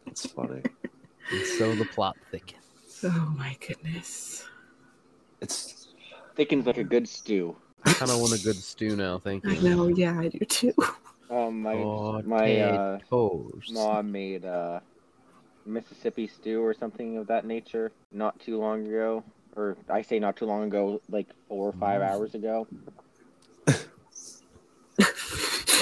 It's 0.08 0.26
funny. 0.26 0.64
And 1.32 1.46
so 1.58 1.76
the 1.76 1.86
plot 1.86 2.18
thickens. 2.32 3.02
oh 3.04 3.34
my 3.38 3.56
goodness. 3.66 4.44
It's 5.40 5.84
Thickens 6.36 6.66
like 6.66 6.78
a 6.78 6.84
good 6.84 7.08
stew. 7.08 7.56
I 7.86 7.94
kind 7.94 8.10
of 8.10 8.20
want 8.20 8.34
a 8.34 8.44
good 8.44 8.56
stew 8.56 8.96
now. 8.96 9.20
Thank 9.20 9.44
you. 9.44 9.52
I 9.52 9.58
know, 9.60 9.88
yeah, 9.88 10.20
I 10.20 10.30
do 10.30 10.40
too. 10.40 10.74
Um, 11.34 11.62
my 11.62 11.74
Oh, 11.74 12.22
my 12.26 12.60
uh, 12.60 13.00
mom 13.72 14.12
made 14.12 14.46
uh, 14.46 14.80
Mississippi 15.66 16.28
stew 16.28 16.62
or 16.62 16.74
something 16.74 17.18
of 17.18 17.28
that 17.28 17.46
nature 17.46 17.92
not 18.12 18.40
too 18.40 18.60
long 18.60 18.86
ago. 18.86 19.24
Or 19.56 19.78
I 19.90 20.02
say 20.02 20.20
not 20.20 20.36
too 20.36 20.46
long 20.46 20.64
ago, 20.64 21.02
like 21.10 21.28
four 21.48 21.70
or 21.70 21.74
five 21.74 22.02
Mm. 22.02 22.10
hours 22.12 22.36
ago. 22.36 22.68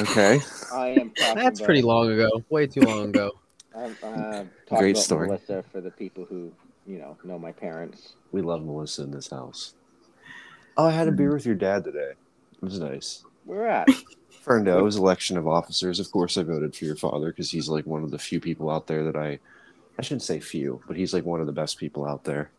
okay. 0.01 0.39
I 0.73 0.87
am 0.89 1.11
That's 1.17 1.59
about- 1.59 1.65
pretty 1.65 1.81
long 1.81 2.11
ago. 2.11 2.29
Way 2.49 2.67
too 2.67 2.81
long 2.81 3.09
ago. 3.09 3.31
I'm 3.75 3.95
uh, 4.03 4.43
talking 4.67 4.77
Great 4.77 4.91
about 4.91 5.03
story. 5.03 5.27
Melissa 5.27 5.63
for 5.71 5.79
the 5.81 5.91
people 5.91 6.25
who 6.25 6.51
you 6.85 6.97
know 6.97 7.17
know 7.23 7.39
my 7.39 7.51
parents. 7.53 8.13
We 8.31 8.41
love 8.41 8.63
Melissa 8.65 9.03
in 9.03 9.11
this 9.11 9.29
house. 9.29 9.73
Oh, 10.77 10.85
I 10.87 10.91
had 10.91 11.07
a 11.07 11.11
beer 11.11 11.33
with 11.33 11.45
your 11.45 11.55
dad 11.55 11.83
today. 11.85 12.11
It 12.53 12.61
was 12.61 12.79
nice. 12.79 13.23
Where 13.45 13.67
at? 13.67 13.87
Ferndo, 14.45 14.80
it 14.80 14.84
was 14.84 14.95
election 14.97 15.38
of 15.38 15.47
officers. 15.47 15.99
Of 15.99 16.12
course, 16.12 16.38
I 16.38 16.43
voted 16.43 16.75
for 16.75 16.86
your 16.86 16.95
father 16.95 17.27
because 17.27 17.51
he's 17.51 17.69
like 17.69 17.86
one 17.86 18.04
of 18.04 18.12
the 18.12 18.17
few 18.17 18.39
people 18.39 18.69
out 18.71 18.88
there 18.88 19.04
that 19.04 19.15
I, 19.15 19.39
I 19.99 20.01
shouldn't 20.01 20.23
say 20.23 20.39
few, 20.39 20.82
but 20.88 20.97
he's 20.97 21.13
like 21.13 21.25
one 21.25 21.39
of 21.41 21.45
the 21.45 21.51
best 21.54 21.77
people 21.77 22.06
out 22.06 22.23
there. 22.23 22.49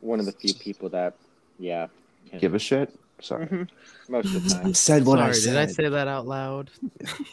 One 0.00 0.18
of 0.20 0.26
the 0.26 0.32
few 0.32 0.52
people 0.54 0.88
that, 0.90 1.14
yeah, 1.58 1.86
can- 2.30 2.40
Give 2.40 2.54
a 2.54 2.58
shit. 2.58 2.92
Sorry, 3.20 3.46
Mhm. 3.46 3.68
most 4.08 4.34
of 4.34 4.48
the 4.48 4.56
I 4.58 4.62
time. 4.62 4.74
said 4.88 5.06
what 5.06 5.18
Sorry, 5.18 5.28
I 5.30 5.32
said. 5.32 5.50
did 5.52 5.58
I 5.58 5.66
say 5.66 5.88
that 5.88 6.08
out 6.08 6.26
loud? 6.26 6.70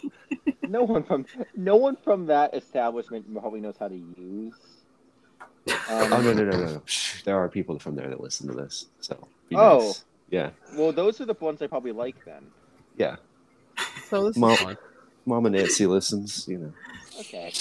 no 0.69 0.84
one 0.84 1.01
from 1.04 1.25
no 1.56 1.75
one 1.75 1.95
from 2.04 2.27
that 2.27 2.54
establishment 2.54 3.25
probably 3.34 3.60
knows 3.62 3.75
how 3.80 3.88
to 3.88 3.95
use. 3.95 4.54
Um, 5.89 6.13
Oh 6.13 6.21
no 6.21 6.34
no 6.34 6.43
no 6.45 6.51
no! 6.51 6.65
no. 6.65 6.82
There 7.25 7.36
are 7.36 7.49
people 7.49 7.80
from 7.80 7.95
there 7.95 8.08
that 8.10 8.21
listen 8.21 8.47
to 8.47 8.54
this. 8.54 8.86
So 9.01 9.27
be 9.49 9.56
Oh. 9.56 9.80
nice. 9.80 10.06
yeah 10.30 10.51
Well, 10.75 10.91
those 10.91 11.19
are 11.19 11.25
the 11.25 11.34
ones 11.34 11.62
I 11.63 11.67
probably 11.67 11.91
like 11.93 12.23
then. 12.25 12.43
yeah. 12.95 13.15
So 14.10 14.27
this 14.27 14.38
Mom- 14.38 14.51
is 14.51 14.60
fun. 14.60 14.77
Mama 15.25 15.49
Nancy 15.49 15.86
listens. 15.86 16.47
You 16.47 16.58
know. 16.58 16.73
Okay. 17.19 17.51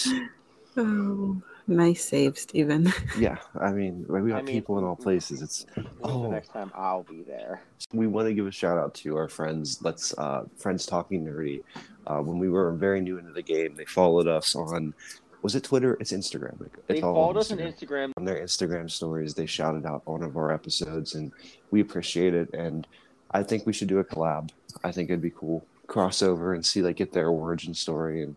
Oh, 0.77 1.40
nice 1.66 2.05
save, 2.05 2.38
Stephen. 2.38 2.93
Yeah, 3.19 3.38
I 3.59 3.73
mean 3.73 4.07
we 4.09 4.31
got 4.31 4.38
I 4.38 4.43
mean- 4.43 4.55
people 4.55 4.79
in 4.79 4.85
all 4.85 4.97
places. 4.97 5.43
It's 5.43 5.66
Oh. 6.03 6.23
the 6.23 6.29
next 6.29 6.49
time 6.49 6.71
I'll 6.75 7.03
be 7.03 7.23
there? 7.23 7.62
we 7.93 8.07
want 8.07 8.29
to 8.29 8.35
give 8.35 8.47
a 8.47 8.53
shout 8.53 8.79
out 8.79 8.95
to 8.95 9.16
our 9.16 9.29
friends. 9.29 9.81
Let's 9.83 10.16
uh, 10.16 10.45
friends 10.57 10.87
talking 10.87 11.25
nerdy. 11.25 11.62
Uh, 12.07 12.19
when 12.21 12.38
we 12.38 12.49
were 12.49 12.73
very 12.73 13.01
new 13.01 13.19
into 13.19 13.33
the 13.33 13.43
game, 13.43 13.75
they 13.75 13.85
followed 13.85 14.27
us 14.29 14.55
on. 14.55 14.95
Was 15.43 15.55
it 15.55 15.64
Twitter? 15.64 15.97
It's 16.01 16.12
Instagram. 16.12 16.61
It's 16.61 16.77
They 16.87 17.01
all 17.03 17.14
followed 17.14 17.31
on 17.31 17.37
us 17.38 17.51
on 17.53 17.59
Instagram. 17.59 17.73
Instagram. 18.09 18.12
on 18.19 18.25
their 18.27 18.40
Instagram 18.43 18.90
stories. 18.90 19.35
They 19.35 19.47
shouted 19.47 19.87
out 19.87 20.07
one 20.07 20.23
of 20.23 20.37
our 20.37 20.53
episodes, 20.53 21.14
and 21.14 21.33
we 21.71 21.81
appreciate 21.81 22.35
it. 22.35 22.53
And 22.53 22.87
I 23.31 23.43
think 23.43 23.64
we 23.66 23.73
should 23.73 23.88
do 23.88 23.99
a 24.01 24.05
collab. 24.05 24.51
I 24.85 24.93
think 24.93 25.09
it'd 25.11 25.23
be 25.23 25.31
cool. 25.31 25.64
Crossover 25.90 26.55
and 26.55 26.64
see 26.64 26.83
like 26.83 26.96
get 26.96 27.12
their 27.12 27.29
origin 27.29 27.74
story, 27.74 28.22
and 28.22 28.37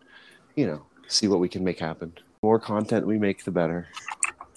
you 0.56 0.66
know 0.66 0.82
see 1.08 1.28
what 1.28 1.40
we 1.40 1.48
can 1.48 1.64
make 1.64 1.80
happen. 1.80 2.12
more 2.42 2.60
content 2.60 3.06
we 3.06 3.18
make, 3.18 3.44
the 3.44 3.52
better. 3.52 3.88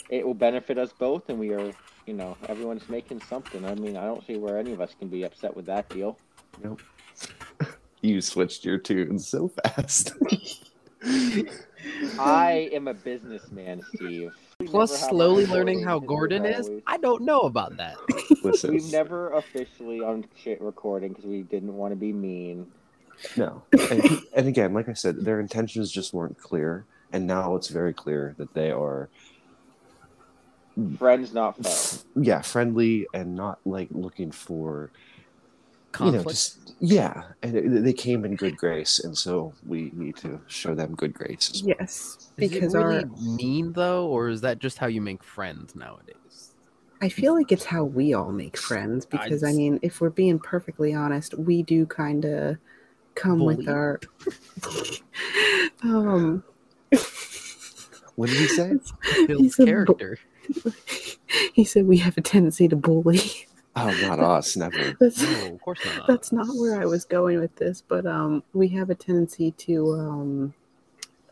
It 0.09 0.27
will 0.27 0.35
benefit 0.35 0.79
us 0.79 0.93
both, 0.99 1.29
and 1.29 1.39
we 1.39 1.53
are, 1.53 1.73
you 2.07 2.15
know, 2.15 2.37
everyone's 2.49 2.89
making 2.89 3.21
something. 3.23 3.65
I 3.65 3.75
mean, 3.75 3.97
I 3.97 4.05
don't 4.05 4.25
see 4.27 4.39
where 4.39 4.59
any 4.59 4.73
of 4.73 4.81
us 4.81 4.95
can 4.99 5.09
be 5.09 5.25
upset 5.25 5.55
with 5.55 5.67
that 5.67 5.89
deal. 5.89 6.17
Nope. 6.63 6.81
you 8.01 8.21
switched 8.21 8.65
your 8.65 8.79
tune 8.79 9.19
so 9.19 9.49
fast. 9.49 10.13
I 12.19 12.71
am 12.73 12.89
a 12.89 12.95
businessman, 12.95 13.83
Steve. 13.95 14.33
We 14.61 14.67
Plus, 14.67 15.09
slowly 15.09 15.47
learning 15.47 15.83
how 15.83 15.99
Gordon 15.99 16.47
as 16.47 16.69
is. 16.69 16.83
I 16.87 16.97
don't 16.97 17.23
know 17.23 17.41
about 17.41 17.77
that. 17.77 17.97
Listen, 18.43 18.73
We've 18.73 18.91
never 18.91 19.33
officially 19.35 20.01
on 20.01 20.25
shit 20.37 20.61
recording 20.61 21.11
because 21.11 21.27
we 21.27 21.43
didn't 21.43 21.77
want 21.77 21.93
to 21.93 21.97
be 21.97 22.13
mean. 22.13 22.67
No. 23.37 23.63
And, 23.91 24.03
and 24.35 24.49
again, 24.49 24.73
like 24.75 24.89
I 24.89 24.93
said, 24.95 25.25
their 25.25 25.41
intentions 25.41 25.91
just 25.91 26.13
weren't 26.15 26.39
clear, 26.39 26.85
and 27.13 27.27
now 27.27 27.55
it's 27.57 27.69
very 27.69 27.93
clear 27.93 28.35
that 28.39 28.55
they 28.55 28.71
are, 28.71 29.09
Friends, 30.99 31.33
not 31.33 31.57
foe. 31.65 31.99
yeah, 32.21 32.43
friendly 32.43 33.07
and 33.15 33.35
not 33.35 33.59
like 33.65 33.89
looking 33.93 34.31
for 34.31 34.91
Conflict. 35.93 36.17
you 36.19 36.25
know, 36.25 36.31
just 36.31 36.75
yeah, 36.81 37.23
and 37.43 37.57
it- 37.57 37.83
they 37.83 37.95
came 37.95 38.27
in 38.27 38.37
good 38.37 38.59
grace, 38.59 38.99
and 39.03 39.17
so 39.17 39.55
we 39.67 39.91
need 39.95 40.17
to 40.17 40.39
show 40.49 40.75
them 40.75 40.95
good 40.95 41.15
grace. 41.15 41.51
as 41.55 41.63
well. 41.63 41.77
Yes, 41.81 42.19
is 42.37 42.51
because 42.51 42.75
it 42.75 42.79
really 42.79 43.05
our 43.05 43.11
mean 43.37 43.73
though, 43.73 44.07
or 44.07 44.29
is 44.29 44.43
that 44.43 44.59
just 44.59 44.77
how 44.77 44.87
you 44.87 45.01
make 45.01 45.23
friends 45.25 45.75
nowadays? 45.75 46.53
I 47.01 47.09
feel 47.09 47.33
like 47.35 47.53
it's 47.53 47.65
how 47.65 47.85
we 47.85 48.13
all 48.13 48.33
make 48.33 48.57
friends 48.59 49.07
because 49.07 49.43
I 49.43 49.49
I'd- 49.49 49.57
mean, 49.57 49.79
if 49.81 50.03
we're 50.03 50.11
being 50.11 50.39
perfectly 50.39 50.93
honest, 50.93 51.33
we 51.39 51.63
do 51.63 51.87
kind 51.87 52.27
of 52.27 52.59
come 53.17 53.41
with 53.45 53.69
our 53.69 53.99
um 55.83 56.45
What 58.15 58.29
did 58.31 58.39
he 58.39 58.47
say? 58.49 58.73
Builds 59.27 59.43
He's 59.43 59.59
a 59.59 59.63
bu- 59.63 59.67
character. 59.67 60.19
he 61.53 61.65
said 61.65 61.87
we 61.87 61.97
have 61.99 62.17
a 62.17 62.21
tendency 62.21 62.69
to 62.69 62.77
bully. 62.77 63.21
Oh, 63.75 63.91
not 64.03 64.21
us, 64.21 64.57
never. 64.57 64.97
That's, 65.01 65.21
No, 65.21 65.53
of 65.55 65.61
course 65.61 65.81
not. 65.85 66.07
that's 66.07 66.33
not 66.33 66.47
where 66.55 66.81
I 66.81 66.87
was 66.87 67.05
going 67.05 67.41
with 67.41 67.55
this, 67.57 67.83
but 67.87 68.07
um, 68.07 68.43
we 68.55 68.69
have 68.69 68.89
a 68.89 68.95
tendency 68.95 69.51
to 69.51 69.93
um, 69.95 70.55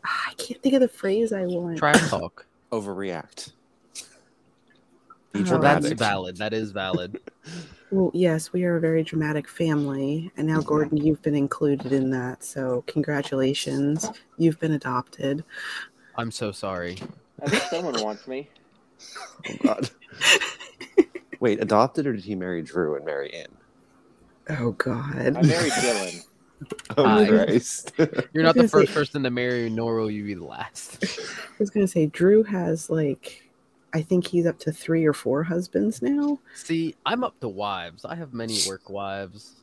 I 0.03 0.33
can't 0.37 0.61
think 0.61 0.75
of 0.75 0.81
the 0.81 0.87
phrase 0.87 1.33
I 1.33 1.45
want. 1.45 1.77
Trash 1.79 2.07
talk. 2.09 2.45
Overreact. 2.71 3.53
Be 5.33 5.41
Well, 5.41 5.53
Well, 5.53 5.61
that's 5.61 5.89
valid. 5.93 6.37
That 6.37 6.53
is 6.53 6.71
valid. 6.71 7.19
Well, 7.91 8.11
yes, 8.13 8.51
we 8.51 8.63
are 8.63 8.77
a 8.77 8.79
very 8.79 9.03
dramatic 9.03 9.47
family, 9.47 10.31
and 10.37 10.47
now 10.47 10.59
mm-hmm. 10.59 10.67
Gordon, 10.67 10.97
you've 10.97 11.21
been 11.21 11.35
included 11.35 11.91
in 11.91 12.09
that. 12.11 12.43
So 12.43 12.83
congratulations, 12.87 14.09
you've 14.37 14.59
been 14.59 14.73
adopted. 14.73 15.43
I'm 16.17 16.31
so 16.31 16.51
sorry. 16.51 16.97
I 17.41 17.49
think 17.49 17.63
someone 17.63 18.01
wants 18.01 18.27
me. 18.27 18.49
Oh, 19.47 19.55
God. 19.61 19.89
Wait, 21.41 21.61
adopted 21.61 22.07
or 22.07 22.13
did 22.13 22.23
he 22.23 22.33
marry 22.33 22.61
Drew 22.61 22.95
and 22.95 23.05
marry 23.05 23.31
Ann? 23.33 23.47
Oh 24.57 24.71
God. 24.71 25.17
I 25.17 25.41
married 25.41 25.71
Dylan. 25.73 26.25
Oh, 26.97 27.03
Hi. 27.03 27.27
Christ. 27.27 27.91
You're 28.33 28.43
not 28.43 28.55
the 28.55 28.69
first 28.69 28.87
say- 28.87 28.93
person 28.93 29.23
to 29.23 29.29
marry, 29.29 29.69
nor 29.69 29.97
will 29.97 30.09
you 30.09 30.23
be 30.23 30.33
the 30.33 30.45
last. 30.45 31.03
I 31.03 31.53
was 31.59 31.69
gonna 31.69 31.87
say 31.87 32.05
Drew 32.07 32.43
has 32.43 32.89
like, 32.89 33.43
I 33.95 34.01
think 34.01 34.27
he's 34.27 34.45
up 34.45 34.59
to 34.59 34.73
three 34.73 35.05
or 35.05 35.13
four 35.13 35.43
husbands 35.43 36.01
now. 36.01 36.37
See, 36.53 36.95
I'm 37.05 37.23
up 37.23 37.39
to 37.39 37.47
wives. 37.47 38.03
I 38.03 38.15
have 38.15 38.33
many 38.33 38.59
work 38.67 38.89
wives. 38.89 39.53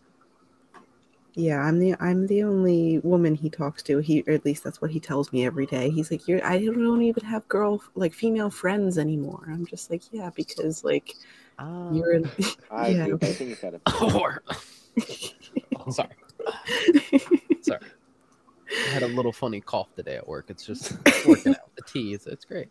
Yeah, 1.34 1.60
I'm 1.60 1.78
the 1.78 1.94
I'm 2.00 2.26
the 2.26 2.42
only 2.42 2.98
woman 3.00 3.34
he 3.34 3.50
talks 3.50 3.82
to. 3.84 3.98
He 3.98 4.24
or 4.26 4.32
at 4.32 4.46
least 4.46 4.64
that's 4.64 4.80
what 4.80 4.90
he 4.90 5.00
tells 5.00 5.32
me 5.34 5.44
every 5.44 5.66
day. 5.66 5.90
He's 5.90 6.10
like, 6.10 6.26
"You're 6.26 6.42
I 6.46 6.64
don't 6.64 7.02
even 7.02 7.24
have 7.24 7.46
girl 7.48 7.82
like 7.94 8.14
female 8.14 8.48
friends 8.48 8.96
anymore." 8.96 9.44
I'm 9.48 9.66
just 9.66 9.90
like, 9.90 10.02
"Yeah, 10.12 10.30
because 10.34 10.82
like 10.82 11.14
Um, 11.58 11.94
you're 11.94 12.14
in." 12.14 12.30
I 12.70 12.92
Yeah. 12.92 13.04
do. 13.06 13.18
I 13.22 13.32
think 13.32 13.52
it's 13.52 13.64
out 13.64 13.74
of 13.74 14.14
or, 14.14 14.42
sorry, 15.90 16.08
sorry. 17.60 17.80
I 18.86 18.90
had 18.90 19.02
a 19.02 19.06
little 19.08 19.32
funny 19.32 19.60
cough 19.60 19.94
today 19.94 20.16
at 20.16 20.26
work. 20.26 20.46
It's 20.48 20.64
just 20.64 20.96
working 21.26 21.52
out. 21.52 21.74
The 21.76 21.82
tea, 21.82 22.14
it's, 22.14 22.26
it's 22.26 22.46
great. 22.46 22.68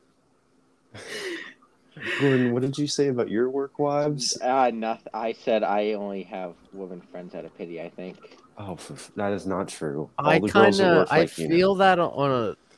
Gordon, 2.20 2.54
what 2.54 2.62
did 2.62 2.78
you 2.78 2.88
say 2.88 3.10
about 3.10 3.30
your 3.30 3.50
work 3.50 3.78
wives? 3.78 4.40
Uh, 4.42 4.72
nothing. 4.74 5.12
I 5.14 5.34
said 5.34 5.64
I 5.64 5.94
only 5.94 6.24
have 6.24 6.54
women 6.72 7.02
friends 7.12 7.36
out 7.36 7.44
of 7.46 7.56
pity. 7.58 7.82
I 7.82 7.90
think. 7.90 8.18
Oh, 8.58 8.76
for, 8.76 8.94
f- 8.94 9.12
that 9.16 9.34
is 9.34 9.46
not 9.46 9.68
true. 9.68 10.10
All 10.18 10.28
I 10.28 10.40
kind 10.40 10.80
of 10.80 11.12
I 11.12 11.20
like 11.22 11.38
you 11.38 11.48
know. 11.48 11.56
feel 11.56 11.76
that 11.76 12.00
on- 12.00 12.12
on 12.12 12.32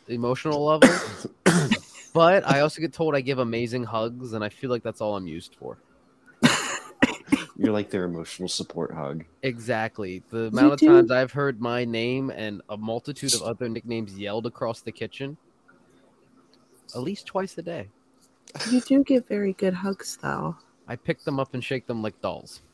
a 0.08 0.12
emotional 0.12 0.64
level, 0.66 0.90
but 2.14 2.48
I 2.48 2.62
also 2.62 2.82
get 2.82 2.92
told 2.94 3.16
I 3.16 3.22
give 3.22 3.38
amazing 3.40 3.84
hugs, 3.84 4.34
and 4.34 4.44
I 4.44 4.50
feel 4.50 4.70
like 4.70 4.82
that's 4.84 5.00
all 5.02 5.16
I'm 5.16 5.28
used 5.28 5.56
for. 5.56 5.78
You're 7.56 7.72
like 7.72 7.92
their 7.92 8.06
emotional 8.06 8.50
support 8.50 8.94
hug. 8.94 9.26
Exactly. 9.44 10.24
The 10.32 10.46
amount 10.48 10.74
of 10.74 10.80
do- 10.80 10.88
times 10.88 11.12
I've 11.12 11.32
heard 11.32 11.62
my 11.62 11.86
name 11.86 12.32
and 12.32 12.62
a 12.68 12.78
multitude 12.78 13.36
of 13.36 13.44
other 13.44 13.70
nicknames 13.70 14.18
yelled 14.18 14.48
across 14.48 14.82
the 14.82 14.92
kitchen, 14.92 15.38
at 16.96 17.02
least 17.02 17.28
twice 17.28 17.56
a 17.60 17.62
day. 17.62 17.90
You 18.72 18.82
do 18.82 19.04
get 19.04 19.28
very 19.28 19.54
good 19.54 19.74
hugs, 19.74 20.18
though. 20.22 20.56
I 20.88 20.96
pick 20.96 21.24
them 21.24 21.40
up 21.40 21.54
and 21.54 21.64
shake 21.64 21.88
them 21.88 22.02
like 22.02 22.20
dolls. 22.22 22.62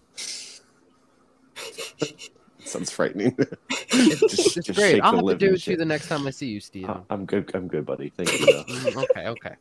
Sounds 2.66 2.92
frightening. 2.92 3.36
It's, 3.70 4.20
Just- 4.20 4.58
it's 4.58 4.68
just 4.68 4.78
great. 4.80 4.92
shake 4.96 5.04
I'll 5.04 5.16
have 5.16 5.26
to 5.26 5.36
do 5.48 5.54
it 5.56 5.62
to 5.64 5.72
you 5.72 5.78
the 5.78 5.86
next 5.86 6.08
time 6.08 6.28
I 6.28 6.30
see 6.30 6.48
you, 6.48 6.60
Steve. 6.60 6.88
Uh, 6.90 7.00
I'm 7.10 7.26
good. 7.26 7.50
I'm 7.56 7.68
good, 7.68 7.86
buddy. 7.86 8.12
Thank 8.16 8.32
you. 8.40 8.46
though. 8.46 8.64
Mm, 8.66 9.04
okay, 9.10 9.28
okay. 9.28 9.56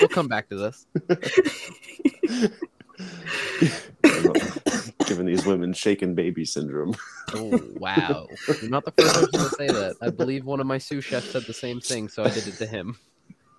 We'll 0.00 0.08
come 0.08 0.28
back 0.28 0.48
to 0.48 0.56
this. 0.56 0.86
Giving 5.06 5.26
these 5.26 5.44
women 5.46 5.72
shaken 5.72 6.14
baby 6.14 6.44
syndrome. 6.44 6.94
Oh 7.34 7.60
wow! 7.76 8.26
You're 8.60 8.70
not 8.70 8.84
the 8.84 8.92
first 8.92 9.14
person 9.14 9.40
to 9.40 9.48
say 9.50 9.66
that. 9.68 9.96
I 10.00 10.10
believe 10.10 10.44
one 10.44 10.60
of 10.60 10.66
my 10.66 10.78
sous 10.78 11.04
chefs 11.04 11.30
said 11.30 11.42
the 11.44 11.52
same 11.54 11.80
thing, 11.80 12.08
so 12.08 12.24
I 12.24 12.30
did 12.30 12.46
it 12.46 12.54
to 12.54 12.66
him. 12.66 12.98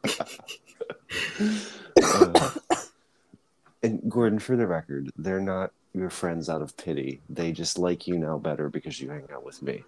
Uh, 2.01 2.51
and 3.83 4.01
Gordon, 4.09 4.39
for 4.39 4.55
the 4.55 4.67
record, 4.67 5.11
they're 5.17 5.39
not 5.41 5.71
your 5.93 6.09
friends 6.09 6.49
out 6.49 6.61
of 6.61 6.75
pity. 6.77 7.21
They 7.29 7.51
just 7.51 7.77
like 7.79 8.07
you 8.07 8.17
now 8.17 8.37
better 8.37 8.69
because 8.69 8.99
you 9.01 9.09
hang 9.09 9.27
out 9.33 9.43
with 9.45 9.61
me. 9.61 9.83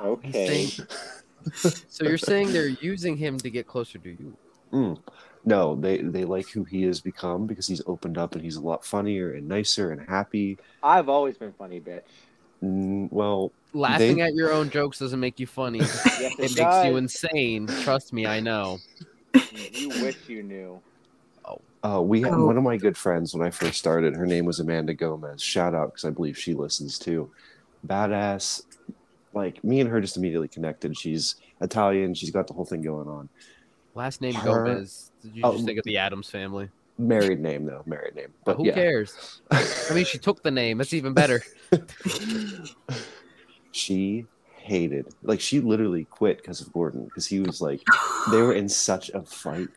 Okay. 0.00 0.32
Saying- 0.32 0.88
so 1.88 2.04
you're 2.04 2.18
saying 2.18 2.52
they're 2.52 2.66
using 2.68 3.16
him 3.16 3.38
to 3.38 3.50
get 3.50 3.66
closer 3.66 3.98
to 3.98 4.08
you? 4.10 4.36
Mm. 4.72 4.98
No, 5.44 5.76
they 5.76 5.98
they 5.98 6.24
like 6.24 6.48
who 6.48 6.64
he 6.64 6.82
has 6.82 7.00
become 7.00 7.46
because 7.46 7.68
he's 7.68 7.80
opened 7.86 8.18
up 8.18 8.34
and 8.34 8.42
he's 8.42 8.56
a 8.56 8.60
lot 8.60 8.84
funnier 8.84 9.32
and 9.32 9.46
nicer 9.48 9.92
and 9.92 10.06
happy. 10.08 10.58
I've 10.82 11.08
always 11.08 11.38
been 11.38 11.52
funny, 11.52 11.80
bitch. 11.80 12.02
Mm, 12.62 13.12
well, 13.12 13.52
Laughing 13.72 14.16
They- 14.16 14.22
at 14.22 14.34
your 14.34 14.52
own 14.52 14.70
jokes 14.70 14.98
doesn't 14.98 15.20
make 15.20 15.38
you 15.38 15.46
funny. 15.46 15.78
Yes, 16.18 16.20
It 16.38 16.50
it, 16.52 16.58
makes 16.58 16.84
you 16.86 16.96
insane. 16.96 17.66
Trust 17.82 18.12
me, 18.12 18.26
I 18.26 18.40
know. 18.40 18.78
You 19.72 19.88
wish 20.02 20.16
you 20.28 20.42
knew. 20.42 20.80
uh, 21.84 22.00
we 22.02 22.20
had 22.22 22.32
Oh. 22.34 22.46
one 22.46 22.56
of 22.56 22.62
my 22.64 22.76
good 22.76 22.96
friends 22.96 23.34
when 23.34 23.46
I 23.46 23.50
first 23.50 23.78
started. 23.78 24.14
Her 24.16 24.26
name 24.26 24.44
was 24.44 24.58
Amanda 24.60 24.94
Gomez. 24.94 25.42
Shout 25.42 25.74
out 25.74 25.92
because 25.92 26.04
I 26.04 26.10
believe 26.10 26.36
she 26.38 26.54
listens 26.54 26.98
too. 26.98 27.30
Badass. 27.86 28.62
Like 29.34 29.62
me 29.62 29.80
and 29.80 29.88
her 29.90 30.00
just 30.00 30.16
immediately 30.16 30.48
connected. 30.48 30.96
She's 30.98 31.36
Italian. 31.60 32.14
She's 32.14 32.30
got 32.30 32.46
the 32.46 32.54
whole 32.54 32.64
thing 32.64 32.82
going 32.82 33.06
on. 33.08 33.28
Last 33.94 34.20
name 34.20 34.34
Her- 34.34 34.64
Gomez. 34.64 35.10
Did 35.22 35.36
you 35.36 35.42
Oh, 35.44 35.58
think 35.58 35.78
of 35.78 35.84
the 35.84 35.98
Addams 35.98 36.28
family? 36.30 36.68
Married 36.98 37.40
name 37.40 37.66
though. 37.66 37.82
Married 37.86 38.14
name. 38.16 38.32
But 38.44 38.56
Who 38.56 38.66
yeah. 38.66 38.72
cares? 38.74 39.42
I 39.50 39.92
mean, 39.94 40.06
she 40.06 40.18
took 40.18 40.42
the 40.42 40.50
name. 40.50 40.78
That's 40.78 40.94
even 40.94 41.12
better. 41.12 41.42
she 43.72 44.24
hated. 44.66 45.06
Like 45.22 45.40
she 45.40 45.60
literally 45.60 46.04
quit 46.04 46.38
because 46.38 46.60
of 46.60 46.72
Gordon 46.72 47.04
because 47.04 47.26
he 47.26 47.40
was 47.40 47.60
like 47.60 47.80
they 48.30 48.42
were 48.42 48.52
in 48.52 48.68
such 48.68 49.10
a 49.10 49.22
fight. 49.22 49.68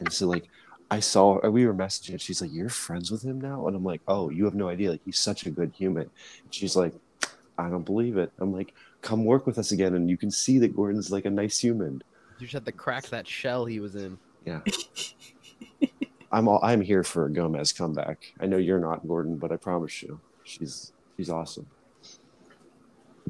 And 0.00 0.12
so 0.12 0.26
like 0.26 0.48
I 0.90 1.00
saw 1.00 1.40
her 1.40 1.50
we 1.50 1.66
were 1.66 1.74
messaging 1.74 2.10
and 2.10 2.20
she's 2.20 2.42
like 2.42 2.52
you're 2.52 2.68
friends 2.68 3.10
with 3.10 3.22
him 3.22 3.40
now? 3.40 3.66
And 3.66 3.76
I'm 3.76 3.84
like 3.84 4.02
oh 4.08 4.30
you 4.30 4.44
have 4.44 4.54
no 4.54 4.68
idea. 4.68 4.90
Like 4.90 5.04
he's 5.04 5.18
such 5.18 5.46
a 5.46 5.50
good 5.50 5.72
human. 5.76 6.10
And 6.44 6.54
she's 6.54 6.76
like 6.76 6.92
I 7.56 7.70
don't 7.70 7.84
believe 7.84 8.16
it. 8.16 8.32
I'm 8.38 8.52
like 8.52 8.74
come 9.00 9.24
work 9.24 9.46
with 9.46 9.58
us 9.58 9.72
again 9.72 9.94
and 9.94 10.10
you 10.10 10.16
can 10.16 10.30
see 10.30 10.58
that 10.58 10.76
Gordon's 10.76 11.10
like 11.10 11.24
a 11.24 11.30
nice 11.30 11.58
human. 11.58 12.02
You 12.38 12.46
just 12.46 12.54
had 12.54 12.66
to 12.66 12.72
crack 12.72 13.04
that 13.06 13.28
shell 13.28 13.64
he 13.64 13.78
was 13.78 13.94
in. 13.94 14.18
Yeah. 14.44 14.60
I'm 16.32 16.48
all 16.48 16.60
I'm 16.62 16.80
here 16.80 17.04
for 17.04 17.26
a 17.26 17.30
Gomez 17.30 17.72
comeback. 17.72 18.32
I 18.40 18.46
know 18.46 18.56
you're 18.56 18.80
not 18.80 19.06
Gordon 19.06 19.36
but 19.36 19.52
I 19.52 19.56
promise 19.56 20.02
you 20.02 20.18
she's 20.44 20.92
she's 21.16 21.30
awesome 21.30 21.66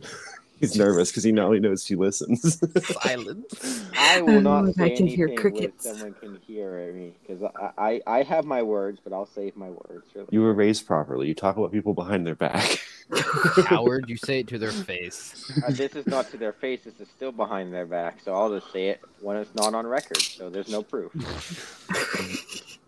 he's 0.63 0.77
nervous 0.79 1.11
because 1.11 1.25
he 1.25 1.33
now 1.33 1.53
he 1.53 1.61
knows 1.61 1.85
she 1.85 1.95
listens 1.97 2.59
Silence. 3.03 3.85
I 3.99 4.23
will 4.23 4.37
Oh, 4.37 4.41
not 4.63 4.69
I 4.69 4.73
say 4.73 4.97
can 4.97 5.07
hear 5.07 5.27
anything 5.27 5.37
crickets. 5.37 5.85
where 5.85 5.95
someone 5.95 6.15
can 6.15 6.39
hear 6.47 6.91
me 6.95 7.13
because 7.27 7.43
I, 7.43 7.71
I 7.77 8.01
I 8.19 8.23
have 8.23 8.47
my 8.47 8.63
words, 8.63 8.99
but 9.05 9.13
I'll 9.13 9.27
save 9.27 9.57
my 9.57 9.69
words. 9.69 10.07
Really. 10.15 10.29
you 10.31 10.41
were 10.41 10.55
raised 10.55 10.87
properly 10.87 11.29
you 11.29 11.35
talk 11.35 11.59
about 11.59 11.71
people 11.73 11.93
behind 11.93 12.27
their 12.27 12.35
back 12.35 12.81
Howard, 13.67 14.09
you 14.09 14.17
say 14.17 14.39
it 14.41 14.47
to 14.49 14.59
their 14.59 14.73
face. 14.73 15.51
Uh, 15.67 15.71
this 15.73 15.95
is 15.95 16.07
not 16.07 16.31
to 16.31 16.39
their 16.39 16.55
face. 16.55 16.81
This 16.85 16.99
is 16.99 17.09
still 17.15 17.33
behind 17.33 17.71
their 17.75 17.85
back. 17.85 18.21
So 18.25 18.33
I'll 18.33 18.49
just 18.59 18.73
say 18.73 18.89
it 18.89 19.03
when 19.21 19.37
it's 19.37 19.55
not 19.55 19.75
on 19.75 19.87
record. 19.87 20.17
So 20.23 20.49
there's 20.49 20.71
no 20.71 20.83
proof. 20.83 21.13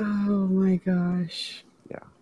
Oh 0.00 0.46
my 0.46 0.76
gosh. 0.76 1.64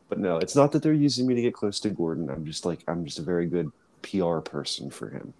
But 0.09 0.19
no, 0.19 0.37
it's 0.39 0.55
not 0.55 0.73
that 0.73 0.83
they're 0.83 0.93
using 0.93 1.27
me 1.27 1.35
to 1.35 1.43
get 1.43 1.55
close 1.55 1.81
to 1.81 1.91
Gordon. 1.91 2.31
I'm 2.31 2.45
just 2.45 2.65
like 2.65 2.81
I'm 2.87 3.05
just 3.05 3.19
a 3.19 3.23
very 3.23 3.47
good 3.47 3.73
PR 4.03 4.39
person 4.39 4.91
for 4.91 5.11
him. 5.11 5.33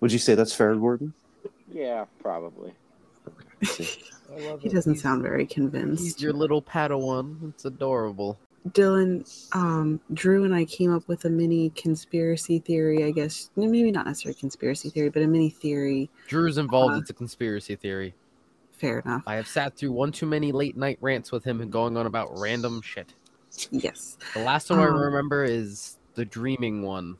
Would 0.00 0.12
you 0.12 0.18
say 0.18 0.34
that's 0.34 0.52
fair, 0.52 0.74
Gordon? 0.74 1.14
Yeah, 1.72 2.04
probably. 2.20 2.72
See, 3.62 3.88
I 4.34 4.40
love 4.40 4.60
He 4.60 4.68
doesn't 4.68 4.96
sound 4.96 5.22
very 5.22 5.46
convinced. 5.46 6.02
He's 6.02 6.20
your 6.20 6.32
little 6.32 6.60
Padawan. 6.60 7.50
It's 7.50 7.64
adorable. 7.64 8.38
Dylan, 8.70 9.28
um, 9.54 10.00
Drew 10.12 10.44
and 10.44 10.54
I 10.54 10.64
came 10.64 10.94
up 10.94 11.06
with 11.06 11.24
a 11.26 11.30
mini 11.30 11.70
conspiracy 11.70 12.58
theory, 12.58 13.04
I 13.04 13.10
guess. 13.10 13.50
Maybe 13.56 13.90
not 13.90 14.06
necessarily 14.06 14.38
conspiracy 14.38 14.88
theory, 14.90 15.10
but 15.10 15.22
a 15.22 15.26
mini 15.26 15.50
theory. 15.50 16.10
Drew's 16.28 16.56
involved. 16.56 16.94
Uh, 16.94 16.98
it's 16.98 17.10
a 17.10 17.14
conspiracy 17.14 17.76
theory. 17.76 18.14
Fair 18.76 18.98
enough. 19.00 19.22
I 19.26 19.36
have 19.36 19.46
sat 19.46 19.76
through 19.76 19.92
one 19.92 20.12
too 20.12 20.26
many 20.26 20.52
late 20.52 20.76
night 20.76 20.98
rants 21.00 21.30
with 21.32 21.44
him 21.44 21.60
and 21.60 21.70
going 21.70 21.96
on 21.96 22.06
about 22.06 22.38
random 22.38 22.80
shit. 22.82 23.14
Yes. 23.70 24.18
The 24.34 24.40
last 24.42 24.68
one 24.70 24.80
I 24.80 24.86
Um, 24.88 24.96
remember 24.96 25.44
is 25.44 25.98
the 26.14 26.24
dreaming 26.24 26.82
one. 26.82 27.16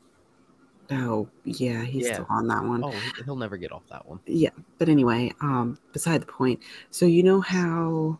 Oh, 0.91 1.27
yeah, 1.45 1.81
he's 1.83 2.05
Yeah. 2.07 2.13
still 2.15 2.27
on 2.29 2.47
that 2.47 2.63
one. 2.63 2.83
Oh, 2.83 2.91
he- 2.91 3.23
he'll 3.23 3.37
never 3.37 3.57
get 3.57 3.71
off 3.71 3.87
that 3.89 4.07
one. 4.07 4.19
Yeah, 4.27 4.49
but 4.77 4.89
anyway, 4.89 5.33
um, 5.41 5.79
beside 5.93 6.21
the 6.21 6.25
point. 6.27 6.59
So 6.91 7.05
you 7.05 7.23
know 7.23 7.41
how 7.41 8.19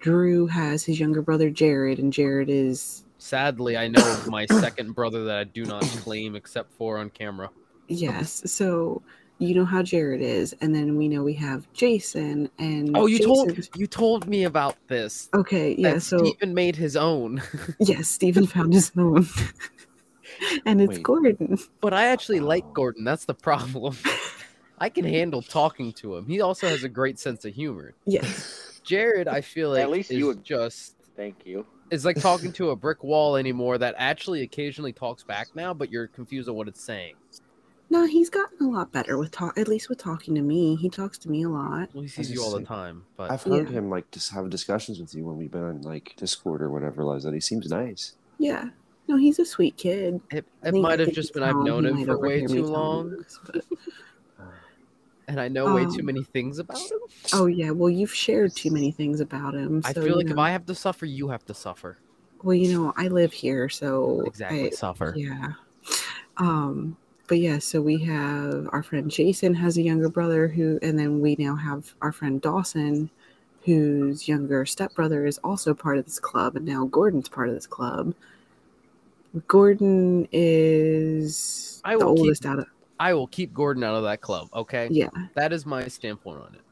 Drew 0.00 0.46
has 0.48 0.84
his 0.84 1.00
younger 1.00 1.22
brother 1.22 1.48
Jared, 1.50 1.98
and 1.98 2.12
Jared 2.12 2.50
is 2.50 3.04
Sadly, 3.18 3.76
I 3.76 3.88
know 3.88 4.22
my 4.28 4.44
second 4.46 4.94
brother 4.94 5.24
that 5.24 5.38
I 5.38 5.44
do 5.44 5.64
not 5.64 5.82
claim 5.82 6.34
except 6.36 6.72
for 6.72 6.98
on 6.98 7.08
camera. 7.10 7.50
yes. 7.88 8.42
So 8.52 9.00
you 9.38 9.54
know 9.54 9.64
how 9.64 9.82
Jared 9.82 10.20
is, 10.20 10.54
and 10.60 10.74
then 10.74 10.96
we 10.96 11.08
know 11.08 11.22
we 11.22 11.34
have 11.34 11.70
Jason 11.72 12.48
and 12.58 12.96
Oh, 12.96 13.06
you 13.06 13.18
told 13.18 13.68
you 13.76 13.86
told 13.86 14.26
me 14.26 14.44
about 14.44 14.76
this. 14.88 15.28
Okay, 15.34 15.74
yeah. 15.76 15.94
that 15.94 16.02
So 16.02 16.18
Steven 16.18 16.54
made 16.54 16.76
his 16.76 16.96
own. 16.96 17.42
yes, 17.80 18.08
Steven 18.08 18.46
found 18.46 18.72
his 18.72 18.92
own, 18.96 19.26
and 20.66 20.80
it's 20.80 20.94
Wait. 20.96 21.02
Gordon. 21.02 21.58
But 21.80 21.92
I 21.94 22.06
actually 22.06 22.40
like. 22.40 22.72
Gordon. 22.72 23.04
That's 23.04 23.24
the 23.24 23.34
problem. 23.34 23.96
I 24.78 24.88
can 24.88 25.04
handle 25.04 25.40
talking 25.42 25.92
to 25.94 26.16
him. 26.16 26.26
He 26.26 26.40
also 26.40 26.68
has 26.68 26.84
a 26.84 26.88
great 26.88 27.18
sense 27.18 27.44
of 27.44 27.54
humor. 27.54 27.94
Yes, 28.06 28.80
Jared, 28.84 29.28
I 29.28 29.40
feel 29.40 29.70
like 29.70 29.82
At 29.82 29.90
least 29.90 30.10
is 30.10 30.18
you 30.18 30.26
would- 30.26 30.44
just 30.44 30.96
Thank 31.16 31.46
you. 31.46 31.64
It's 31.90 32.04
like 32.04 32.20
talking 32.20 32.50
to 32.54 32.70
a 32.70 32.76
brick 32.76 33.04
wall 33.04 33.36
anymore 33.36 33.78
that 33.78 33.94
actually 33.98 34.42
occasionally 34.42 34.92
talks 34.92 35.22
back 35.22 35.48
now, 35.54 35.72
but 35.72 35.90
you're 35.92 36.08
confused 36.08 36.48
on 36.48 36.56
what 36.56 36.66
it's 36.66 36.82
saying. 36.82 37.14
No, 37.94 38.06
he's 38.06 38.28
gotten 38.28 38.66
a 38.66 38.70
lot 38.70 38.90
better 38.92 39.16
with 39.18 39.30
talk. 39.30 39.56
At 39.56 39.68
least 39.68 39.88
with 39.88 39.98
talking 39.98 40.34
to 40.34 40.42
me, 40.42 40.74
he 40.76 40.88
talks 40.90 41.16
to 41.18 41.30
me 41.30 41.44
a 41.44 41.48
lot. 41.48 41.90
Well, 41.94 42.02
he 42.02 42.08
sees 42.08 42.28
you 42.30 42.36
gonna 42.38 42.48
all 42.48 42.58
the 42.58 42.64
time, 42.64 43.04
but 43.16 43.30
I've 43.30 43.42
heard 43.42 43.68
Yeah. 43.70 43.78
him 43.78 43.88
like 43.88 44.10
just 44.10 44.32
have 44.32 44.50
discussions 44.50 44.98
with 44.98 45.14
you 45.14 45.24
when 45.24 45.36
we've 45.36 45.50
been 45.50 45.62
on 45.62 45.80
like 45.82 46.14
Discord 46.16 46.60
or 46.60 46.70
whatever. 46.70 47.04
Liza, 47.04 47.32
he 47.32 47.40
seems 47.40 47.70
nice. 47.70 48.14
Yeah, 48.38 48.70
no, 49.06 49.16
he's 49.16 49.38
a 49.38 49.44
sweet 49.44 49.76
kid. 49.76 50.20
it, 50.32 50.44
it 50.64 50.74
might 50.74 50.98
have 50.98 51.12
just 51.12 51.32
been 51.34 51.42
I've 51.44 51.56
known 51.56 51.86
him 51.86 52.04
for 52.04 52.18
way 52.18 52.44
too 52.46 52.64
long, 52.64 53.10
him 53.10 53.16
this, 53.18 53.38
but- 53.46 53.64
and 55.28 55.40
I 55.40 55.46
know 55.48 55.72
way 55.74 55.84
too 55.84 56.00
Um, 56.00 56.06
many 56.06 56.24
things 56.24 56.58
about 56.58 56.78
him. 56.78 56.98
Oh 57.32 57.46
yeah, 57.46 57.70
well 57.70 57.90
you've 57.90 58.12
shared 58.14 58.56
too 58.56 58.70
many 58.72 58.90
things 58.90 59.20
about 59.20 59.54
him. 59.54 59.82
I 59.84 59.92
feel 59.92 60.06
you 60.08 60.14
like 60.16 60.30
if 60.30 60.38
I 60.38 60.50
have 60.50 60.66
to 60.66 60.74
suffer, 60.74 61.06
you 61.06 61.28
have 61.28 61.44
to 61.46 61.54
suffer. 61.54 61.96
well, 62.42 62.54
you 62.54 62.72
know, 62.76 62.92
I 62.96 63.06
live 63.08 63.32
here, 63.32 63.68
so 63.68 64.22
Exactly, 64.26 64.66
I- 64.66 64.70
suffer. 64.70 65.14
yeah. 65.16 65.52
Um, 66.36 66.96
but 67.28 67.38
yeah, 67.40 67.58
so 67.58 67.80
we 67.82 67.98
have 68.04 68.68
our 68.72 68.82
friend 68.82 69.10
Jason 69.10 69.54
has 69.54 69.76
a 69.78 69.82
younger 69.82 70.08
brother 70.10 70.48
who, 70.48 70.78
and 70.82 70.98
then 70.98 71.20
we 71.20 71.36
now 71.38 71.56
have 71.56 71.94
our 72.02 72.12
friend 72.12 72.40
Dawson, 72.42 73.10
whose 73.64 74.28
younger 74.28 74.66
stepbrother 74.66 75.26
is 75.26 75.38
also 75.44 75.74
part 75.74 75.98
of 75.98 76.04
this 76.06 76.20
club, 76.20 76.56
and 76.56 76.66
now 76.66 76.86
Gordon's 76.86 77.28
part 77.30 77.48
of 77.48 77.54
this 77.54 77.66
club. 77.66 78.14
Gordon 79.48 80.28
is 80.32 81.82
I 81.84 81.96
the 81.96 82.06
will 82.06 82.14
keep- 82.14 82.20
oldest 82.20 82.46
out 82.46 82.60
of 82.60 82.66
I 83.00 83.14
will 83.14 83.28
keep 83.28 83.54
Gordon 83.54 83.84
out 83.84 83.96
of 83.96 84.04
that 84.04 84.22
club. 84.22 84.48
Okay, 84.54 84.88
yeah. 84.90 85.10
that 85.34 85.52
is 85.52 85.66
my 85.66 85.88
standpoint 85.88 86.40
on 86.40 86.54
it. 86.54 86.62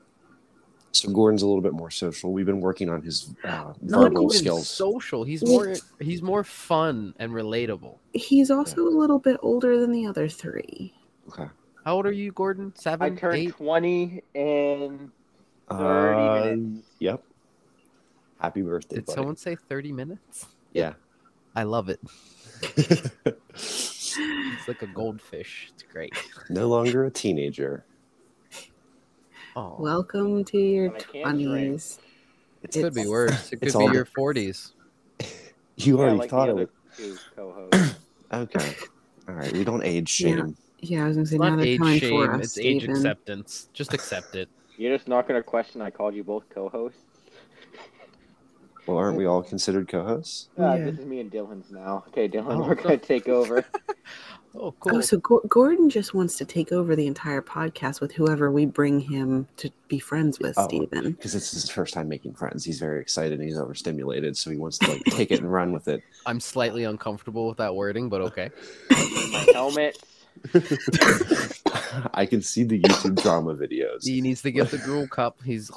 So 0.92 1.10
Gordon's 1.10 1.42
a 1.42 1.46
little 1.46 1.62
bit 1.62 1.72
more 1.72 1.90
social. 1.90 2.32
We've 2.32 2.44
been 2.46 2.60
working 2.60 2.88
on 2.90 3.00
his 3.02 3.34
uh, 3.44 3.72
verbal 3.80 4.24
even 4.24 4.36
skills. 4.38 4.68
social. 4.68 5.24
He's 5.24 5.42
more 5.44 5.74
he's 6.00 6.20
more 6.22 6.44
fun 6.44 7.14
and 7.18 7.32
relatable. 7.32 7.96
He's 8.12 8.50
also 8.50 8.82
a 8.86 8.90
little 8.90 9.18
bit 9.18 9.38
older 9.42 9.80
than 9.80 9.90
the 9.90 10.06
other 10.06 10.28
three. 10.28 10.92
Okay. 11.28 11.48
How 11.84 11.94
old 11.96 12.06
are 12.06 12.12
you, 12.12 12.30
Gordon? 12.32 12.72
Seven. 12.76 13.12
I 13.14 13.16
turned 13.18 13.36
eight? 13.38 13.56
20 13.56 14.22
in 14.34 15.10
30 15.70 15.82
Uh, 15.82 16.44
minutes. 16.54 16.86
Yep. 16.98 17.22
Happy 18.38 18.62
birthday, 18.62 18.96
Did 18.96 19.06
buddy. 19.06 19.14
someone 19.16 19.36
say 19.36 19.56
thirty 19.56 19.92
minutes? 19.92 20.46
Yeah. 20.72 20.92
I 21.56 21.62
love 21.64 21.88
it. 21.88 22.00
It's 23.54 24.68
like 24.68 24.82
a 24.82 24.86
goldfish. 24.86 25.70
It's 25.72 25.82
great. 25.84 26.12
no 26.50 26.68
longer 26.68 27.04
a 27.06 27.10
teenager. 27.10 27.84
Oh, 29.54 29.76
Welcome 29.78 30.44
to 30.46 30.58
your 30.58 30.90
But 30.90 31.06
I 31.14 31.20
twenties. 31.22 31.98
It's, 32.62 32.76
it 32.76 32.82
could 32.82 32.94
be 32.94 33.06
worse. 33.06 33.52
It 33.52 33.56
could 33.60 33.68
it's 33.68 33.76
be 33.76 33.84
all- 33.84 33.92
your 33.92 34.04
forties. 34.06 34.72
you 35.76 35.96
Yeah, 35.96 36.02
already 36.02 36.18
like 36.18 36.30
thought 36.30 36.46
the 36.46 36.52
it 36.52 36.54
other 36.54 36.70
was. 36.98 37.18
co-hosts. 37.36 37.94
Okay. 38.32 38.74
All 39.28 39.34
right. 39.34 39.52
We 39.52 39.62
don't 39.62 39.84
age 39.84 40.08
shame. 40.08 40.56
Yeah, 40.78 41.04
I 41.04 41.08
was 41.08 41.16
gonna 41.18 41.26
say 41.26 41.34
It's 41.36 41.42
now 41.42 41.50
not 41.50 41.58
they're 41.58 41.66
age 41.66 41.78
coming 41.78 42.00
for 42.00 42.06
shame. 42.06 42.30
us, 42.30 42.40
It's 42.40 42.58
age 42.58 42.84
acceptance. 42.84 43.68
Just 43.74 43.92
accept 43.92 44.34
it. 44.36 44.48
You're 44.78 44.96
just 44.96 45.06
not 45.06 45.28
going 45.28 45.38
to 45.38 45.44
question 45.44 45.82
I 45.82 45.90
called 45.90 46.14
you 46.14 46.24
both 46.24 46.44
co-hosts? 46.48 47.11
Well, 48.86 48.98
aren't 48.98 49.16
we 49.16 49.26
all 49.26 49.42
considered 49.42 49.88
co-hosts? 49.88 50.48
Uh, 50.58 50.74
Yeah. 50.76 50.84
This 50.90 50.98
is 50.98 51.06
me 51.06 51.20
and 51.20 51.30
Dylan's 51.30 51.70
now. 51.70 52.04
Okay, 52.08 52.28
Dylan, 52.28 52.56
Oh, 52.56 52.66
we're 52.68 52.74
going 52.74 52.98
to 52.98 53.06
take 53.06 53.28
over. 53.28 53.64
Oh, 54.54 54.74
cool. 54.80 54.96
Oh, 54.96 55.00
so 55.00 55.16
Gor- 55.16 55.40
Gordon 55.48 55.88
just 55.88 56.12
wants 56.12 56.36
to 56.36 56.44
take 56.44 56.72
over 56.72 56.94
the 56.94 57.06
entire 57.06 57.40
podcast 57.40 58.02
with 58.02 58.12
whoever 58.12 58.50
we 58.50 58.66
bring 58.66 59.00
him 59.00 59.48
to 59.56 59.70
be 59.88 59.98
friends 59.98 60.38
with, 60.38 60.52
Oh. 60.58 60.68
Steven. 60.68 61.12
Because 61.12 61.34
it's 61.34 61.52
his 61.52 61.70
first 61.70 61.94
time 61.94 62.06
making 62.06 62.34
friends. 62.34 62.62
He's 62.62 62.78
very 62.78 63.00
excited 63.00 63.40
and 63.40 63.48
he's 63.48 63.56
overstimulated, 63.56 64.36
so 64.36 64.50
he 64.50 64.58
wants 64.58 64.76
to 64.80 64.90
like 64.90 65.04
take 65.04 65.30
it 65.30 65.40
and 65.40 65.50
run 65.50 65.72
with 65.72 65.88
it. 65.88 66.02
I'm 66.26 66.38
slightly 66.38 66.84
uncomfortable 66.84 67.48
with 67.48 67.56
that 67.56 67.74
wording, 67.74 68.10
but 68.10 68.20
okay. 68.20 68.50
My 68.90 69.46
helmet. 69.54 69.96
I 72.12 72.26
can 72.26 72.42
see 72.42 72.64
the 72.64 72.78
YouTube 72.78 73.22
drama 73.22 73.54
videos. 73.54 74.04
He 74.04 74.20
needs 74.20 74.42
to 74.42 74.50
get 74.50 74.70
the 74.70 74.76
gruel 74.76 75.08
cup. 75.08 75.38
He's 75.42 75.70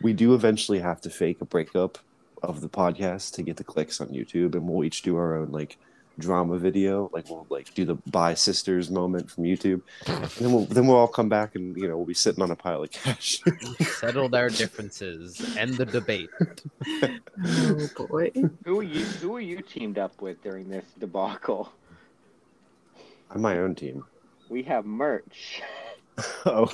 We 0.00 0.12
do 0.12 0.34
eventually 0.34 0.78
have 0.78 1.00
to 1.02 1.10
fake 1.10 1.40
a 1.40 1.44
breakup 1.44 1.98
of 2.42 2.60
the 2.60 2.68
podcast 2.68 3.34
to 3.34 3.42
get 3.42 3.56
the 3.56 3.64
clicks 3.64 4.00
on 4.00 4.08
YouTube, 4.08 4.54
and 4.54 4.66
we'll 4.66 4.84
each 4.84 5.02
do 5.02 5.16
our 5.16 5.36
own 5.36 5.50
like 5.52 5.76
drama 6.18 6.58
video. 6.58 7.10
Like 7.12 7.28
we'll 7.28 7.46
like 7.50 7.74
do 7.74 7.84
the 7.84 7.96
bye 8.10 8.34
sisters 8.34 8.90
moment 8.90 9.30
from 9.30 9.44
YouTube, 9.44 9.82
and 10.06 10.24
then 10.24 10.52
we'll 10.52 10.64
then 10.66 10.86
we'll 10.86 10.96
all 10.96 11.08
come 11.08 11.28
back 11.28 11.54
and 11.54 11.76
you 11.76 11.88
know 11.88 11.96
we'll 11.96 12.06
be 12.06 12.14
sitting 12.14 12.42
on 12.42 12.50
a 12.50 12.56
pile 12.56 12.82
of 12.82 12.90
cash. 12.90 13.40
settled 13.80 14.34
our 14.34 14.48
differences. 14.48 15.56
End 15.56 15.74
the 15.74 15.86
debate. 15.86 16.30
Oh 17.44 17.88
boy. 18.08 18.30
Who 18.64 18.80
are 18.80 18.84
you? 18.84 19.04
Who 19.04 19.36
are 19.36 19.40
you 19.40 19.60
teamed 19.62 19.98
up 19.98 20.20
with 20.20 20.42
during 20.42 20.68
this 20.68 20.84
debacle? 20.98 21.72
I'm 23.30 23.42
my 23.42 23.58
own 23.58 23.74
team. 23.74 24.04
We 24.48 24.62
have 24.64 24.84
merch. 24.86 25.62
Oh. 26.44 26.70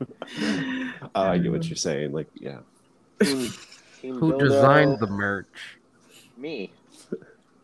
Oh, 0.00 0.92
I 1.14 1.38
get 1.38 1.50
what 1.52 1.66
you're 1.68 1.76
saying. 1.76 2.12
Like, 2.12 2.28
yeah. 2.34 2.58
Team, 3.22 3.50
team 4.00 4.14
Who 4.18 4.32
Dildo, 4.34 4.38
designed 4.38 5.00
the 5.00 5.06
merch? 5.06 5.78
Me. 6.36 6.70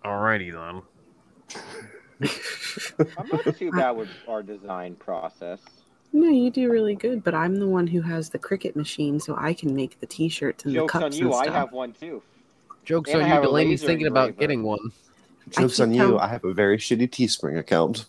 Alrighty 0.04 0.52
then. 0.52 0.82
I'm 3.18 3.28
not 3.32 3.56
too 3.56 3.70
bad 3.72 3.90
with 3.92 4.08
our 4.28 4.42
design 4.42 4.94
process. 4.94 5.60
No, 6.14 6.28
you 6.28 6.50
do 6.50 6.70
really 6.70 6.94
good, 6.94 7.24
but 7.24 7.34
I'm 7.34 7.56
the 7.56 7.66
one 7.68 7.86
who 7.86 8.00
has 8.02 8.30
the 8.30 8.38
Cricut 8.38 8.76
machine, 8.76 9.18
so 9.18 9.34
I 9.38 9.54
can 9.54 9.74
make 9.74 9.98
the 10.00 10.06
T-shirts 10.06 10.64
and 10.64 10.74
Jokes 10.74 10.92
the 10.92 10.98
cups 11.00 11.16
Jokes 11.16 11.36
on 11.36 11.42
you, 11.44 11.48
and 11.48 11.50
I 11.50 11.58
have 11.58 11.72
one 11.72 11.92
too. 11.92 12.22
Jokes 12.84 13.10
And 13.10 13.22
on 13.22 13.28
you. 13.30 13.40
Delaney's 13.42 13.82
thinking 13.82 14.06
about 14.08 14.28
engraver. 14.30 14.40
getting 14.40 14.62
one. 14.62 14.92
Jokes 15.50 15.80
on 15.80 15.92
you. 15.92 16.00
telling- 16.02 16.18
I 16.20 16.28
have 16.28 16.44
a 16.44 16.52
very 16.52 16.76
shitty 16.78 17.08
Teespring 17.10 17.58
account. 17.58 18.04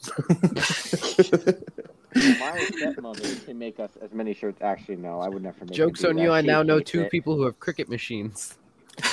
My 2.16 2.70
stepmother 2.76 3.36
can 3.45 3.57
make 3.57 3.80
us 3.80 3.91
as 4.01 4.11
many 4.14 4.34
shirts. 4.34 4.61
Actually, 4.61 4.97
no, 4.97 5.20
I 5.20 5.30
would 5.30 5.43
never 5.43 5.57
make. 5.61 5.70
her 5.70 5.76
Jokes 5.76 6.03
on 6.03 6.18
you. 6.18 6.32
I 6.32 6.41
now 6.41 6.64
know 6.64 6.80
two 6.80 7.03
it. 7.03 7.11
people 7.11 7.36
who 7.36 7.43
have 7.43 7.59
Cricut 7.59 7.88
machines. 7.89 8.57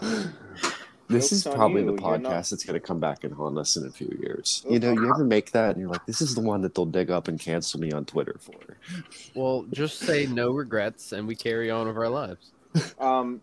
this 0.00 1.30
Jokes 1.30 1.32
is 1.32 1.44
probably 1.44 1.82
you, 1.82 1.86
the 1.86 2.02
podcast 2.02 2.20
not- 2.22 2.32
that's 2.50 2.64
going 2.64 2.78
to 2.78 2.86
come 2.86 3.00
back 3.00 3.24
and 3.24 3.32
haunt 3.32 3.58
us 3.58 3.76
in 3.76 3.86
a 3.86 3.90
few 3.90 4.16
years. 4.20 4.64
You 4.68 4.78
know, 4.78 4.92
you 4.92 5.08
ever 5.08 5.24
make 5.24 5.52
that 5.52 5.70
and 5.70 5.80
you're 5.80 5.90
like, 5.90 6.06
this 6.06 6.20
is 6.20 6.34
the 6.34 6.40
one 6.40 6.62
that 6.62 6.74
they'll 6.74 6.86
dig 6.86 7.10
up 7.10 7.28
and 7.28 7.38
cancel 7.38 7.80
me 7.80 7.92
on 7.92 8.04
Twitter 8.04 8.36
for. 8.38 8.54
Well, 9.34 9.66
just 9.70 9.98
say 10.00 10.26
no 10.26 10.50
regrets, 10.52 11.12
and 11.12 11.26
we 11.26 11.36
carry 11.36 11.70
on 11.70 11.86
with 11.86 11.96
our 11.96 12.08
lives. 12.08 12.52
Um, 12.98 13.40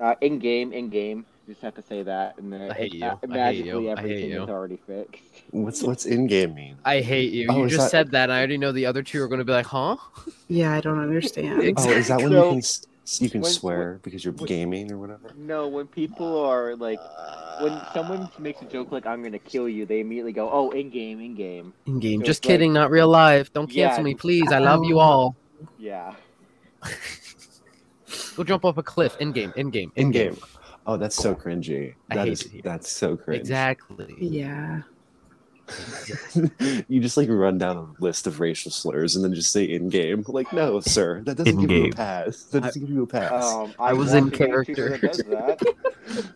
uh, 0.00 0.14
in 0.20 0.38
game, 0.38 0.72
in 0.72 0.88
game. 0.88 1.26
Just 1.48 1.60
have 1.62 1.74
to 1.74 1.82
say 1.82 2.02
that, 2.04 2.38
and 2.38 2.52
then 2.52 2.70
I 2.70 2.74
hate 2.74 2.94
you. 2.94 3.04
I 3.04 3.08
hate 3.10 3.28
magically 3.28 3.68
you. 3.68 3.90
I 3.90 3.96
hate 3.96 3.98
everything 3.98 4.30
you. 4.30 4.42
is 4.44 4.48
already 4.48 4.78
fixed. 4.86 5.22
What's 5.50 5.82
what's 5.82 6.06
in 6.06 6.28
game 6.28 6.54
mean? 6.54 6.76
I 6.84 7.00
hate 7.00 7.32
you. 7.32 7.48
Oh, 7.50 7.62
you 7.64 7.68
just 7.68 7.82
that- 7.86 7.90
said 7.90 8.10
that, 8.12 8.24
and 8.24 8.32
I 8.32 8.38
already 8.38 8.58
know 8.58 8.70
the 8.70 8.86
other 8.86 9.02
two 9.02 9.20
are 9.22 9.26
going 9.28 9.40
to 9.40 9.44
be 9.44 9.52
like, 9.52 9.66
huh? 9.66 9.96
Yeah, 10.48 10.72
I 10.72 10.80
don't 10.80 11.00
understand. 11.00 11.60
Oh, 11.78 11.90
is 11.90 12.08
that 12.08 12.20
when 12.22 12.30
So- 12.30 12.44
you 12.44 12.50
can 12.60 12.62
you 13.24 13.30
can 13.30 13.40
when- 13.40 13.50
swear 13.50 13.98
because 14.04 14.24
you're 14.24 14.34
when- 14.34 14.46
gaming 14.46 14.92
or 14.92 14.98
whatever? 14.98 15.32
No, 15.36 15.66
when 15.66 15.88
people 15.88 16.38
are 16.44 16.76
like, 16.76 17.00
when 17.60 17.76
someone 17.92 18.28
makes 18.38 18.62
a 18.62 18.66
joke 18.66 18.92
like 18.92 19.04
"I'm 19.04 19.20
gonna 19.24 19.40
kill 19.40 19.68
you," 19.68 19.84
they 19.84 19.98
immediately 19.98 20.32
go, 20.32 20.48
"Oh, 20.48 20.70
in 20.70 20.90
game, 20.90 21.20
in 21.20 21.34
game." 21.34 21.72
In 21.86 21.98
game. 21.98 22.20
So 22.20 22.26
Just 22.26 22.38
it's 22.38 22.46
like- 22.46 22.52
kidding, 22.54 22.72
not 22.72 22.92
real 22.92 23.08
life. 23.08 23.52
Don't 23.52 23.70
Yeah. 23.72 23.88
cancel 23.88 24.04
me, 24.04 24.14
please. 24.14 24.52
I 24.52 24.58
love 24.58 24.84
you 24.84 25.00
all. 25.00 25.34
Yeah. 25.76 26.14
Go 28.36 28.44
jump 28.44 28.64
off 28.64 28.78
a 28.78 28.82
cliff. 28.82 29.16
In 29.20 29.32
game. 29.32 29.52
In 29.56 29.70
game. 29.70 29.90
In 29.96 30.10
game. 30.12 30.36
Oh, 30.86 30.96
that's 30.96 31.16
so 31.16 31.34
cringy. 31.34 31.94
I 32.10 32.16
That 32.16 32.24
hate 32.26 32.32
is 32.32 32.42
it 32.42 32.52
here. 32.52 32.60
that's 32.64 32.90
so 32.90 33.16
cringe. 33.16 33.40
Exactly. 33.40 34.16
Yeah. 34.18 34.82
you 36.88 37.00
just 37.00 37.16
like 37.16 37.28
run 37.28 37.56
down 37.56 37.76
a 37.76 38.02
list 38.02 38.26
of 38.26 38.40
racial 38.40 38.70
slurs 38.70 39.14
and 39.14 39.24
then 39.24 39.32
just 39.32 39.52
say 39.52 39.64
in 39.64 39.88
game. 39.88 40.24
Like, 40.26 40.52
no, 40.52 40.80
sir, 40.80 41.22
that 41.22 41.36
doesn't 41.36 41.60
give 41.60 41.70
you 41.70 41.84
a 41.86 41.90
pass. 41.92 42.42
That 42.44 42.64
doesn't 42.64 42.80
give 42.82 42.90
you 42.90 43.04
a 43.04 43.06
pass. 43.06 43.44
Um, 43.44 43.72
I 43.78 43.92
was 43.92 44.12
in 44.12 44.30
character. 44.30 44.98
That 44.98 45.12
that. 45.28 46.32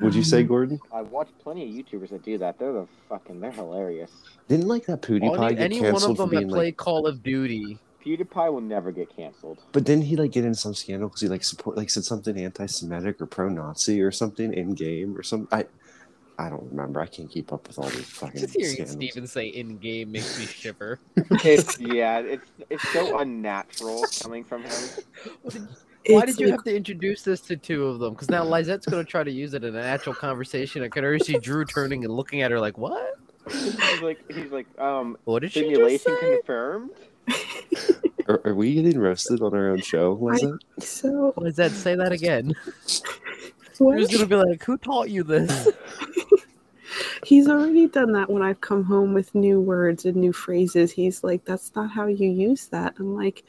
Would 0.00 0.14
you 0.14 0.22
say, 0.22 0.42
Gordon? 0.42 0.78
I 0.92 1.00
watch 1.00 1.28
plenty 1.42 1.62
of 1.64 1.86
YouTubers 1.86 2.10
that 2.10 2.22
do 2.22 2.36
that. 2.38 2.58
They're 2.58 2.72
the 2.72 2.86
fucking. 3.08 3.40
They're 3.40 3.50
hilarious. 3.50 4.10
Didn't 4.46 4.68
like 4.68 4.84
that 4.86 5.00
PewDiePie 5.00 5.46
Any, 5.46 5.54
get 5.54 5.64
any 5.64 5.80
one 5.80 5.92
canceled 5.92 6.10
of 6.12 6.16
them 6.18 6.28
for 6.28 6.34
that 6.34 6.48
play 6.48 6.66
like? 6.66 6.76
Call 6.76 7.06
of 7.06 7.22
Duty. 7.22 7.78
PewDiePie 8.06 8.52
will 8.52 8.60
never 8.60 8.92
get 8.92 9.14
canceled. 9.14 9.58
But 9.72 9.84
didn't 9.84 10.04
he 10.04 10.16
like 10.16 10.30
get 10.32 10.44
in 10.44 10.54
some 10.54 10.74
scandal 10.74 11.08
because 11.08 11.20
he 11.22 11.28
like 11.28 11.42
support 11.42 11.76
like 11.76 11.90
said 11.90 12.04
something 12.04 12.36
anti-Semitic 12.38 13.20
or 13.20 13.26
pro-Nazi 13.26 14.00
or 14.00 14.10
something 14.12 14.52
in 14.54 14.74
game 14.74 15.16
or 15.16 15.22
some? 15.22 15.48
I 15.50 15.66
I 16.38 16.50
don't 16.50 16.64
remember. 16.70 17.00
I 17.00 17.06
can't 17.06 17.30
keep 17.30 17.52
up 17.52 17.66
with 17.66 17.78
all 17.78 17.88
these 17.88 18.04
fucking 18.04 18.40
Just 18.42 18.54
hearing 18.54 18.74
scandals. 18.74 18.96
Steven 18.96 19.26
say 19.26 19.46
in 19.48 19.78
game 19.78 20.12
makes 20.12 20.38
me 20.38 20.46
shiver. 20.46 20.98
It's 21.44 21.80
yeah, 21.80 22.18
it's 22.20 22.46
it's 22.70 22.88
so 22.90 23.18
unnatural 23.18 24.04
coming 24.22 24.44
from 24.44 24.62
him. 24.62 24.72
Why 26.08 26.22
It's 26.22 26.26
did 26.36 26.40
you 26.40 26.46
like- 26.46 26.52
have 26.58 26.64
to 26.64 26.76
introduce 26.76 27.22
this 27.22 27.40
to 27.42 27.56
two 27.56 27.86
of 27.86 27.98
them? 27.98 28.12
Because 28.12 28.30
now 28.30 28.44
Lizette's 28.44 28.86
going 28.86 29.04
to 29.04 29.10
try 29.10 29.24
to 29.24 29.30
use 29.30 29.54
it 29.54 29.64
in 29.64 29.74
an 29.74 29.82
actual 29.84 30.14
conversation. 30.14 30.82
I 30.84 30.88
could 30.88 31.02
already 31.02 31.24
see 31.24 31.38
Drew 31.38 31.64
turning 31.64 32.04
and 32.04 32.14
looking 32.14 32.42
at 32.42 32.50
her 32.52 32.60
like, 32.60 32.78
"What? 32.78 33.18
He's 33.50 34.02
like 34.02 34.18
he's 34.30 34.50
like 34.52 34.66
um 34.78 35.16
What 35.24 35.40
did 35.40 35.52
she 35.52 35.60
just 35.62 35.70
simulation 35.72 36.16
say?" 36.20 36.36
confirmed. 36.36 36.90
Are, 38.28 38.40
are 38.44 38.54
we 38.54 38.74
getting 38.74 38.98
roasted 38.98 39.40
on 39.40 39.54
our 39.54 39.70
own 39.70 39.80
show? 39.80 40.12
Was 40.14 40.42
I- 40.42 40.48
it? 40.48 40.82
So 40.82 41.32
Lizette, 41.36 41.72
say 41.72 41.94
that 41.94 42.12
again. 42.12 42.54
what? 43.78 43.96
Drew's 43.96 44.08
going 44.08 44.20
to 44.20 44.26
be 44.26 44.36
like, 44.36 44.64
"Who 44.64 44.76
taught 44.78 45.10
you 45.10 45.22
this?" 45.22 45.68
He's 47.24 47.48
already 47.48 47.88
done 47.88 48.12
that 48.12 48.30
when 48.30 48.42
I've 48.42 48.60
come 48.60 48.84
home 48.84 49.12
with 49.12 49.34
new 49.34 49.60
words 49.60 50.04
and 50.04 50.16
new 50.16 50.32
phrases. 50.32 50.92
He's 50.92 51.22
like, 51.22 51.44
"That's 51.44 51.74
not 51.74 51.90
how 51.90 52.06
you 52.06 52.28
use 52.28 52.66
that." 52.68 52.94
I'm 52.98 53.14
like, 53.14 53.44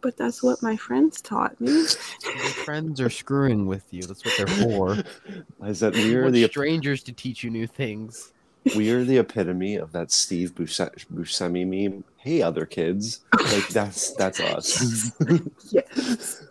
"But 0.00 0.16
that's 0.16 0.42
what 0.42 0.62
my 0.62 0.76
friends 0.76 1.20
taught 1.20 1.60
me." 1.60 1.72
Your 1.72 2.36
friends 2.64 3.00
are 3.00 3.10
screwing 3.10 3.66
with 3.66 3.84
you. 3.92 4.02
That's 4.02 4.24
what 4.24 4.34
they're 4.36 4.64
for. 4.64 4.96
Is 5.66 5.80
that 5.80 5.94
we 5.94 6.14
are 6.14 6.30
the 6.30 6.46
strangers 6.48 7.02
to 7.04 7.12
teach 7.12 7.42
you 7.42 7.50
new 7.50 7.66
things. 7.66 8.32
We 8.76 8.90
are 8.90 9.04
the 9.04 9.18
epitome 9.18 9.76
of 9.76 9.92
that 9.92 10.10
Steve 10.10 10.54
Busce- 10.54 11.06
Buscemi 11.12 11.66
meme. 11.66 12.04
Hey, 12.18 12.42
other 12.42 12.66
kids, 12.66 13.20
like 13.52 13.68
that's 13.68 14.12
that's 14.14 14.40
us. 14.40 15.10
Yes. 15.70 16.44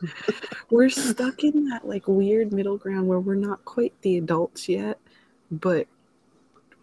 we're 0.71 0.89
stuck 0.89 1.43
in 1.43 1.65
that 1.69 1.87
like 1.87 2.07
weird 2.07 2.51
middle 2.53 2.77
ground 2.77 3.07
where 3.07 3.19
we're 3.19 3.35
not 3.35 3.63
quite 3.65 3.93
the 4.01 4.17
adults 4.17 4.67
yet, 4.69 4.97
but 5.51 5.87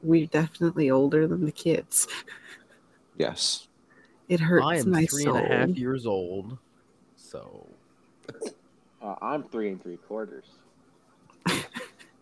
we're 0.03 0.27
definitely 0.27 0.91
older 0.91 1.27
than 1.27 1.45
the 1.47 1.53
kids. 1.53 2.07
yes. 3.16 3.66
It 4.29 4.41
hurts 4.41 4.66
I 4.66 4.77
am 4.77 4.91
my 4.91 5.07
three 5.07 5.22
soul. 5.22 5.37
and 5.37 5.47
a 5.53 5.57
half 5.68 5.68
years 5.79 6.05
old, 6.07 6.59
so 7.16 7.66
Uh, 9.01 9.14
I'm 9.22 9.43
three 9.45 9.68
and 9.70 9.81
three 9.83 9.97
quarters. 9.99 10.47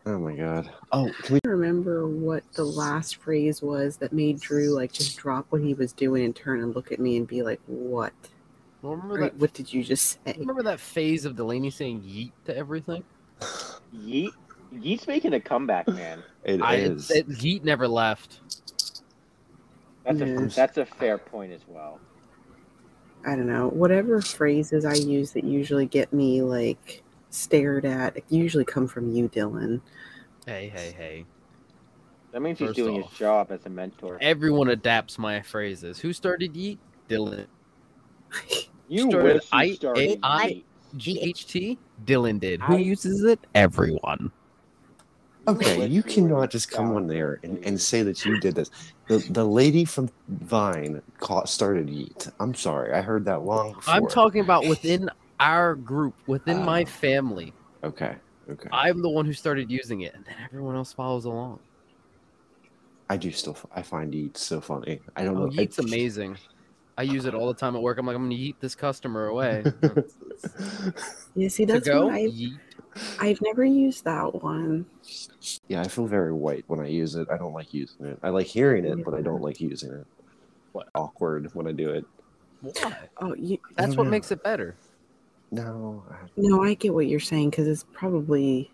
Oh 0.07 0.19
my 0.19 0.35
god. 0.35 0.71
Oh, 0.93 1.11
can 1.23 1.35
we? 1.45 1.51
Remember 1.51 2.07
what 2.07 2.45
the 2.53 2.65
last 2.65 3.17
phrase 3.17 3.63
was 3.63 3.97
that 3.99 4.13
made 4.13 4.39
Drew 4.41 4.71
like 4.71 4.93
just 4.93 5.17
drop 5.17 5.47
what 5.49 5.63
he 5.63 5.73
was 5.75 5.93
doing 5.93 6.25
and 6.25 6.37
turn 6.37 6.61
and 6.63 6.75
look 6.75 6.93
at 6.93 7.01
me 7.01 7.17
and 7.17 7.27
be 7.27 7.43
like, 7.43 7.61
"What? 7.67 8.13
remember 8.83 9.15
Right, 9.15 9.33
that. 9.33 9.41
what 9.41 9.55
did 9.55 9.73
you 9.73 9.83
just 9.83 10.19
say?" 10.27 10.35
Remember 10.39 10.63
that 10.65 10.79
phase 10.81 11.25
of 11.25 11.37
Delaney 11.37 11.71
saying 11.71 12.03
"yeet" 12.03 12.33
to 12.45 12.55
everything? 12.57 13.03
Yeet 13.97 14.31
Yeet's 14.75 15.07
making 15.07 15.33
a 15.35 15.41
comeback, 15.41 15.87
man. 15.89 16.23
It 16.45 16.61
I, 16.61 16.75
is. 16.77 17.11
it, 17.11 17.27
yeet 17.29 17.65
never 17.65 17.89
left. 17.89 18.41
That's 20.05 20.21
a 20.21 20.27
Yes. 20.27 20.55
that's 20.55 20.77
a 20.77 20.85
fair 20.85 21.17
point 21.17 21.53
as 21.53 21.63
well. 21.67 21.99
I 23.27 23.35
don't 23.37 23.47
know. 23.47 23.69
Whatever 23.69 24.21
phrases 24.21 24.85
I 24.85 24.93
use 24.95 25.33
that 25.33 25.45
usually 25.45 25.87
get 25.87 26.13
me 26.13 26.43
like 26.43 27.03
stared 27.35 27.85
at, 27.85 28.17
it 28.17 28.25
usually 28.29 28.65
come 28.65 28.87
from 28.87 29.11
you, 29.11 29.29
Dylan. 29.29 29.81
Hey, 30.47 30.71
hey, 30.75 30.95
hey! 30.97 31.25
That 32.33 32.41
means 32.41 32.59
he's 32.59 32.73
doing 32.73 33.03
off- 33.03 33.11
his 33.11 33.19
job 33.19 33.53
as 33.53 33.65
a 33.67 33.71
mentor. 33.71 34.19
Everyone 34.21 34.69
adapts 34.71 35.19
my 35.19 35.41
phrases. 35.43 35.99
Who 35.99 36.13
started 36.13 36.55
yeet? 36.55 36.79
Dylan. 37.09 37.47
You 38.87 39.09
started 39.09 39.35
wish 39.35 39.43
you 39.45 39.49
I- 39.51 39.73
started 39.73 40.21
AI 40.23 40.63
Dylan 42.05 42.39
did. 42.39 42.61
Who 42.61 42.77
uses 42.77 43.25
it? 43.25 43.41
Everyone. 43.55 44.31
Okay, 45.49 45.87
you 45.87 46.03
cannot 46.03 46.51
just 46.51 46.71
come 46.71 46.95
on 46.95 47.07
there 47.07 47.39
and, 47.43 47.63
and 47.65 47.81
say 47.81 48.03
that 48.03 48.25
you 48.25 48.39
did 48.41 48.55
this. 48.55 48.71
The 49.09 49.19
the 49.31 49.45
lady 49.45 49.85
from 49.85 50.11
Vine 50.29 51.03
caught, 51.19 51.49
started 51.49 51.89
Yeet. 51.89 52.31
I'm 52.41 52.55
sorry, 52.55 52.93
I 52.93 53.03
heard 53.03 53.25
that 53.27 53.43
long 53.43 53.73
before. 53.73 53.95
I'm 53.95 54.07
talking 54.07 54.41
about 54.41 54.67
within 54.69 55.11
our 55.41 55.75
group, 55.75 56.15
within 56.27 56.65
my 56.65 56.83
Oh. 56.83 56.87
family. 56.87 57.53
Okay, 57.83 58.17
okay. 58.51 58.69
I'm 58.73 59.03
the 59.03 59.09
one 59.11 59.27
who 59.27 59.33
started 59.33 59.71
using 59.71 60.03
it, 60.03 60.15
and 60.15 60.25
then 60.25 60.35
everyone 60.45 60.77
else 60.77 60.93
follows 60.93 61.25
along. 61.25 61.61
I 63.11 63.17
do 63.17 63.31
still. 63.31 63.57
I 63.75 63.83
find 63.83 64.13
Yeet 64.13 64.37
so 64.37 64.61
funny. 64.61 65.01
I 65.17 65.25
don't 65.25 65.37
Oh, 65.37 65.47
know. 65.47 65.51
yeet's 65.53 65.79
I, 65.79 65.83
amazing. 65.85 66.39
I 66.97 67.03
use 67.03 67.25
it 67.27 67.35
all 67.35 67.49
the 67.49 67.55
time 67.55 67.75
at 67.77 67.83
work. 67.83 67.99
I'm 67.99 68.07
like, 68.07 68.17
I'm 68.17 68.23
gonna 68.23 68.35
yeet 68.35 68.55
this 68.61 68.75
customer 68.75 69.27
away. 69.27 69.65
you 71.35 71.49
see, 71.49 71.65
that's 71.65 71.87
go, 71.87 72.07
why 72.07 72.21
I've, 72.21 72.31
yeet. 72.31 72.59
I've 73.19 73.41
never 73.43 73.65
used 73.65 74.05
that 74.05 74.43
one. 74.43 74.87
yeah, 75.69 75.81
I 75.81 75.89
feel 75.89 76.07
very 76.07 76.33
white 76.33 76.65
when 76.69 76.81
I 76.81 76.87
use 76.87 77.17
it. 77.17 77.29
I 77.31 77.37
don't 77.37 77.53
like 77.53 77.75
using 77.75 78.07
it. 78.07 78.19
I 78.23 78.31
like 78.31 78.47
hearing 78.47 78.85
it, 78.85 79.05
but 79.05 79.13
I 79.15 79.21
don't 79.21 79.43
like 79.43 79.61
using 79.61 79.91
it. 79.93 80.07
What? 80.73 80.89
Awkward 80.95 81.51
when 81.55 81.67
I 81.67 81.73
do 81.73 81.91
it. 81.91 82.05
Why? 82.61 82.97
Oh, 83.21 83.35
you, 83.35 83.59
That's 83.77 83.95
oh, 83.95 83.97
what 83.97 84.05
know. 84.05 84.11
makes 84.11 84.31
it 84.31 84.43
better. 84.43 84.77
No. 85.55 86.03
I- 86.11 86.15
no, 86.37 86.63
I 86.63 86.75
get 86.75 86.93
what 86.95 87.07
you're 87.07 87.21
saying 87.21 87.51
because 87.51 87.67
it's 87.69 87.85
probably 87.93 88.71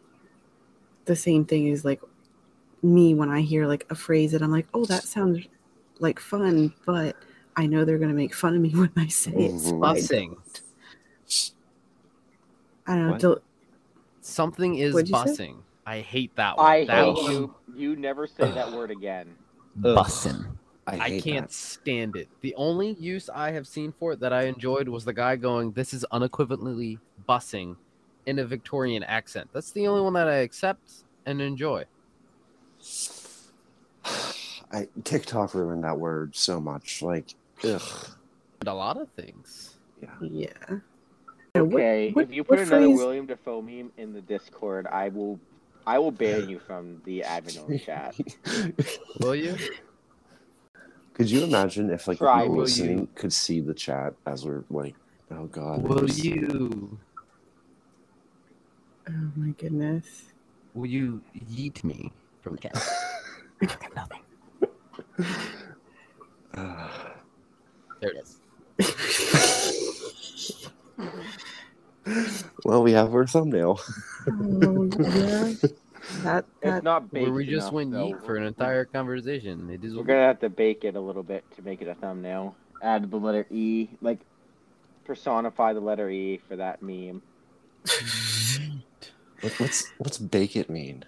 the 1.04 1.16
same 1.16 1.44
thing 1.44 1.70
as 1.70 1.84
like 1.84 2.00
me 2.82 3.14
when 3.14 3.28
I 3.30 3.40
hear 3.42 3.66
like 3.66 3.86
a 3.90 3.94
phrase 3.94 4.32
that 4.32 4.42
I'm 4.42 4.50
like, 4.50 4.66
oh, 4.72 4.84
that 4.86 5.02
sounds 5.04 5.46
like 5.98 6.18
fun, 6.18 6.72
but 6.86 7.16
I 7.56 7.66
know 7.66 7.84
they're 7.84 7.98
gonna 7.98 8.14
make 8.14 8.34
fun 8.34 8.54
of 8.56 8.62
me 8.62 8.70
when 8.74 8.90
I 8.96 9.08
say 9.08 9.32
it. 9.32 9.60
so. 9.60 9.82
I- 9.82 9.94
Bussing. 9.96 10.36
I 12.86 12.94
don't 12.96 13.04
know. 13.06 13.10
What? 13.12 13.20
Del- 13.20 13.42
Something 14.22 14.76
is 14.76 14.94
What'd 14.94 15.08
say? 15.08 15.14
bussing. 15.14 15.56
I 15.86 16.00
hate 16.00 16.34
that 16.36 16.56
one. 16.56 16.66
I 16.66 16.84
that 16.86 17.04
hate 17.04 17.14
one. 17.14 17.32
you. 17.32 17.54
You 17.74 17.96
never 17.96 18.26
say 18.26 18.50
that 18.50 18.72
word 18.72 18.90
again. 18.90 19.34
Bussing. 19.80 20.46
I, 20.98 21.04
I 21.16 21.20
can't 21.20 21.48
that. 21.48 21.52
stand 21.52 22.16
it. 22.16 22.28
The 22.40 22.54
only 22.56 22.92
use 22.94 23.28
I 23.32 23.52
have 23.52 23.66
seen 23.66 23.92
for 23.92 24.12
it 24.12 24.20
that 24.20 24.32
I 24.32 24.42
enjoyed 24.44 24.88
was 24.88 25.04
the 25.04 25.12
guy 25.12 25.36
going, 25.36 25.72
"This 25.72 25.92
is 25.94 26.04
unequivocally 26.10 26.98
bussing," 27.28 27.76
in 28.26 28.38
a 28.38 28.44
Victorian 28.44 29.02
accent. 29.02 29.50
That's 29.52 29.70
the 29.72 29.86
only 29.86 30.02
one 30.02 30.12
that 30.14 30.28
I 30.28 30.36
accept 30.36 31.04
and 31.26 31.40
enjoy. 31.40 31.84
I 34.72 34.88
TikTok 35.04 35.54
ruined 35.54 35.84
that 35.84 35.98
word 35.98 36.34
so 36.36 36.60
much. 36.60 37.02
Like, 37.02 37.34
ugh. 37.64 37.82
And 38.60 38.68
a 38.68 38.74
lot 38.74 38.96
of 39.00 39.08
things. 39.10 39.76
yeah. 40.00 40.08
Yeah, 40.20 40.46
Okay, 41.56 42.12
what- 42.12 42.24
if 42.26 42.32
you 42.32 42.44
put 42.44 42.58
another 42.60 42.86
phrase- 42.86 42.96
William 42.96 43.26
Dafoe 43.26 43.60
meme 43.62 43.90
in 43.96 44.12
the 44.12 44.20
Discord, 44.20 44.86
I 44.86 45.08
will 45.08 45.40
I 45.86 45.98
will 45.98 46.12
ban 46.12 46.48
you 46.48 46.58
from 46.60 47.00
the 47.04 47.22
admin 47.26 47.82
chat. 47.82 48.14
Will 49.20 49.34
you? 49.34 49.56
Could 51.20 51.30
you 51.30 51.44
imagine 51.44 51.90
if 51.90 52.08
like 52.08 52.18
the 52.18 52.24
Try, 52.24 52.42
people 52.44 52.56
listening 52.56 52.98
you? 53.00 53.08
could 53.14 53.30
see 53.30 53.60
the 53.60 53.74
chat 53.74 54.14
as 54.24 54.46
we're 54.46 54.64
like, 54.70 54.94
oh 55.30 55.44
god. 55.44 55.82
Will 55.82 55.96
there's- 55.96 56.24
you? 56.24 56.98
Oh 59.06 59.12
my 59.36 59.50
goodness. 59.50 60.22
Will 60.72 60.86
you 60.86 61.20
yeet 61.52 61.84
me 61.84 62.10
from 62.40 62.56
the 62.56 62.62
cat? 62.62 62.88
Nothing. 63.94 64.22
Ah. 66.56 67.12
There 68.00 68.12
it 68.12 68.24
is. 68.24 68.40
well, 72.64 72.82
we 72.82 72.92
have 72.92 73.12
our 73.14 73.26
thumbnail. 73.26 73.78
Oh, 74.26 74.88
yeah. 74.98 75.52
That 76.22 76.44
It's 76.62 76.82
not 76.84 77.10
baked 77.10 77.24
Where 77.26 77.34
we 77.34 77.44
just 77.46 77.64
enough, 77.68 77.72
went 77.72 77.92
though. 77.92 78.08
yeet 78.10 78.24
for 78.26 78.36
an 78.36 78.44
entire 78.44 78.84
conversation. 78.84 79.68
It 79.70 79.84
is 79.84 79.94
We're 79.96 80.04
gonna 80.04 80.20
have 80.26 80.40
to 80.40 80.48
bake 80.50 80.84
it 80.84 80.96
a 80.96 81.00
little 81.00 81.22
bit 81.22 81.44
to 81.56 81.62
make 81.62 81.80
it 81.82 81.88
a 81.88 81.94
thumbnail. 81.94 82.54
Add 82.82 83.10
the 83.10 83.16
letter 83.16 83.46
E, 83.50 83.88
like 84.00 84.18
personify 85.04 85.72
the 85.72 85.80
letter 85.80 86.08
E 86.10 86.40
for 86.48 86.56
that 86.56 86.82
meme. 86.82 87.22
What, 89.40 89.52
what's 89.58 89.90
what's 89.96 90.18
bake 90.18 90.54
it 90.54 90.68
mean? 90.68 91.02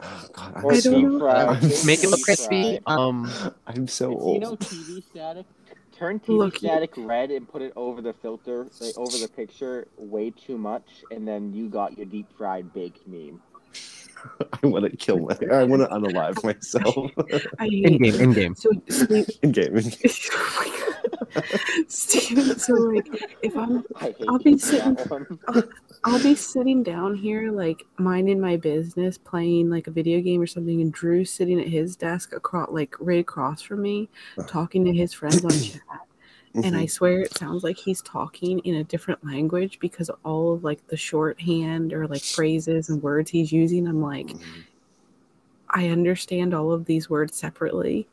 Oh 0.00 0.24
god, 0.32 0.52
I'm 0.56 0.70
I 0.70 0.78
so 0.78 0.92
don't 0.92 1.12
know. 1.12 1.18
fried. 1.18 1.48
I'm 1.62 1.86
Make 1.86 2.02
it 2.02 2.08
look 2.08 2.22
crispy. 2.22 2.78
Um, 2.86 3.30
I'm 3.66 3.86
so 3.86 4.12
It's, 4.12 4.22
old. 4.22 4.34
you 4.34 4.40
know 4.40 4.56
TV 4.56 5.02
static. 5.10 5.44
Turn 5.94 6.18
TV 6.20 6.38
Look, 6.38 6.54
you- 6.62 6.70
static 6.70 6.92
red 6.96 7.30
and 7.30 7.46
put 7.46 7.60
it 7.60 7.74
over 7.76 8.00
the 8.00 8.14
filter, 8.14 8.66
like 8.80 8.96
over 8.96 9.18
the 9.18 9.28
picture, 9.28 9.86
way 9.98 10.30
too 10.30 10.56
much, 10.56 11.04
and 11.10 11.28
then 11.28 11.52
you 11.52 11.68
got 11.68 11.98
your 11.98 12.06
deep 12.06 12.28
fried 12.38 12.72
baked 12.72 13.06
meme. 13.06 13.42
I 14.62 14.66
want 14.66 14.90
to 14.90 14.96
kill 14.96 15.18
my. 15.18 15.36
I 15.52 15.64
want 15.64 15.82
to 15.82 15.88
unalive 15.88 16.42
myself. 16.44 17.10
I 17.58 17.66
in 17.66 17.98
game, 18.02 18.14
in 18.20 18.32
game. 18.32 18.54
so 18.54 18.70
sleep. 18.88 19.28
in 19.42 19.52
game. 19.52 19.76
in 19.76 19.88
game. 19.88 20.10
oh 20.32 20.56
my 20.58 21.34
god, 21.34 21.44
Steven. 21.88 22.58
So 22.58 22.74
like, 22.74 23.08
if 23.42 23.56
I'm, 23.56 23.84
I 23.96 24.04
hate 24.04 24.16
I'll 24.28 24.38
be 24.38 24.58
sitting- 24.58 24.94
that 24.94 25.10
one. 25.48 25.68
I'll 26.04 26.22
be 26.22 26.34
sitting 26.34 26.82
down 26.82 27.14
here 27.14 27.50
like 27.52 27.84
minding 27.98 28.40
my 28.40 28.56
business, 28.56 29.18
playing 29.18 29.70
like 29.70 29.86
a 29.86 29.90
video 29.90 30.20
game 30.20 30.40
or 30.40 30.46
something, 30.46 30.80
and 30.80 30.92
Drew's 30.92 31.30
sitting 31.30 31.60
at 31.60 31.68
his 31.68 31.96
desk 31.96 32.32
across, 32.32 32.70
like 32.70 32.94
right 33.00 33.20
across 33.20 33.62
from 33.62 33.82
me, 33.82 34.08
uh. 34.38 34.44
talking 34.44 34.84
to 34.84 34.92
his 34.92 35.12
friends 35.12 35.44
on 35.44 35.50
chat. 35.50 35.82
And 36.54 36.76
I 36.76 36.86
swear 36.86 37.20
it 37.20 37.36
sounds 37.38 37.62
like 37.64 37.76
he's 37.76 38.02
talking 38.02 38.58
in 38.60 38.76
a 38.76 38.84
different 38.84 39.24
language 39.24 39.78
because 39.78 40.10
all 40.24 40.54
of 40.54 40.64
like 40.64 40.86
the 40.88 40.96
shorthand 40.96 41.92
or 41.92 42.06
like 42.06 42.22
phrases 42.22 42.88
and 42.88 43.02
words 43.02 43.30
he's 43.30 43.52
using. 43.52 43.86
I'm 43.86 44.02
like, 44.02 44.26
Mhm. 44.28 44.64
I 45.70 45.88
understand 45.88 46.52
all 46.52 46.72
of 46.72 46.84
these 46.84 47.08
words 47.08 47.36
separately. 47.36 48.08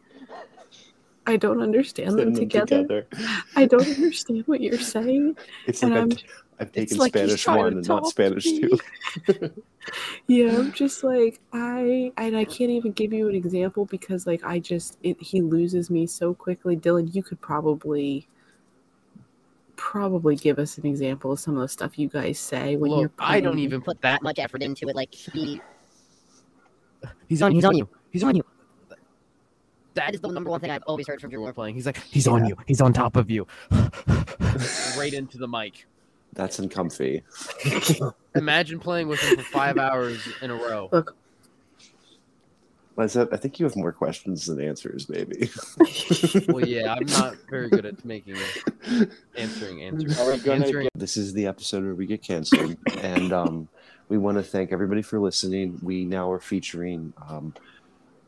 I 1.28 1.36
don't 1.36 1.61
understand 1.61 2.11
Putting 2.11 2.34
them 2.34 2.49
together. 2.49 3.05
I 3.55 3.65
don't 3.65 3.88
understand 3.88 4.43
what 4.47 4.61
you're 4.61 4.80
saying. 4.80 5.38
It's 5.67 5.84
And 5.84 5.91
like 5.91 5.99
I'm- 5.99 6.11
I've, 6.59 6.67
I've 6.67 6.71
taken 6.71 6.97
like 6.97 7.11
Spanish 7.11 7.43
trying 7.43 7.57
one 7.57 7.73
and 7.73 7.88
not 7.88 8.07
Spanish 8.07 8.45
to 8.45 8.80
two. 9.28 9.51
yeah, 10.28 10.57
I'm 10.57 10.71
just 10.71 11.03
like 11.03 11.39
I 11.53 12.11
and 12.17 12.36
I 12.36 12.45
can't 12.45 12.71
even 12.71 12.93
give 12.93 13.13
you 13.13 13.30
an 13.30 13.36
example 13.36 13.86
because 13.86 14.25
like 14.25 14.43
I 14.43 14.57
just 14.57 14.97
it, 15.03 15.21
he 15.21 15.41
loses 15.41 15.91
me 15.91 16.07
so 16.07 16.34
quickly. 16.34 16.75
Dylan, 16.75 17.13
you 17.13 17.21
could 17.21 17.39
probably 17.41 18.28
probably 19.75 20.36
give 20.36 20.57
us 20.57 20.80
an 20.80 20.88
example 20.88 21.32
of 21.32 21.39
some 21.39 21.55
of 21.55 21.61
the 21.61 21.67
stuff 21.67 21.99
you 21.99 22.07
guys 22.09 22.39
say 22.39 22.75
when 22.75 22.89
you're 22.89 23.01
Look, 23.01 23.13
I 23.19 23.39
don't 23.39 23.59
even 23.59 23.82
put 23.82 24.01
that 24.01 24.23
much 24.23 24.39
effort 24.39 24.63
into 24.63 24.88
it. 24.89 24.95
Like 24.95 25.13
he, 25.13 25.61
He's 27.28 27.41
on. 27.43 27.51
He's 27.51 27.65
on 27.65 27.78
you. 27.78 27.88
He's 28.11 28.23
on 28.23 28.36
you. 28.36 28.43
That 29.97 30.13
is 30.13 30.21
the 30.21 30.29
number 30.29 30.49
one 30.49 30.59
thing 30.59 30.71
I've 30.71 30.83
always 30.83 31.07
heard 31.07 31.19
from 31.19 31.31
your 31.31 31.41
We're 31.41 31.53
playing. 31.53 31.75
He's 31.75 31.85
like, 31.85 32.01
he's 32.03 32.27
on 32.27 32.45
you. 32.45 32.55
He's 32.65 32.81
on 32.81 32.93
top 32.93 33.15
of 33.15 33.29
you. 33.29 33.45
right 34.97 35.13
into 35.13 35.37
the 35.37 35.47
mic. 35.47 35.85
That's 36.33 36.59
uncomfy. 36.59 37.23
Imagine 38.35 38.79
playing 38.79 39.07
with 39.07 39.19
him 39.19 39.37
for 39.37 39.43
five 39.43 39.77
hours 39.77 40.27
in 40.41 40.51
a 40.51 40.55
row. 40.55 40.89
Look, 40.91 41.15
Liza, 42.95 43.27
I 43.31 43.37
think 43.37 43.59
you 43.59 43.65
have 43.65 43.75
more 43.75 43.91
questions 43.91 44.45
than 44.45 44.61
answers, 44.61 45.09
maybe. 45.09 45.49
Well, 46.47 46.65
yeah, 46.65 46.93
I'm 46.93 47.05
not 47.07 47.35
very 47.49 47.69
good 47.69 47.85
at 47.85 48.03
making 48.05 48.37
answering 49.35 49.83
answers. 49.83 50.19
Are 50.19 50.31
we 50.31 50.37
gonna 50.39 50.65
Answering. 50.65 50.89
this 50.95 51.17
is 51.17 51.33
the 51.33 51.45
episode 51.45 51.83
where 51.83 51.95
we 51.95 52.05
get 52.05 52.21
canceled, 52.23 52.77
and 53.01 53.33
um, 53.33 53.67
we 54.09 54.17
want 54.17 54.37
to 54.37 54.43
thank 54.43 54.71
everybody 54.71 55.01
for 55.01 55.19
listening. 55.19 55.79
We 55.81 56.05
now 56.05 56.31
are 56.31 56.39
featuring 56.39 57.13
um, 57.29 57.53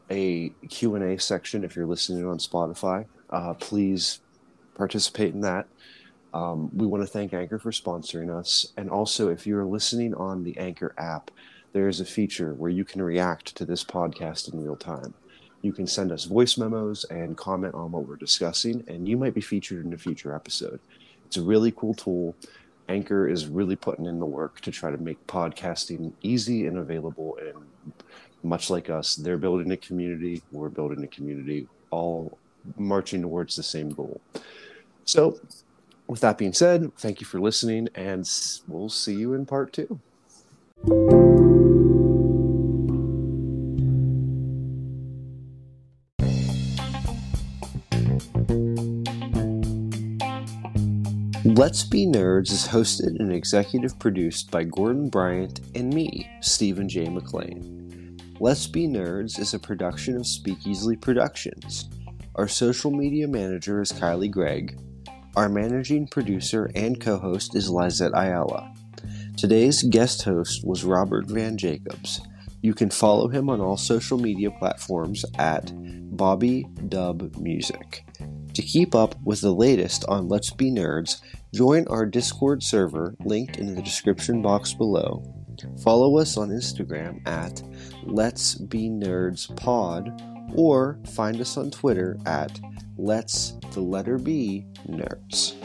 a 0.10 0.50
Q 0.70 0.96
and 0.96 1.04
A 1.04 1.20
section. 1.20 1.64
If 1.64 1.76
you're 1.76 1.86
listening 1.86 2.26
on 2.26 2.38
Spotify, 2.38 3.06
uh, 3.30 3.54
please 3.56 4.22
participate 4.76 5.34
in 5.34 5.42
that. 5.42 5.68
Um, 6.34 6.70
we 6.76 6.86
want 6.86 7.02
to 7.04 7.08
thank 7.08 7.34
Anchor 7.34 7.60
for 7.60 7.72
sponsoring 7.72 8.36
us, 8.36 8.74
and 8.78 8.90
also 8.90 9.30
if 9.30 9.48
you're 9.48 9.66
listening 9.66 10.14
on 10.14 10.44
the 10.44 10.58
Anchor 10.58 10.94
app, 10.98 11.32
there 11.74 11.88
is 11.88 12.00
a 12.00 12.06
feature 12.06 12.54
where 12.54 12.70
you 12.70 12.86
can 12.86 13.02
react 13.02 13.56
to 13.56 13.66
this 13.66 13.84
podcast 13.84 14.52
in 14.54 14.64
real 14.64 14.76
time. 14.76 15.14
You 15.62 15.74
can 15.74 15.88
send 15.88 16.12
us 16.12 16.26
voice 16.26 16.58
memos 16.58 17.04
and 17.06 17.36
comment 17.36 17.76
on 17.76 17.92
what 17.92 18.08
we're 18.08 18.16
discussing, 18.16 18.84
and 18.88 19.08
you 19.08 19.18
might 19.18 19.34
be 19.34 19.42
featured 19.42 19.86
in 19.86 19.94
a 19.94 19.98
future 19.98 20.34
episode. 20.34 20.80
It's 21.26 21.38
a 21.38 21.44
really 21.44 21.72
cool 21.72 21.94
tool. 21.94 22.36
Anchor 22.88 23.28
is 23.28 23.48
really 23.48 23.76
putting 23.76 24.06
in 24.06 24.20
the 24.20 24.26
work 24.26 24.62
to 24.62 24.72
try 24.72 24.90
to 24.90 24.98
make 24.98 25.26
podcasting 25.28 26.14
easy 26.24 26.66
and 26.66 26.78
available. 26.78 27.38
And 27.40 27.94
much 28.44 28.70
like 28.70 28.90
us, 28.90 29.16
they're 29.16 29.38
building 29.38 29.72
a 29.72 29.78
community, 29.78 30.42
we're 30.52 30.70
building 30.70 31.04
a 31.04 31.08
community, 31.08 31.68
all 31.92 32.38
marching 32.78 33.22
towards 33.22 33.56
the 33.56 33.64
same 33.64 33.90
goal. 33.90 34.22
So, 35.06 35.40
with 36.08 36.22
that 36.22 36.38
being 36.38 36.54
said, 36.54 36.92
thank 36.98 37.20
you 37.20 37.26
for 37.26 37.40
listening, 37.40 37.90
and 37.96 38.30
we'll 38.68 38.90
see 38.90 39.16
you 39.16 39.34
in 39.34 39.46
part 39.46 39.74
two. 39.74 40.00
Let's 51.46 51.84
Be 51.84 52.06
Nerds 52.06 52.52
is 52.52 52.68
hosted 52.68 53.20
and 53.20 53.34
executive 53.34 54.00
produced 54.00 54.50
by 54.50 54.64
Gordon 54.64 55.10
Bryant 55.10 55.60
and 55.76 55.94
me, 55.94 56.30
Stephen 56.42 56.88
J. 56.88 57.10
McLean. 57.10 57.99
Let's 58.42 58.68
Be 58.68 58.88
Nerds 58.88 59.38
is 59.38 59.54
a 59.54 59.60
production 59.60 60.16
of 60.16 60.26
Speak 60.26 60.66
Easily 60.66 60.96
Productions. 60.96 61.90
Our 62.36 62.48
social 62.48 62.90
media 62.90 63.28
manager 63.28 63.82
is 63.82 63.92
Kylie 63.92 64.32
Gregg. 64.32 64.80
Our 65.36 65.50
managing 65.50 66.08
producer 66.08 66.72
and 66.74 67.02
co 67.02 67.18
host 67.18 67.54
is 67.54 67.70
Lizette 67.70 68.14
Ayala. 68.16 68.74
Today's 69.36 69.84
guest 69.84 70.22
host 70.22 70.66
was 70.66 70.86
Robert 70.86 71.28
Van 71.28 71.58
Jacobs. 71.58 72.22
You 72.62 72.74
can 72.74 72.90
follow 72.90 73.28
him 73.28 73.50
on 73.50 73.60
all 73.60 73.76
social 73.76 74.18
media 74.18 74.52
platforms 74.52 75.26
at 75.38 75.74
Bobby 76.16 76.66
Dub 76.88 77.36
Music. 77.36 78.06
To 78.54 78.62
keep 78.62 78.96
up 78.96 79.16
with 79.22 79.42
the 79.42 79.54
latest 79.54 80.06
on 80.08 80.30
Let's 80.30 80.52
Be 80.52 80.72
Nerds, 80.72 81.20
join 81.54 81.86
our 81.90 82.06
Discord 82.06 82.64
server 82.64 83.18
linked 83.20 83.58
in 83.58 83.76
the 83.76 83.82
description 83.82 84.42
box 84.42 84.74
below. 84.74 85.26
Follow 85.84 86.18
us 86.18 86.38
on 86.38 86.50
Instagram 86.50 87.26
at 87.28 87.62
Let's 88.04 88.56
Be 88.56 88.90
Nerds 88.90 89.56
Pod 89.56 90.22
or 90.56 91.00
find 91.06 91.40
us 91.40 91.58
on 91.58 91.72
Twitter 91.72 92.18
at 92.26 92.60
Let's 92.98 93.52
the 93.72 93.82
letter 93.82 94.18
B 94.18 94.66
Nerds. 94.88 95.56